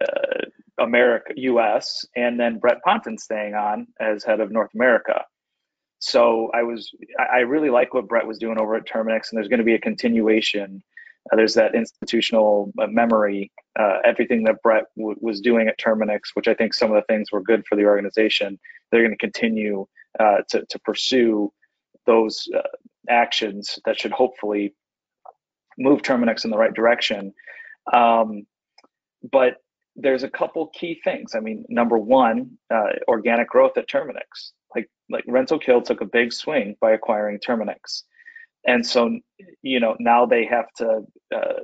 uh, 0.05 0.45
America, 0.79 1.33
U.S., 1.37 2.05
and 2.15 2.39
then 2.39 2.59
Brett 2.59 2.83
Ponton 2.85 3.19
staying 3.19 3.55
on 3.55 3.87
as 4.01 4.25
head 4.25 4.41
of 4.41 4.51
North 4.51 4.71
America. 4.75 5.25
So 5.99 6.51
I 6.53 6.63
was, 6.63 6.91
I 7.19 7.39
really 7.39 7.71
like 7.71 7.95
what 7.95 8.07
Brett 8.07 8.27
was 8.27 8.39
doing 8.39 8.59
over 8.59 8.77
at 8.77 8.87
Terminix, 8.87 9.31
and 9.31 9.39
there's 9.39 9.49
going 9.49 9.59
to 9.59 9.65
be 9.65 9.75
a 9.75 9.81
continuation. 9.81 10.83
Uh, 11.33 11.37
there's 11.37 11.55
that 11.55 11.75
institutional 11.75 12.71
uh, 12.79 12.87
memory, 12.87 13.51
uh, 13.79 13.99
everything 14.05 14.45
that 14.45 14.63
Brett 14.63 14.85
w- 14.97 15.17
was 15.21 15.41
doing 15.41 15.69
at 15.69 15.79
Terminix, 15.79 16.21
which 16.35 16.49
I 16.49 16.55
think 16.55 16.75
some 16.75 16.91
of 16.91 16.97
the 16.97 17.13
things 17.13 17.33
were 17.33 17.43
good 17.43 17.65
for 17.67 17.77
the 17.77 17.87
organization. 17.87 18.59
They're 18.91 19.01
going 19.03 19.13
to 19.13 19.17
continue 19.17 19.87
to 20.19 20.65
to 20.69 20.79
pursue 20.81 21.53
those 22.07 22.49
uh, 22.57 22.63
actions 23.09 23.79
that 23.85 23.99
should 23.99 24.13
hopefully 24.13 24.75
move 25.79 26.03
Terminix 26.03 26.45
in 26.45 26.51
the 26.51 26.59
right 26.59 26.75
direction. 26.75 27.33
Um, 27.93 28.47
but 29.31 29.57
there's 29.97 30.23
a 30.23 30.31
couple 30.31 30.69
key 30.69 31.01
things. 31.03 31.35
I 31.35 31.41
mean, 31.41 31.65
number 31.69 31.99
one, 31.99 32.59
uh, 32.73 32.93
organic 33.09 33.49
growth 33.49 33.77
at 33.79 33.89
Terminix. 33.89 34.53
Like 34.75 34.91
like 35.09 35.25
Rentokil 35.27 35.85
took 35.85 36.01
a 36.01 36.07
big 36.07 36.33
swing 36.33 36.77
by 36.81 36.93
acquiring 36.93 37.39
Terminix, 37.39 38.03
and 38.67 38.87
so 38.87 39.19
you 39.63 39.81
know 39.81 39.97
now 40.01 40.27
they 40.27 40.45
have 40.45 40.67
to 40.77 41.03
uh, 41.35 41.61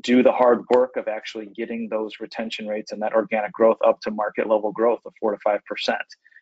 do 0.00 0.22
the 0.22 0.32
hard 0.32 0.62
work 0.74 0.96
of 0.96 1.08
actually 1.08 1.46
getting 1.46 1.88
those 1.88 2.20
retention 2.20 2.66
rates 2.66 2.92
and 2.92 3.02
that 3.02 3.12
organic 3.12 3.52
growth 3.52 3.78
up 3.86 4.00
to 4.02 4.10
market 4.10 4.48
level 4.48 4.72
growth 4.72 5.00
of 5.04 5.12
four 5.20 5.32
to 5.32 5.38
five 5.44 5.60
percent. 5.66 5.98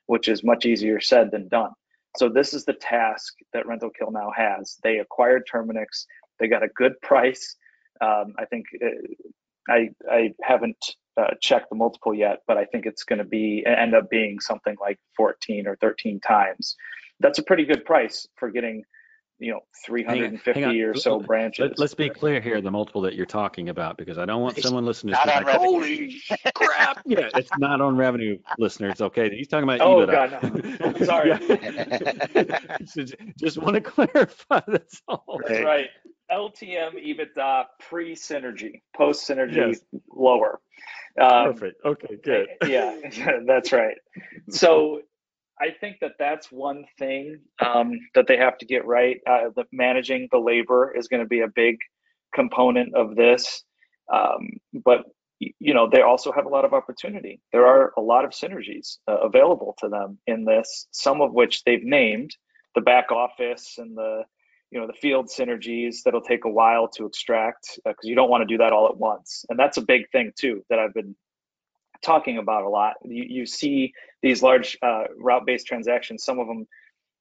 which 0.06 0.28
is 0.28 0.42
much 0.42 0.66
easier 0.66 1.00
said 1.00 1.30
than 1.30 1.48
done. 1.48 1.70
So 2.16 2.28
this 2.28 2.54
is 2.54 2.64
the 2.64 2.72
task 2.74 3.34
that 3.52 3.66
Rentokil 3.66 4.12
now 4.12 4.32
has. 4.36 4.78
They 4.82 4.98
acquired 4.98 5.44
Terminix. 5.52 6.06
They 6.38 6.48
got 6.48 6.62
a 6.62 6.68
good 6.68 7.00
price. 7.02 7.56
Um, 8.00 8.34
I 8.38 8.44
think 8.46 8.66
uh, 8.82 9.72
I 9.72 9.90
I 10.10 10.32
haven't 10.42 10.96
uh, 11.16 11.34
checked 11.40 11.68
the 11.70 11.76
multiple 11.76 12.14
yet, 12.14 12.38
but 12.46 12.56
I 12.56 12.64
think 12.64 12.86
it's 12.86 13.04
going 13.04 13.18
to 13.18 13.24
be 13.24 13.64
end 13.66 13.94
up 13.94 14.08
being 14.08 14.40
something 14.40 14.76
like 14.80 14.98
14 15.16 15.66
or 15.66 15.76
13 15.76 16.20
times. 16.20 16.76
That's 17.20 17.38
a 17.38 17.42
pretty 17.42 17.64
good 17.64 17.84
price 17.84 18.26
for 18.36 18.50
getting 18.50 18.84
you 19.38 19.52
know 19.52 19.60
350 19.86 20.64
on. 20.64 20.76
or 20.80 20.94
so 20.94 21.20
branches. 21.20 21.72
Let, 21.78 21.80
us 21.80 21.94
be 21.94 22.08
clear 22.10 22.40
here, 22.40 22.60
the 22.60 22.70
multiple 22.70 23.00
that 23.02 23.14
you're 23.14 23.26
talking 23.26 23.68
about, 23.68 23.96
because 23.96 24.18
I 24.18 24.24
don't 24.24 24.42
want 24.42 24.58
It's 24.58 24.66
someone 24.66 24.84
listening 24.84 25.14
to 25.14 25.20
on 25.20 25.26
like, 25.28 25.46
revenue. 25.46 25.66
holy 25.68 26.22
crap. 26.54 27.02
Yeah, 27.06 27.28
it's 27.34 27.50
not 27.58 27.80
on 27.80 27.96
revenue, 27.96 28.38
listeners. 28.58 29.00
Okay, 29.00 29.30
he's 29.36 29.48
talking 29.48 29.68
about 29.68 29.80
Oh, 29.80 30.06
EBITDA. 30.06 30.80
God, 30.80 31.00
no. 31.00 31.04
Sorry. 31.06 31.30
Yeah. 32.34 32.58
Just 33.38 33.58
want 33.58 33.74
to 33.74 33.80
clarify. 33.80 34.60
That's 34.66 35.02
all. 35.08 35.40
That's 35.46 35.64
right. 35.64 35.88
LTM 36.30 36.94
EBITDA 37.02 37.64
pre 37.88 38.14
synergy, 38.14 38.82
post 38.96 39.28
synergy 39.28 39.72
Yes. 39.72 39.80
lower. 40.14 40.60
Um, 41.20 41.52
Perfect. 41.52 41.80
Okay, 41.84 42.16
good. 42.22 42.48
yeah, 42.66 42.96
yeah, 43.12 43.38
that's 43.46 43.72
right. 43.72 43.96
So 44.50 45.00
I 45.60 45.70
think 45.80 45.96
that 46.00 46.12
that's 46.18 46.52
one 46.52 46.84
thing 46.98 47.40
um, 47.64 47.98
that 48.14 48.26
they 48.26 48.36
have 48.36 48.58
to 48.58 48.66
get 48.66 48.86
right. 48.86 49.18
Uh, 49.26 49.50
the 49.54 49.64
managing 49.72 50.28
the 50.30 50.38
labor 50.38 50.94
is 50.96 51.08
going 51.08 51.22
to 51.22 51.28
be 51.28 51.40
a 51.40 51.48
big 51.48 51.76
component 52.34 52.94
of 52.94 53.16
this, 53.16 53.64
um, 54.12 54.50
but 54.84 55.04
you 55.40 55.74
know 55.74 55.88
they 55.90 56.02
also 56.02 56.32
have 56.32 56.46
a 56.46 56.48
lot 56.48 56.64
of 56.64 56.72
opportunity. 56.72 57.40
There 57.52 57.66
are 57.66 57.92
a 57.96 58.00
lot 58.00 58.24
of 58.24 58.30
synergies 58.30 58.98
uh, 59.08 59.18
available 59.18 59.74
to 59.78 59.88
them 59.88 60.18
in 60.26 60.44
this. 60.44 60.86
Some 60.92 61.20
of 61.20 61.32
which 61.32 61.64
they've 61.64 61.84
named 61.84 62.36
the 62.74 62.80
back 62.80 63.10
office 63.10 63.76
and 63.78 63.96
the 63.96 64.22
you 64.70 64.78
know 64.78 64.86
the 64.86 64.92
field 64.92 65.28
synergies 65.28 66.02
that'll 66.04 66.20
take 66.20 66.44
a 66.44 66.50
while 66.50 66.88
to 66.88 67.06
extract 67.06 67.78
because 67.84 68.04
you 68.04 68.14
don't 68.14 68.30
want 68.30 68.42
to 68.42 68.46
do 68.46 68.58
that 68.58 68.72
all 68.72 68.88
at 68.88 68.96
once 68.96 69.44
and 69.48 69.58
that's 69.58 69.78
a 69.78 69.82
big 69.82 70.02
thing 70.10 70.30
too 70.38 70.62
that 70.68 70.78
i've 70.78 70.92
been 70.94 71.16
talking 72.02 72.38
about 72.38 72.64
a 72.64 72.68
lot 72.68 72.94
you, 73.04 73.24
you 73.28 73.46
see 73.46 73.92
these 74.22 74.42
large 74.42 74.76
uh, 74.82 75.04
route-based 75.18 75.66
transactions 75.66 76.24
some 76.24 76.38
of 76.38 76.46
them 76.46 76.66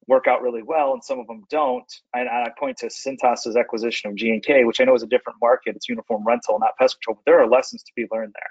work 0.06 0.26
out 0.26 0.40
really 0.40 0.62
well 0.62 0.92
and 0.92 1.04
some 1.04 1.18
of 1.18 1.26
them 1.26 1.44
don't 1.50 1.92
and 2.14 2.28
i 2.28 2.48
point 2.58 2.76
to 2.76 2.86
cintas's 2.86 3.56
acquisition 3.56 4.10
of 4.10 4.16
g&k 4.16 4.64
which 4.64 4.80
i 4.80 4.84
know 4.84 4.94
is 4.94 5.02
a 5.02 5.08
different 5.08 5.38
market 5.40 5.76
it's 5.76 5.88
uniform 5.88 6.24
rental 6.26 6.58
not 6.58 6.76
pest 6.78 6.96
control 7.00 7.16
but 7.16 7.30
there 7.30 7.40
are 7.40 7.48
lessons 7.48 7.82
to 7.82 7.92
be 7.94 8.06
learned 8.10 8.32
there 8.34 8.50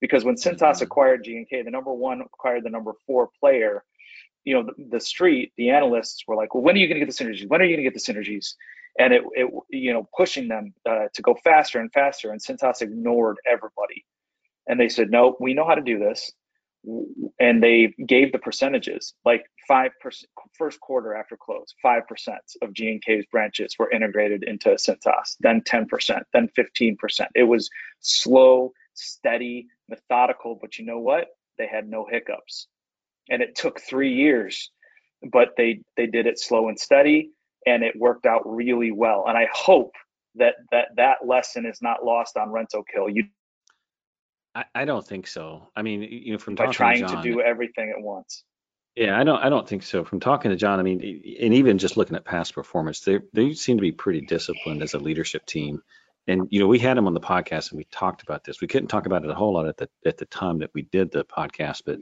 because 0.00 0.24
when 0.24 0.34
cintas 0.34 0.80
acquired 0.82 1.22
g&k 1.22 1.62
the 1.62 1.70
number 1.70 1.92
one 1.92 2.20
acquired 2.20 2.64
the 2.64 2.70
number 2.70 2.92
four 3.06 3.30
player 3.40 3.84
you 4.48 4.54
know, 4.54 4.62
the, 4.62 4.84
the 4.92 5.00
street, 5.00 5.52
the 5.58 5.68
analysts 5.68 6.24
were 6.26 6.34
like, 6.34 6.54
well, 6.54 6.62
when 6.62 6.74
are 6.74 6.78
you 6.78 6.88
going 6.88 6.98
to 6.98 7.04
get 7.04 7.14
the 7.14 7.24
synergies? 7.24 7.46
When 7.46 7.60
are 7.60 7.64
you 7.64 7.76
going 7.76 7.84
to 7.84 7.90
get 7.90 7.92
the 7.92 8.12
synergies? 8.12 8.54
And 8.98 9.12
it, 9.12 9.22
it 9.32 9.52
you 9.68 9.92
know, 9.92 10.08
pushing 10.16 10.48
them 10.48 10.72
uh, 10.88 11.08
to 11.12 11.22
go 11.22 11.36
faster 11.44 11.80
and 11.80 11.92
faster. 11.92 12.30
And 12.30 12.40
Cintas 12.40 12.80
ignored 12.80 13.36
everybody. 13.46 14.06
And 14.68 14.78
they 14.78 14.88
said, 14.88 15.10
no, 15.10 15.36
we 15.40 15.54
know 15.54 15.66
how 15.66 15.74
to 15.74 15.82
do 15.82 15.98
this. 15.98 16.30
And 17.40 17.62
they 17.62 17.94
gave 18.06 18.30
the 18.32 18.38
percentages, 18.38 19.14
like 19.24 19.44
5% 19.68 19.90
first 20.56 20.80
quarter 20.80 21.14
after 21.14 21.36
close, 21.36 21.74
5% 21.84 22.02
of 22.62 22.72
G&K's 22.72 23.26
branches 23.32 23.74
were 23.78 23.90
integrated 23.90 24.44
into 24.44 24.70
Cintas, 24.70 25.36
then 25.40 25.60
10%, 25.62 26.22
then 26.32 26.48
15%. 26.56 27.26
It 27.34 27.42
was 27.42 27.68
slow, 28.00 28.72
steady, 28.94 29.66
methodical, 29.88 30.56
but 30.60 30.78
you 30.78 30.86
know 30.86 31.00
what? 31.00 31.26
They 31.58 31.66
had 31.66 31.88
no 31.88 32.06
hiccups 32.08 32.68
and 33.28 33.42
it 33.42 33.54
took 33.54 33.80
three 33.80 34.12
years 34.14 34.70
but 35.32 35.50
they 35.56 35.80
they 35.96 36.06
did 36.06 36.26
it 36.26 36.38
slow 36.38 36.68
and 36.68 36.78
steady 36.78 37.30
and 37.66 37.82
it 37.82 37.94
worked 37.96 38.26
out 38.26 38.42
really 38.44 38.92
well 38.92 39.24
and 39.26 39.36
i 39.36 39.48
hope 39.52 39.92
that 40.34 40.54
that 40.70 40.88
that 40.96 41.26
lesson 41.26 41.66
is 41.66 41.82
not 41.82 42.04
lost 42.04 42.36
on 42.36 42.48
Rentokil 42.48 43.14
you 43.14 43.24
I, 44.58 44.64
I 44.74 44.84
don't 44.86 45.06
think 45.06 45.28
so. 45.28 45.68
I 45.76 45.82
mean, 45.82 46.02
you 46.02 46.32
know, 46.32 46.38
from 46.38 46.56
by 46.56 46.64
talking 46.64 46.76
trying 46.76 47.00
to, 47.02 47.06
John, 47.06 47.24
to 47.24 47.32
do 47.32 47.40
everything 47.40 47.94
at 47.96 48.02
once 48.02 48.42
Yeah, 48.96 49.18
I 49.18 49.22
don't. 49.22 49.38
I 49.40 49.48
don't 49.48 49.68
think 49.68 49.84
so. 49.84 50.04
From 50.04 50.18
talking 50.18 50.50
to 50.50 50.56
John, 50.56 50.80
I 50.80 50.82
mean, 50.82 51.00
and 51.40 51.54
even 51.54 51.78
just 51.78 51.96
looking 51.96 52.16
at 52.16 52.24
past 52.24 52.54
performance, 52.54 53.00
they 53.00 53.20
they 53.32 53.54
seem 53.54 53.76
to 53.76 53.80
be 53.82 53.92
pretty 53.92 54.20
disciplined 54.20 54.82
as 54.82 54.94
a 54.94 54.98
leadership 54.98 55.46
team. 55.46 55.82
And 56.26 56.48
you 56.50 56.58
know, 56.58 56.66
we 56.66 56.80
had 56.80 56.98
him 56.98 57.06
on 57.06 57.14
the 57.14 57.20
podcast 57.20 57.70
and 57.70 57.78
we 57.78 57.84
talked 57.84 58.22
about 58.22 58.42
this. 58.42 58.60
We 58.60 58.66
couldn't 58.66 58.88
talk 58.88 59.06
about 59.06 59.24
it 59.24 59.30
a 59.30 59.34
whole 59.34 59.54
lot 59.54 59.68
at 59.68 59.76
the 59.76 59.88
at 60.04 60.18
the 60.18 60.26
time 60.26 60.58
that 60.58 60.70
we 60.74 60.82
did 60.82 61.12
the 61.12 61.24
podcast, 61.24 61.82
but 61.86 62.00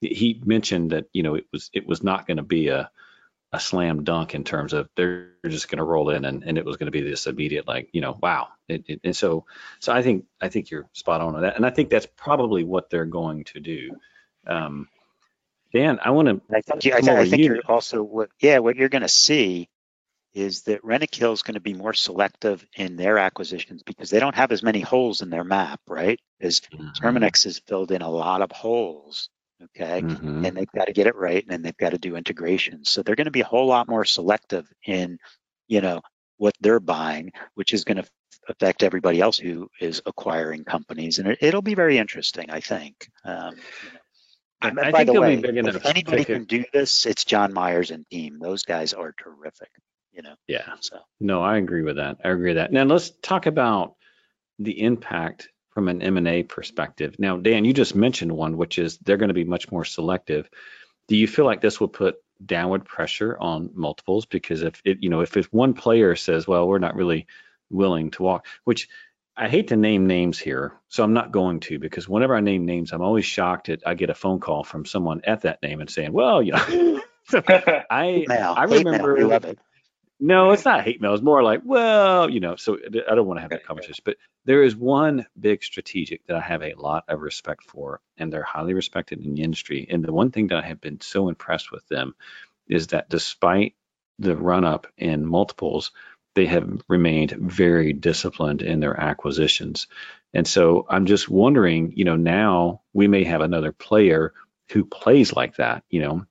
he 0.00 0.40
mentioned 0.42 0.92
that 0.92 1.04
you 1.12 1.22
know 1.22 1.34
it 1.34 1.44
was 1.52 1.68
it 1.74 1.86
was 1.86 2.02
not 2.02 2.26
going 2.26 2.38
to 2.38 2.42
be 2.42 2.68
a 2.68 2.90
a 3.52 3.60
slam 3.60 4.04
dunk 4.04 4.34
in 4.34 4.44
terms 4.44 4.72
of 4.72 4.88
they're 4.96 5.32
just 5.48 5.68
going 5.68 5.78
to 5.78 5.84
roll 5.84 6.10
in 6.10 6.24
and, 6.24 6.44
and 6.44 6.56
it 6.56 6.64
was 6.64 6.76
going 6.76 6.86
to 6.86 6.92
be 6.92 7.02
this 7.02 7.26
immediate 7.26 7.66
like 7.66 7.88
you 7.92 8.00
know 8.00 8.16
wow 8.22 8.48
it, 8.68 8.84
it, 8.86 9.00
and 9.02 9.16
so 9.16 9.44
so 9.80 9.92
I 9.92 10.02
think 10.02 10.26
I 10.40 10.48
think 10.48 10.70
you're 10.70 10.88
spot 10.92 11.20
on 11.20 11.34
on 11.34 11.42
that 11.42 11.56
and 11.56 11.66
I 11.66 11.70
think 11.70 11.90
that's 11.90 12.06
probably 12.16 12.64
what 12.64 12.90
they're 12.90 13.04
going 13.04 13.44
to 13.44 13.60
do. 13.60 13.90
Um, 14.46 14.88
Dan, 15.72 16.00
I 16.02 16.10
want 16.10 16.28
to 16.28 16.40
I 16.54 16.60
think, 16.60 16.84
you, 16.84 16.94
I, 16.94 17.00
th- 17.00 17.16
I 17.16 17.28
think 17.28 17.42
you. 17.42 17.54
are 17.54 17.70
also 17.70 18.02
what 18.02 18.30
yeah 18.40 18.58
what 18.58 18.76
you're 18.76 18.88
going 18.88 19.02
to 19.02 19.08
see 19.08 19.68
is 20.32 20.62
that 20.62 20.82
Rentokil 20.82 21.32
is 21.32 21.42
going 21.42 21.54
to 21.54 21.60
be 21.60 21.74
more 21.74 21.92
selective 21.92 22.64
in 22.76 22.96
their 22.96 23.18
acquisitions 23.18 23.82
because 23.82 24.10
they 24.10 24.20
don't 24.20 24.36
have 24.36 24.52
as 24.52 24.62
many 24.62 24.80
holes 24.80 25.22
in 25.22 25.30
their 25.30 25.44
map, 25.44 25.80
right? 25.88 26.20
As 26.40 26.62
Terminix 27.00 27.44
has 27.44 27.58
filled 27.58 27.90
in 27.90 28.02
a 28.02 28.10
lot 28.10 28.42
of 28.42 28.52
holes, 28.52 29.28
okay, 29.64 30.02
Mhm. 30.02 30.46
and 30.46 30.56
they've 30.56 30.70
got 30.72 30.86
to 30.86 30.92
get 30.92 31.06
it 31.06 31.16
right, 31.16 31.42
and 31.42 31.50
then 31.50 31.62
they've 31.62 31.76
got 31.76 31.90
to 31.90 31.98
do 31.98 32.16
integration. 32.16 32.84
So 32.84 33.02
they're 33.02 33.16
going 33.16 33.26
to 33.26 33.30
be 33.30 33.40
a 33.42 33.46
whole 33.46 33.66
lot 33.66 33.88
more 33.88 34.04
selective 34.04 34.66
in, 34.86 35.18
you 35.68 35.80
know, 35.80 36.00
what 36.38 36.54
they're 36.60 36.80
buying, 36.80 37.32
which 37.54 37.72
is 37.74 37.84
going 37.84 37.98
to 38.02 38.08
affect 38.48 38.82
everybody 38.82 39.20
else 39.20 39.36
who 39.38 39.68
is 39.80 40.00
acquiring 40.06 40.64
companies, 40.64 41.18
and 41.18 41.28
it, 41.28 41.38
it'll 41.42 41.62
be 41.62 41.74
very 41.74 41.98
interesting, 41.98 42.50
I 42.50 42.60
think. 42.60 43.08
Um. 43.24 43.56
I- 44.62 44.68
I 44.68 44.72
by 44.72 44.90
think 44.92 45.06
the 45.06 45.12
be 45.14 45.18
way, 45.20 45.36
big 45.36 45.56
enough 45.56 45.76
if 45.76 45.86
anybody 45.86 46.22
can 46.24 46.44
do 46.44 46.64
this, 46.70 47.06
it's 47.06 47.24
John 47.24 47.54
Myers 47.54 47.90
and 47.90 48.06
team. 48.10 48.38
Those 48.38 48.64
guys 48.64 48.92
are 48.92 49.12
terrific, 49.12 49.70
you 50.12 50.20
know. 50.20 50.34
yeah. 50.46 50.74
So 50.80 50.98
No, 51.18 51.40
I 51.42 51.56
agree 51.56 51.80
with 51.80 51.96
that. 51.96 52.18
I 52.22 52.28
agree 52.28 52.48
with 52.50 52.56
that. 52.56 52.70
Now 52.70 52.84
let's 52.84 53.08
talk 53.22 53.46
about 53.46 53.94
the 54.58 54.82
impact 54.82 55.48
from 55.80 55.88
an 55.88 56.02
M&A 56.02 56.42
perspective. 56.42 57.16
Now, 57.18 57.38
Dan, 57.38 57.64
you 57.64 57.72
just 57.72 57.94
mentioned 57.94 58.30
one, 58.32 58.58
which 58.58 58.78
is 58.78 58.98
they're 58.98 59.16
going 59.16 59.28
to 59.28 59.34
be 59.34 59.44
much 59.44 59.72
more 59.72 59.86
selective. 59.86 60.50
Do 61.08 61.16
you 61.16 61.26
feel 61.26 61.46
like 61.46 61.62
this 61.62 61.80
will 61.80 61.88
put 61.88 62.16
downward 62.44 62.84
pressure 62.84 63.34
on 63.40 63.70
multiples? 63.72 64.26
Because 64.26 64.60
if 64.60 64.82
it, 64.84 65.02
you 65.02 65.08
know, 65.08 65.22
if 65.22 65.38
if 65.38 65.46
one 65.46 65.72
player 65.72 66.16
says, 66.16 66.46
well, 66.46 66.68
we're 66.68 66.80
not 66.80 66.96
really 66.96 67.28
willing 67.70 68.10
to 68.10 68.22
walk, 68.22 68.46
which 68.64 68.88
I 69.34 69.48
hate 69.48 69.68
to 69.68 69.76
name 69.76 70.06
names 70.06 70.38
here, 70.38 70.74
so 70.90 71.02
I'm 71.02 71.14
not 71.14 71.32
going 71.32 71.60
to 71.60 71.78
because 71.78 72.06
whenever 72.06 72.36
I 72.36 72.40
name 72.40 72.66
names, 72.66 72.92
I'm 72.92 73.00
always 73.00 73.24
shocked 73.24 73.68
that 73.68 73.82
I 73.86 73.94
get 73.94 74.10
a 74.10 74.14
phone 74.14 74.38
call 74.38 74.64
from 74.64 74.84
someone 74.84 75.22
at 75.24 75.40
that 75.42 75.62
name 75.62 75.80
and 75.80 75.88
saying, 75.88 76.12
well, 76.12 76.42
you 76.42 76.52
know, 76.52 77.00
I 77.90 78.26
I 78.28 78.64
remember 78.64 79.14
we 79.14 79.24
love 79.24 79.46
it. 79.46 79.58
No, 80.20 80.52
it's 80.52 80.64
not 80.64 80.84
hate 80.84 81.00
mail. 81.00 81.14
It's 81.14 81.22
more 81.22 81.42
like, 81.42 81.62
well, 81.64 82.30
you 82.30 82.40
know, 82.40 82.56
so 82.56 82.78
I 83.10 83.14
don't 83.14 83.26
want 83.26 83.38
to 83.38 83.42
have 83.42 83.50
that 83.50 83.64
conversation. 83.64 84.02
But 84.04 84.16
there 84.44 84.62
is 84.62 84.76
one 84.76 85.26
big 85.38 85.62
strategic 85.62 86.26
that 86.26 86.36
I 86.36 86.40
have 86.40 86.62
a 86.62 86.74
lot 86.74 87.04
of 87.08 87.20
respect 87.20 87.64
for, 87.64 88.00
and 88.18 88.32
they're 88.32 88.42
highly 88.42 88.74
respected 88.74 89.24
in 89.24 89.34
the 89.34 89.42
industry. 89.42 89.86
And 89.90 90.04
the 90.04 90.12
one 90.12 90.30
thing 90.30 90.48
that 90.48 90.62
I 90.62 90.66
have 90.66 90.80
been 90.80 91.00
so 91.00 91.28
impressed 91.28 91.72
with 91.72 91.86
them 91.88 92.14
is 92.68 92.88
that 92.88 93.08
despite 93.08 93.74
the 94.18 94.36
run 94.36 94.64
up 94.64 94.86
in 94.98 95.26
multiples, 95.26 95.92
they 96.34 96.46
have 96.46 96.82
remained 96.88 97.32
very 97.32 97.92
disciplined 97.92 98.62
in 98.62 98.80
their 98.80 98.98
acquisitions. 98.98 99.88
And 100.32 100.46
so 100.46 100.86
I'm 100.88 101.06
just 101.06 101.28
wondering, 101.28 101.92
you 101.96 102.04
know, 102.04 102.16
now 102.16 102.82
we 102.92 103.08
may 103.08 103.24
have 103.24 103.40
another 103.40 103.72
player 103.72 104.32
who 104.70 104.84
plays 104.84 105.32
like 105.32 105.56
that, 105.56 105.82
you 105.90 106.00
know, 106.00 106.26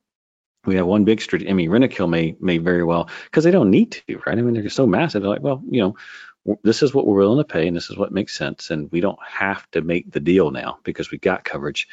we 0.69 0.75
have 0.75 0.85
one 0.85 1.03
big 1.03 1.19
street. 1.19 1.49
I 1.49 1.53
mean, 1.53 1.69
Rentokil 1.69 2.09
may 2.09 2.35
may 2.39 2.59
very 2.59 2.83
well 2.83 3.09
because 3.25 3.43
they 3.43 3.51
don't 3.51 3.71
need 3.71 3.91
to, 3.91 4.21
right? 4.25 4.37
I 4.37 4.41
mean, 4.41 4.53
they're 4.53 4.69
so 4.69 4.87
massive. 4.87 5.21
They're 5.21 5.31
like, 5.31 5.41
well, 5.41 5.61
you 5.69 5.81
know, 5.81 6.57
this 6.63 6.83
is 6.83 6.93
what 6.93 7.05
we're 7.05 7.17
willing 7.17 7.43
to 7.43 7.53
pay, 7.53 7.67
and 7.67 7.75
this 7.75 7.89
is 7.89 7.97
what 7.97 8.11
makes 8.11 8.37
sense, 8.37 8.69
and 8.69 8.91
we 8.91 9.01
don't 9.01 9.19
have 9.27 9.69
to 9.71 9.81
make 9.81 10.11
the 10.11 10.19
deal 10.19 10.51
now 10.51 10.79
because 10.83 11.11
we 11.11 11.17
got 11.17 11.43
coverage. 11.43 11.87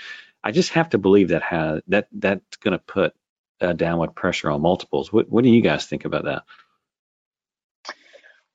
I 0.44 0.52
just 0.52 0.70
have 0.74 0.90
to 0.90 0.98
believe 0.98 1.28
that 1.28 1.42
has 1.42 1.80
that 1.88 2.08
that's 2.12 2.56
going 2.58 2.72
to 2.72 2.84
put 2.84 3.14
uh, 3.60 3.72
downward 3.72 4.14
pressure 4.14 4.50
on 4.50 4.60
multiples. 4.60 5.12
What 5.12 5.30
what 5.30 5.42
do 5.42 5.50
you 5.50 5.62
guys 5.62 5.86
think 5.86 6.04
about 6.04 6.24
that? 6.24 6.44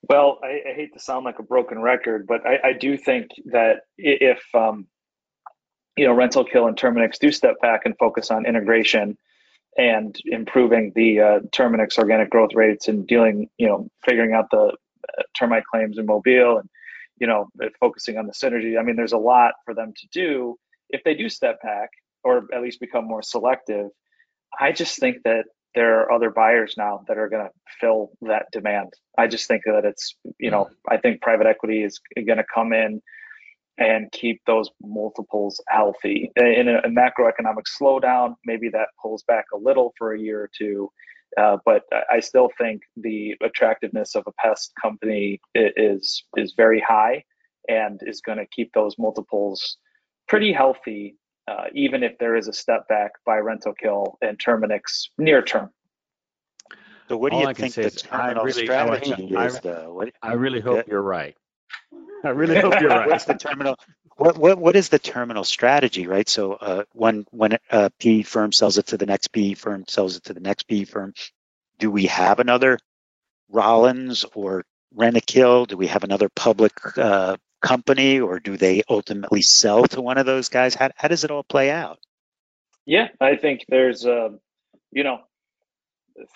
Well, 0.08 0.38
I, 0.42 0.70
I 0.70 0.74
hate 0.74 0.94
to 0.94 1.00
sound 1.00 1.24
like 1.24 1.38
a 1.38 1.44
broken 1.44 1.80
record, 1.80 2.26
but 2.26 2.46
I, 2.46 2.70
I 2.70 2.72
do 2.72 2.96
think 2.96 3.30
that 3.46 3.82
if 3.98 4.42
um, 4.54 4.86
you 5.96 6.06
know 6.06 6.14
Rentokil 6.14 6.68
and 6.68 6.76
Terminix 6.76 7.18
do 7.18 7.30
step 7.32 7.60
back 7.60 7.82
and 7.84 7.96
focus 7.98 8.30
on 8.30 8.46
integration 8.46 9.18
and 9.78 10.16
improving 10.26 10.92
the 10.94 11.20
uh, 11.20 11.40
Terminix 11.50 11.98
organic 11.98 12.30
growth 12.30 12.54
rates 12.54 12.88
and 12.88 13.06
dealing, 13.06 13.48
you 13.58 13.66
know, 13.66 13.88
figuring 14.04 14.32
out 14.32 14.50
the 14.50 14.76
uh, 15.18 15.22
termite 15.38 15.64
claims 15.64 15.98
in 15.98 16.06
Mobile 16.06 16.58
and 16.58 16.68
you 17.18 17.26
know 17.26 17.48
focusing 17.80 18.18
on 18.18 18.26
the 18.26 18.32
synergy. 18.32 18.78
I 18.78 18.82
mean, 18.82 18.96
there's 18.96 19.12
a 19.12 19.18
lot 19.18 19.54
for 19.64 19.74
them 19.74 19.92
to 19.96 20.06
do 20.12 20.56
if 20.90 21.02
they 21.04 21.14
do 21.14 21.28
step 21.28 21.60
back 21.62 21.90
or 22.24 22.46
at 22.54 22.62
least 22.62 22.80
become 22.80 23.06
more 23.06 23.22
selective. 23.22 23.88
I 24.58 24.72
just 24.72 24.98
think 24.98 25.22
that 25.24 25.44
there 25.74 26.00
are 26.00 26.12
other 26.12 26.30
buyers 26.30 26.74
now 26.76 27.02
that 27.08 27.16
are 27.16 27.28
going 27.28 27.44
to 27.44 27.50
fill 27.80 28.10
that 28.22 28.46
demand. 28.52 28.92
I 29.16 29.26
just 29.26 29.48
think 29.48 29.62
that 29.64 29.84
it's, 29.84 30.16
you 30.38 30.50
know, 30.50 30.68
I 30.88 30.98
think 30.98 31.22
private 31.22 31.46
equity 31.46 31.82
is 31.82 31.98
going 32.14 32.36
to 32.36 32.44
come 32.54 32.72
in 32.72 33.00
and 33.78 34.10
keep 34.12 34.40
those 34.46 34.68
multiples 34.82 35.60
healthy. 35.68 36.30
In 36.36 36.68
a, 36.68 36.78
a, 36.78 36.88
macroeconomic 36.88 37.64
slowdown, 37.80 38.34
maybe 38.44 38.68
that 38.70 38.88
pulls 39.00 39.22
back 39.26 39.46
a 39.54 39.56
little 39.56 39.94
for 39.96 40.12
a 40.14 40.20
year 40.20 40.40
or 40.42 40.50
two. 40.56 40.90
Uh, 41.38 41.56
but 41.64 41.82
I 42.10 42.20
still 42.20 42.50
think 42.58 42.82
the 42.96 43.34
attractiveness 43.42 44.14
of 44.14 44.24
a 44.26 44.32
pest 44.32 44.72
company 44.80 45.40
is 45.54 46.22
is 46.36 46.52
very 46.56 46.80
high 46.80 47.24
and 47.68 48.00
is 48.02 48.20
going 48.20 48.36
to 48.38 48.46
keep 48.54 48.70
those 48.74 48.96
multiples 48.98 49.78
pretty 50.28 50.52
healthy 50.52 51.16
uh, 51.48 51.64
even 51.74 52.02
if 52.02 52.16
there 52.18 52.36
is 52.36 52.48
a 52.48 52.52
step 52.52 52.86
back 52.88 53.10
by 53.26 53.38
Rentokil 53.38 54.14
and 54.22 54.38
Terminix 54.38 55.08
near 55.18 55.42
term. 55.42 55.70
So 57.08 57.16
what 57.16 57.30
do 57.30 57.36
All 57.36 57.42
you 57.42 57.48
I 57.48 57.52
think 57.54 57.74
the 57.74 57.82
is 57.82 57.96
terminal 58.02 58.42
I 58.42 58.44
really- 58.44 58.64
strategy 58.64 59.36
I- 59.36 59.46
is, 59.46 59.60
though? 59.60 59.92
What, 59.94 60.10
I 60.22 60.34
really 60.34 60.58
Yeah. 60.58 60.64
hope 60.64 60.88
you're 60.88 61.02
right. 61.02 61.36
I 62.24 62.30
really 62.30 62.58
hope 62.58 62.80
you're 62.80 62.90
right. 62.90 63.08
What's 63.08 63.24
the 63.24 63.34
terminal? 63.34 63.76
What 64.16 64.38
what 64.38 64.58
what 64.58 64.76
is 64.76 64.88
the 64.88 64.98
terminal 64.98 65.44
strategy, 65.44 66.06
right? 66.06 66.28
So 66.28 66.52
uh, 66.54 66.84
when 66.92 67.26
when 67.30 67.58
a 67.70 67.90
PE 67.98 68.22
firm 68.22 68.52
sells 68.52 68.78
it 68.78 68.88
to 68.88 68.96
the 68.96 69.06
next 69.06 69.28
PE 69.28 69.54
firm, 69.54 69.84
sells 69.88 70.16
it 70.16 70.24
to 70.24 70.34
the 70.34 70.40
next 70.40 70.64
PE 70.68 70.84
firm, 70.84 71.14
do 71.78 71.90
we 71.90 72.06
have 72.06 72.38
another 72.38 72.78
Rollins 73.50 74.24
or 74.34 74.64
Rentokil? 74.96 75.66
Do 75.66 75.76
we 75.76 75.88
have 75.88 76.04
another 76.04 76.28
public 76.28 76.72
uh, 76.96 77.36
company, 77.60 78.20
or 78.20 78.38
do 78.38 78.56
they 78.56 78.82
ultimately 78.88 79.42
sell 79.42 79.84
to 79.86 80.00
one 80.02 80.18
of 80.18 80.26
those 80.26 80.48
guys? 80.48 80.74
How 80.74 80.90
how 80.94 81.08
does 81.08 81.24
it 81.24 81.30
all 81.30 81.42
play 81.42 81.70
out? 81.70 81.98
Yeah, 82.84 83.08
I 83.20 83.36
think 83.36 83.64
there's, 83.68 84.04
uh, 84.04 84.30
you 84.90 85.04
know, 85.04 85.20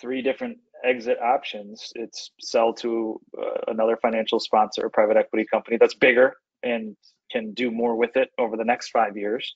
three 0.01 0.23
different 0.23 0.59
exit 0.85 1.19
options. 1.21 1.93
It's 1.95 2.31
sell 2.41 2.73
to 2.75 3.21
uh, 3.39 3.61
another 3.69 3.97
financial 3.97 4.41
sponsor, 4.41 4.87
a 4.87 4.91
private 4.91 5.17
equity 5.17 5.45
company 5.51 5.77
that's 5.79 5.95
bigger 5.95 6.37
and 6.63 6.97
can 7.31 7.53
do 7.55 7.71
more 7.71 7.97
with 7.97 8.17
it 8.17 8.31
over 8.39 8.57
the 8.57 8.65
next 8.65 8.91
five 8.91 9.17
years. 9.17 9.55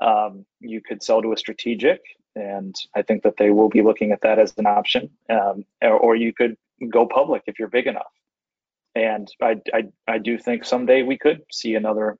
Um, 0.00 0.46
you 0.60 0.80
could 0.80 1.02
sell 1.02 1.20
to 1.22 1.32
a 1.32 1.36
strategic, 1.36 2.00
and 2.34 2.74
I 2.94 3.02
think 3.02 3.22
that 3.24 3.36
they 3.36 3.50
will 3.50 3.68
be 3.68 3.82
looking 3.82 4.12
at 4.12 4.22
that 4.22 4.38
as 4.38 4.54
an 4.56 4.66
option. 4.66 5.10
Um, 5.28 5.64
or, 5.82 5.98
or 5.98 6.16
you 6.16 6.32
could 6.32 6.56
go 6.88 7.06
public 7.06 7.42
if 7.46 7.58
you're 7.58 7.68
big 7.68 7.86
enough. 7.86 8.10
And 8.94 9.28
I, 9.40 9.60
I, 9.72 9.82
I 10.08 10.18
do 10.18 10.38
think 10.38 10.64
someday 10.64 11.02
we 11.02 11.18
could 11.18 11.42
see 11.52 11.74
another 11.74 12.16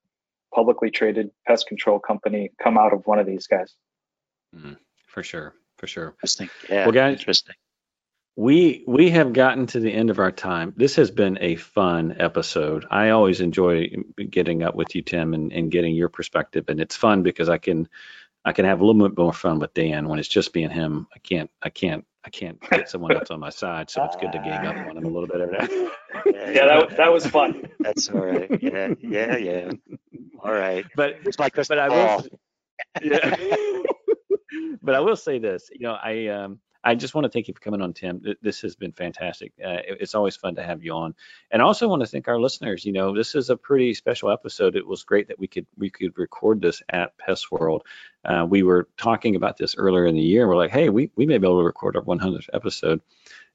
publicly 0.55 0.91
traded 0.91 1.31
pest 1.47 1.67
control 1.67 1.99
company 1.99 2.51
come 2.63 2.77
out 2.77 2.93
of 2.93 3.07
one 3.07 3.19
of 3.19 3.27
these 3.27 3.47
guys. 3.47 3.75
For 5.07 5.23
sure, 5.23 5.55
for 5.79 5.87
sure. 5.87 6.09
Interesting. 6.09 6.51
Yeah. 6.69 6.85
Well, 6.85 6.93
guys- 6.93 7.19
interesting. 7.19 7.55
We 8.37 8.85
we 8.87 9.11
have 9.11 9.33
gotten 9.33 9.67
to 9.69 9.81
the 9.81 9.93
end 9.93 10.11
of 10.11 10.19
our 10.19 10.33
time. 10.33 10.73
This 10.77 10.97
has 10.97 11.11
been 11.11 11.39
a 11.41 11.57
fun 11.57 12.17
episode. 12.19 12.87
I 12.91 13.11
always 13.11 13.41
enjoy 13.41 13.91
getting 14.31 14.63
up 14.63 14.75
with 14.75 14.95
you, 14.95 15.03
Tim, 15.03 15.35
and, 15.35 15.53
and 15.53 15.71
getting 15.71 15.95
your 15.95 16.09
perspective. 16.09 16.67
And 16.69 16.81
it's 16.81 16.97
fun 16.97 17.23
because 17.23 17.49
I 17.49 17.59
can 17.59 17.89
I 18.45 18.53
can 18.53 18.65
have 18.65 18.81
a 18.81 18.87
little 18.87 19.09
bit 19.09 19.19
more 19.19 19.33
fun 19.33 19.59
with 19.59 19.75
Dan 19.75 20.09
when 20.09 20.19
it's 20.19 20.29
just 20.29 20.53
being 20.53 20.71
him. 20.71 21.07
I 21.15 21.19
can't 21.19 21.51
I 21.63 21.71
can't 21.71 22.07
I 22.25 22.31
can't 22.31 22.61
get 22.71 22.89
someone 22.89 23.17
else 23.17 23.31
on 23.31 23.41
my 23.41 23.51
side, 23.51 23.91
so 23.91 24.05
it's 24.05 24.17
good 24.17 24.33
to 24.33 24.39
gang 24.39 24.67
up 24.67 24.77
on 24.77 24.97
him 24.97 25.05
a 25.05 25.09
little 25.09 25.27
bit 25.27 25.41
every 25.41 25.59
now. 25.59 25.91
Yeah, 26.27 26.67
that, 26.67 26.97
that 26.97 27.13
was 27.13 27.27
fun. 27.27 27.69
That's 27.79 28.09
all 28.11 28.21
right. 28.21 28.51
Yeah, 28.63 28.95
yeah, 29.01 29.37
yeah. 29.37 29.71
All 30.43 30.53
right. 30.53 30.85
But 30.97 31.19
it's 31.25 31.39
my 31.39 31.49
crystal 31.49 31.77
but 31.77 31.79
I 31.79 31.89
will. 31.89 32.27
Yeah. 33.03 33.37
but 34.83 34.95
I 34.95 35.01
will 35.01 35.17
say 35.17 35.39
this. 35.39 35.71
You 35.73 35.81
know, 35.81 35.93
I 35.93 36.27
um 36.29 36.61
I 36.83 36.95
just 36.95 37.15
want 37.15 37.25
to 37.25 37.29
thank 37.29 37.49
you 37.49 37.55
for 37.55 37.61
coming 37.61 37.83
on, 37.83 37.93
Tim. 37.93 38.23
This 38.41 38.61
has 38.63 38.75
been 38.75 38.93
fantastic. 38.93 39.53
Uh, 39.63 39.85
it's 39.87 40.15
always 40.15 40.37
fun 40.37 40.55
to 40.55 40.63
have 40.63 40.83
you 40.83 40.93
on, 40.93 41.15
and 41.51 41.61
I 41.61 41.65
also 41.65 41.89
want 41.89 42.01
to 42.01 42.07
thank 42.07 42.27
our 42.29 42.41
listeners. 42.41 42.85
You 42.85 42.93
know, 42.93 43.15
this 43.15 43.35
is 43.35 43.51
a 43.51 43.57
pretty 43.57 43.93
special 43.95 44.31
episode. 44.31 44.77
It 44.77 44.87
was 44.87 45.05
great 45.05 45.29
that 45.29 45.39
we 45.39 45.47
could 45.47 45.67
we 45.77 45.91
could 45.91 46.17
record 46.17 46.63
this 46.63 46.83
at 46.89 47.17
Pest 47.19 47.53
World. 47.53 47.85
Uh, 48.25 48.47
we 48.49 48.63
were 48.63 48.89
talking 48.97 49.37
about 49.37 49.57
this 49.57 49.75
earlier 49.77 50.07
in 50.07 50.15
the 50.15 50.23
year. 50.23 50.49
We're 50.49 50.57
like, 50.57 50.71
hey, 50.71 50.89
we 50.89 51.11
we 51.17 51.27
may 51.27 51.39
be 51.39 51.47
able 51.47 51.61
to 51.61 51.65
record 51.65 51.97
our 51.97 52.03
100th 52.03 52.49
episode 52.55 53.01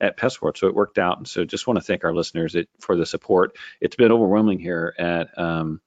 at 0.02 0.18
Pest 0.18 0.42
World, 0.42 0.58
so 0.58 0.68
it 0.68 0.76
worked 0.76 1.00
out. 1.00 1.18
And 1.18 1.28
so, 1.28 1.46
just 1.46 1.68
want 1.68 1.78
to 1.78 1.86
thank 1.86 2.04
our 2.04 2.14
listeners 2.14 2.56
for 2.80 2.96
the 2.96 3.06
support. 3.06 3.58
It's 3.82 3.96
been 3.96 4.12
overwhelming 4.12 4.60
here 4.60 4.94
at 5.00 5.38
um, 5.38 5.82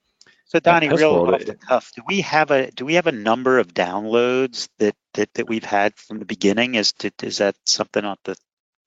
So 0.49 0.61
Donnie, 0.61 0.90
real 0.90 1.26
off 1.26 1.44
the 1.44 1.55
cuff, 1.57 1.92
do 1.96 2.03
we 2.07 2.22
have 2.22 2.51
a 2.53 2.70
do 2.70 2.86
we 2.86 2.94
have 2.94 3.09
a 3.09 3.12
number 3.12 3.59
of 3.59 3.74
downloads 3.74 4.68
that 4.78 4.96
that, 5.14 5.34
that 5.34 5.49
we've 5.49 5.64
had 5.64 5.96
from 5.96 6.20
the 6.20 6.26
beginning? 6.26 6.76
Is 6.76 6.92
to, 6.94 7.12
is 7.22 7.38
that 7.38 7.57
something 7.66 8.05
on 8.05 8.16
the 8.24 8.36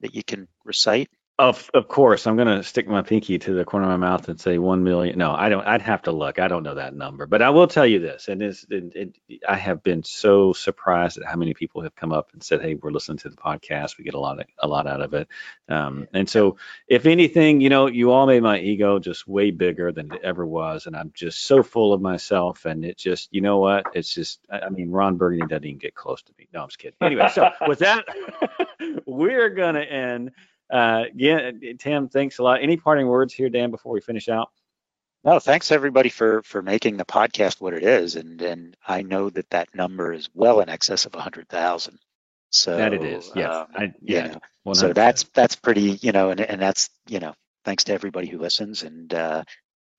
that 0.01 0.16
you 0.16 0.24
can 0.24 0.47
recite? 0.66 1.09
Of 1.42 1.72
of 1.74 1.88
course, 1.88 2.28
I'm 2.28 2.38
gonna 2.38 2.62
stick 2.62 2.88
my 2.88 3.02
pinky 3.02 3.39
to 3.39 3.56
the 3.56 3.66
corner 3.66 3.92
of 3.92 4.00
my 4.00 4.10
mouth 4.10 4.30
and 4.30 4.39
say 4.39 4.60
one 4.60 4.84
million. 4.84 5.18
No, 5.18 5.32
I 5.32 5.50
don't. 5.50 5.66
I'd 5.66 5.82
have 5.82 6.04
to 6.04 6.12
look. 6.12 6.38
I 6.38 6.48
don't 6.48 6.62
know 6.62 6.76
that 6.76 6.94
number, 6.94 7.26
but 7.26 7.42
I 7.42 7.50
will 7.50 7.68
tell 7.68 7.88
you 7.88 7.98
this, 7.98 8.28
and 8.28 8.44
it's, 8.44 8.64
it, 8.70 8.96
it, 9.28 9.42
I 9.50 9.56
have 9.56 9.82
been 9.82 10.04
so 10.04 10.54
surprised 10.54 11.18
at 11.18 11.26
how 11.26 11.36
many 11.36 11.56
people 11.56 11.82
have 11.82 11.96
come 11.96 12.12
up 12.12 12.30
and 12.34 12.44
said, 12.44 12.62
"Hey, 12.62 12.76
we're 12.76 12.92
listening 12.92 13.18
to 13.18 13.30
the 13.30 13.38
podcast. 13.38 13.98
We 13.98 14.04
get 14.04 14.14
a 14.14 14.20
lot 14.20 14.39
of 14.39 14.46
a 14.60 14.68
lot 14.68 14.86
out 14.86 15.02
of 15.02 15.16
it." 15.16 15.30
Um, 15.68 16.08
and 16.14 16.30
so, 16.30 16.58
if 16.88 17.08
anything, 17.08 17.60
you 17.60 17.70
know, 17.70 17.88
you 17.88 18.12
all 18.12 18.28
made 18.28 18.44
my 18.44 18.60
ego 18.60 19.00
just 19.00 19.28
way 19.28 19.50
bigger 19.50 19.92
than 19.92 20.12
it 20.14 20.22
ever 20.24 20.46
was, 20.46 20.86
and 20.86 20.96
I'm 20.96 21.12
just 21.16 21.46
so 21.46 21.64
full 21.64 21.92
of 21.92 22.02
myself. 22.02 22.66
And 22.66 22.86
it 22.86 23.00
just, 23.00 23.30
you 23.32 23.42
know 23.42 23.58
what? 23.58 23.88
It's 23.96 24.14
just, 24.14 24.42
I 24.52 24.60
I 24.60 24.70
mean, 24.70 24.92
Ron 24.92 25.18
Burgundy 25.18 25.48
doesn't 25.48 25.66
even 25.66 25.80
get 25.80 25.96
close 25.96 26.22
to 26.22 26.34
me. 26.38 26.50
No, 26.54 26.62
I'm 26.62 26.68
just 26.68 26.78
kidding. 26.78 26.98
Anyway, 27.02 27.30
so 27.34 27.50
with 27.68 27.80
that, 27.80 28.06
we're 29.08 29.50
gonna 29.50 29.80
end. 29.82 30.34
Uh, 30.72 31.03
again, 31.13 31.61
Tim, 31.80 32.07
thanks 32.07 32.39
a 32.39 32.43
lot. 32.43 32.61
Any 32.61 32.78
parting 32.78 33.07
words 33.07 33.34
here, 33.34 33.49
Dan, 33.49 33.72
before 33.72 33.91
we 33.93 34.01
finish 34.01 34.30
out? 34.30 34.49
No, 35.24 35.39
thanks 35.39 35.72
everybody 35.72 36.09
for 36.09 36.41
for 36.43 36.61
making 36.61 36.97
the 36.97 37.05
podcast 37.05 37.61
what 37.61 37.74
it 37.74 37.84
is, 37.84 38.15
and 38.15 38.41
and 38.41 38.76
I 38.88 39.03
know 39.03 39.30
that 39.30 39.49
that 39.51 39.76
number 39.76 40.13
is 40.13 40.30
well 40.34 40.61
in 40.61 40.69
excess 40.69 41.05
of 41.05 41.13
a 41.13 41.22
hundred 41.22 41.47
thousand. 41.47 41.99
So 42.49 42.76
that 42.76 42.93
it 42.93 43.03
is. 43.03 43.32
Yes. 43.36 43.53
um, 43.53 43.67
I, 43.76 43.84
you 43.84 43.91
yeah. 44.01 44.36
know, 44.65 44.74
so 44.74 44.93
that's 44.93 45.24
that's 45.34 45.55
pretty, 45.55 45.99
you 46.01 46.11
know, 46.11 46.32
and 46.32 46.41
and 46.41 46.59
that's 46.61 46.89
you 47.07 47.19
know, 47.19 47.34
thanks 47.65 47.84
to 47.86 47.93
everybody 47.93 48.28
who 48.28 48.39
listens, 48.39 48.84
and 48.84 49.13
uh, 49.13 49.43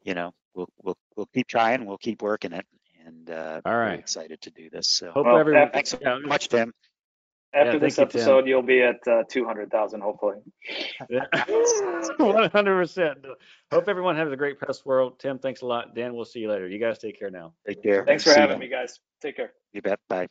you 0.03 0.15
know, 0.15 0.33
we'll 0.55 0.69
we'll 0.83 0.99
we'll 1.17 1.29
keep 1.33 1.47
trying, 1.47 1.87
we'll 1.87 1.99
keep 1.99 2.21
working 2.21 2.53
it, 2.53 2.67
and 3.07 3.31
uh, 3.31 3.61
All 3.65 3.73
really 3.73 3.91
right. 3.91 3.99
excited 3.99 4.41
to 4.43 4.51
do 4.51 4.71
this. 4.71 4.89
So 4.89 5.13
Hope 5.13 5.27
Well, 5.27 5.39
everyone. 5.39 5.71
thanks 5.71 5.91
so 5.91 5.99
yeah, 6.01 6.19
much, 6.19 6.49
Tim. 6.49 6.73
After 7.55 7.73
Yeah, 7.75 7.79
this 7.79 7.97
thank 7.97 8.15
you, 8.15 8.21
Tim. 8.21 8.21
episode, 8.21 8.47
you'll 8.49 8.63
be 8.63 8.81
at 8.83 8.97
uh, 9.07 9.25
200,000, 9.29 10.01
hopefully. 10.01 10.37
One 12.19 12.51
hundred 12.51 12.77
percent. 12.77 13.19
Hope 13.71 13.89
everyone 13.89 14.17
has 14.17 14.33
a 14.33 14.37
great 14.37 14.59
pest 14.59 14.87
world. 14.87 15.19
Tim, 15.19 15.39
thanks 15.39 15.61
a 15.63 15.67
lot. 15.67 15.95
Dan, 15.95 16.15
we'll 16.15 16.25
see 16.25 16.41
you 16.41 16.49
later. 16.51 16.67
You 16.69 16.79
guys 16.79 16.99
take 16.99 17.19
care 17.19 17.31
now. 17.31 17.53
Take 17.67 17.83
care. 17.83 18.05
Thanks 18.07 18.25
for 18.25 18.31
See 18.31 18.41
having 18.41 18.57
you. 18.57 18.61
me, 18.61 18.69
guys. 18.69 19.01
Take 19.21 19.37
care. 19.37 19.53
You 19.73 19.83
bet. 19.83 20.01
Bye. 20.09 20.29